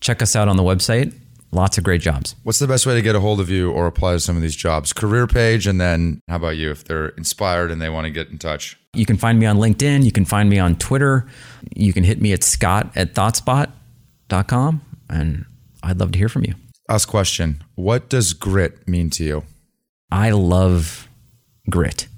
check 0.00 0.20
us 0.20 0.36
out 0.36 0.48
on 0.48 0.58
the 0.58 0.62
website. 0.62 1.14
Lots 1.50 1.78
of 1.78 1.84
great 1.84 2.02
jobs. 2.02 2.34
What's 2.42 2.58
the 2.58 2.66
best 2.66 2.84
way 2.84 2.94
to 2.94 3.00
get 3.00 3.14
a 3.14 3.20
hold 3.20 3.40
of 3.40 3.48
you 3.48 3.70
or 3.70 3.86
apply 3.86 4.12
to 4.12 4.20
some 4.20 4.36
of 4.36 4.42
these 4.42 4.54
jobs? 4.54 4.92
Career 4.92 5.26
page, 5.26 5.66
and 5.66 5.80
then 5.80 6.20
how 6.28 6.36
about 6.36 6.58
you 6.58 6.70
if 6.70 6.84
they're 6.84 7.08
inspired 7.10 7.70
and 7.70 7.80
they 7.80 7.88
want 7.88 8.04
to 8.04 8.10
get 8.10 8.28
in 8.28 8.36
touch? 8.36 8.78
You 8.92 9.06
can 9.06 9.16
find 9.16 9.38
me 9.38 9.46
on 9.46 9.56
LinkedIn. 9.56 10.04
You 10.04 10.12
can 10.12 10.26
find 10.26 10.50
me 10.50 10.58
on 10.58 10.76
Twitter. 10.76 11.26
You 11.74 11.94
can 11.94 12.04
hit 12.04 12.20
me 12.20 12.34
at 12.34 12.44
scott 12.44 12.90
at 12.94 13.14
thoughtspot.com. 13.14 14.82
And 15.08 15.46
I'd 15.82 15.98
love 15.98 16.12
to 16.12 16.18
hear 16.18 16.28
from 16.28 16.44
you. 16.44 16.54
Last 16.88 17.06
question 17.06 17.64
What 17.76 18.10
does 18.10 18.34
grit 18.34 18.86
mean 18.86 19.08
to 19.10 19.24
you? 19.24 19.44
I 20.10 20.32
love 20.32 21.08
grit. 21.70 22.08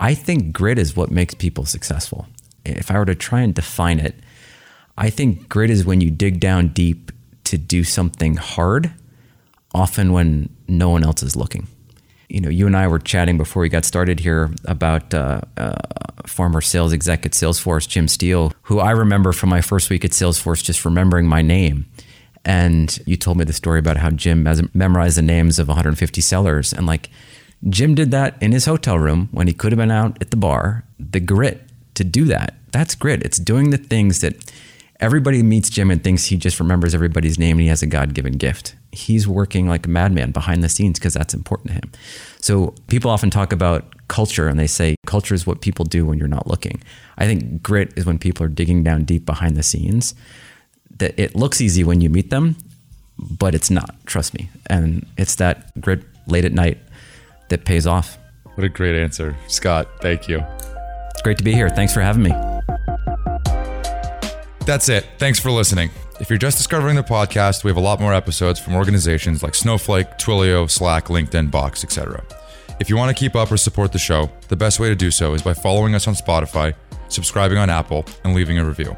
I 0.00 0.14
think 0.14 0.52
grit 0.52 0.78
is 0.78 0.96
what 0.96 1.10
makes 1.10 1.34
people 1.34 1.66
successful. 1.66 2.26
If 2.64 2.90
I 2.90 2.98
were 2.98 3.04
to 3.04 3.14
try 3.14 3.42
and 3.42 3.54
define 3.54 4.00
it, 4.00 4.14
I 4.96 5.10
think 5.10 5.48
grit 5.48 5.70
is 5.70 5.84
when 5.84 6.00
you 6.00 6.10
dig 6.10 6.40
down 6.40 6.68
deep 6.68 7.12
to 7.44 7.58
do 7.58 7.84
something 7.84 8.36
hard, 8.36 8.92
often 9.74 10.12
when 10.12 10.48
no 10.66 10.88
one 10.88 11.04
else 11.04 11.22
is 11.22 11.36
looking. 11.36 11.68
You 12.30 12.40
know, 12.40 12.48
you 12.48 12.66
and 12.66 12.76
I 12.76 12.86
were 12.88 12.98
chatting 12.98 13.36
before 13.36 13.60
we 13.60 13.68
got 13.68 13.84
started 13.84 14.20
here 14.20 14.50
about 14.64 15.12
uh, 15.12 15.42
uh, 15.56 15.74
former 16.26 16.60
sales 16.60 16.92
exec 16.92 17.26
at 17.26 17.32
Salesforce, 17.32 17.88
Jim 17.88 18.08
Steele, 18.08 18.52
who 18.62 18.78
I 18.78 18.92
remember 18.92 19.32
from 19.32 19.50
my 19.50 19.60
first 19.60 19.90
week 19.90 20.04
at 20.04 20.12
Salesforce 20.12 20.62
just 20.62 20.84
remembering 20.84 21.26
my 21.26 21.42
name. 21.42 21.86
And 22.44 22.98
you 23.04 23.16
told 23.16 23.36
me 23.36 23.44
the 23.44 23.52
story 23.52 23.78
about 23.78 23.98
how 23.98 24.10
Jim 24.10 24.46
memorized 24.72 25.18
the 25.18 25.22
names 25.22 25.58
of 25.58 25.68
150 25.68 26.20
sellers. 26.20 26.72
And 26.72 26.86
like, 26.86 27.10
Jim 27.68 27.94
did 27.94 28.10
that 28.10 28.40
in 28.42 28.52
his 28.52 28.64
hotel 28.64 28.98
room 28.98 29.28
when 29.32 29.46
he 29.46 29.52
could 29.52 29.72
have 29.72 29.78
been 29.78 29.90
out 29.90 30.16
at 30.20 30.30
the 30.30 30.36
bar. 30.36 30.84
The 30.98 31.20
grit 31.20 31.62
to 31.94 32.04
do 32.04 32.24
that, 32.26 32.54
that's 32.72 32.94
grit. 32.94 33.22
It's 33.22 33.38
doing 33.38 33.70
the 33.70 33.76
things 33.76 34.20
that 34.20 34.52
everybody 35.00 35.42
meets 35.42 35.68
Jim 35.70 35.90
and 35.90 36.02
thinks 36.02 36.26
he 36.26 36.36
just 36.36 36.60
remembers 36.60 36.94
everybody's 36.94 37.38
name 37.38 37.56
and 37.56 37.62
he 37.62 37.68
has 37.68 37.82
a 37.82 37.86
God 37.86 38.14
given 38.14 38.34
gift. 38.34 38.74
He's 38.92 39.28
working 39.28 39.68
like 39.68 39.86
a 39.86 39.90
madman 39.90 40.30
behind 40.30 40.62
the 40.62 40.68
scenes 40.68 40.98
because 40.98 41.14
that's 41.14 41.34
important 41.34 41.68
to 41.68 41.74
him. 41.74 41.92
So 42.40 42.74
people 42.88 43.10
often 43.10 43.30
talk 43.30 43.52
about 43.52 43.94
culture 44.08 44.48
and 44.48 44.58
they 44.58 44.66
say 44.66 44.96
culture 45.06 45.34
is 45.34 45.46
what 45.46 45.60
people 45.60 45.84
do 45.84 46.06
when 46.06 46.18
you're 46.18 46.28
not 46.28 46.46
looking. 46.46 46.82
I 47.18 47.26
think 47.26 47.62
grit 47.62 47.92
is 47.96 48.06
when 48.06 48.18
people 48.18 48.44
are 48.44 48.48
digging 48.50 48.82
down 48.82 49.04
deep 49.04 49.26
behind 49.26 49.56
the 49.56 49.62
scenes. 49.62 50.14
That 50.96 51.18
it 51.18 51.34
looks 51.34 51.60
easy 51.60 51.84
when 51.84 52.00
you 52.00 52.10
meet 52.10 52.30
them, 52.30 52.56
but 53.18 53.54
it's 53.54 53.70
not, 53.70 53.94
trust 54.06 54.34
me. 54.34 54.50
And 54.66 55.06
it's 55.16 55.36
that 55.36 55.78
grit 55.80 56.02
late 56.26 56.44
at 56.44 56.52
night 56.52 56.78
that 57.50 57.64
pays 57.64 57.86
off. 57.86 58.18
What 58.54 58.64
a 58.64 58.68
great 58.68 59.00
answer. 59.00 59.36
Scott, 59.46 59.88
thank 60.00 60.28
you. 60.28 60.42
It's 61.10 61.22
great 61.22 61.38
to 61.38 61.44
be 61.44 61.52
here. 61.52 61.68
Thanks 61.68 61.92
for 61.92 62.00
having 62.00 62.22
me. 62.22 62.30
That's 64.66 64.88
it. 64.88 65.06
Thanks 65.18 65.38
for 65.38 65.50
listening. 65.50 65.90
If 66.20 66.28
you're 66.28 66.38
just 66.38 66.58
discovering 66.58 66.96
the 66.96 67.02
podcast, 67.02 67.64
we 67.64 67.70
have 67.70 67.76
a 67.78 67.80
lot 67.80 68.00
more 68.00 68.12
episodes 68.12 68.60
from 68.60 68.74
organizations 68.74 69.42
like 69.42 69.54
Snowflake, 69.54 70.18
Twilio, 70.18 70.70
Slack, 70.70 71.06
LinkedIn, 71.06 71.50
Box, 71.50 71.82
etc. 71.82 72.22
If 72.78 72.88
you 72.88 72.96
want 72.96 73.14
to 73.14 73.18
keep 73.18 73.34
up 73.34 73.50
or 73.50 73.56
support 73.56 73.92
the 73.92 73.98
show, 73.98 74.30
the 74.48 74.56
best 74.56 74.80
way 74.80 74.88
to 74.88 74.94
do 74.94 75.10
so 75.10 75.34
is 75.34 75.42
by 75.42 75.54
following 75.54 75.94
us 75.94 76.06
on 76.06 76.14
Spotify, 76.14 76.74
subscribing 77.08 77.58
on 77.58 77.70
Apple, 77.70 78.04
and 78.24 78.34
leaving 78.34 78.58
a 78.58 78.64
review. 78.64 78.96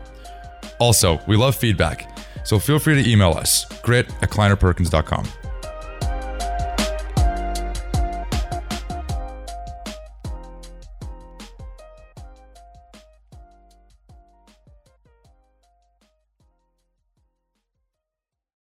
Also, 0.78 1.20
we 1.26 1.36
love 1.36 1.54
feedback, 1.54 2.18
so 2.44 2.58
feel 2.58 2.78
free 2.78 3.00
to 3.02 3.08
email 3.08 3.32
us, 3.32 3.66
grit 3.82 4.08
at 4.22 4.30
kleinerperkins.com. 4.30 5.41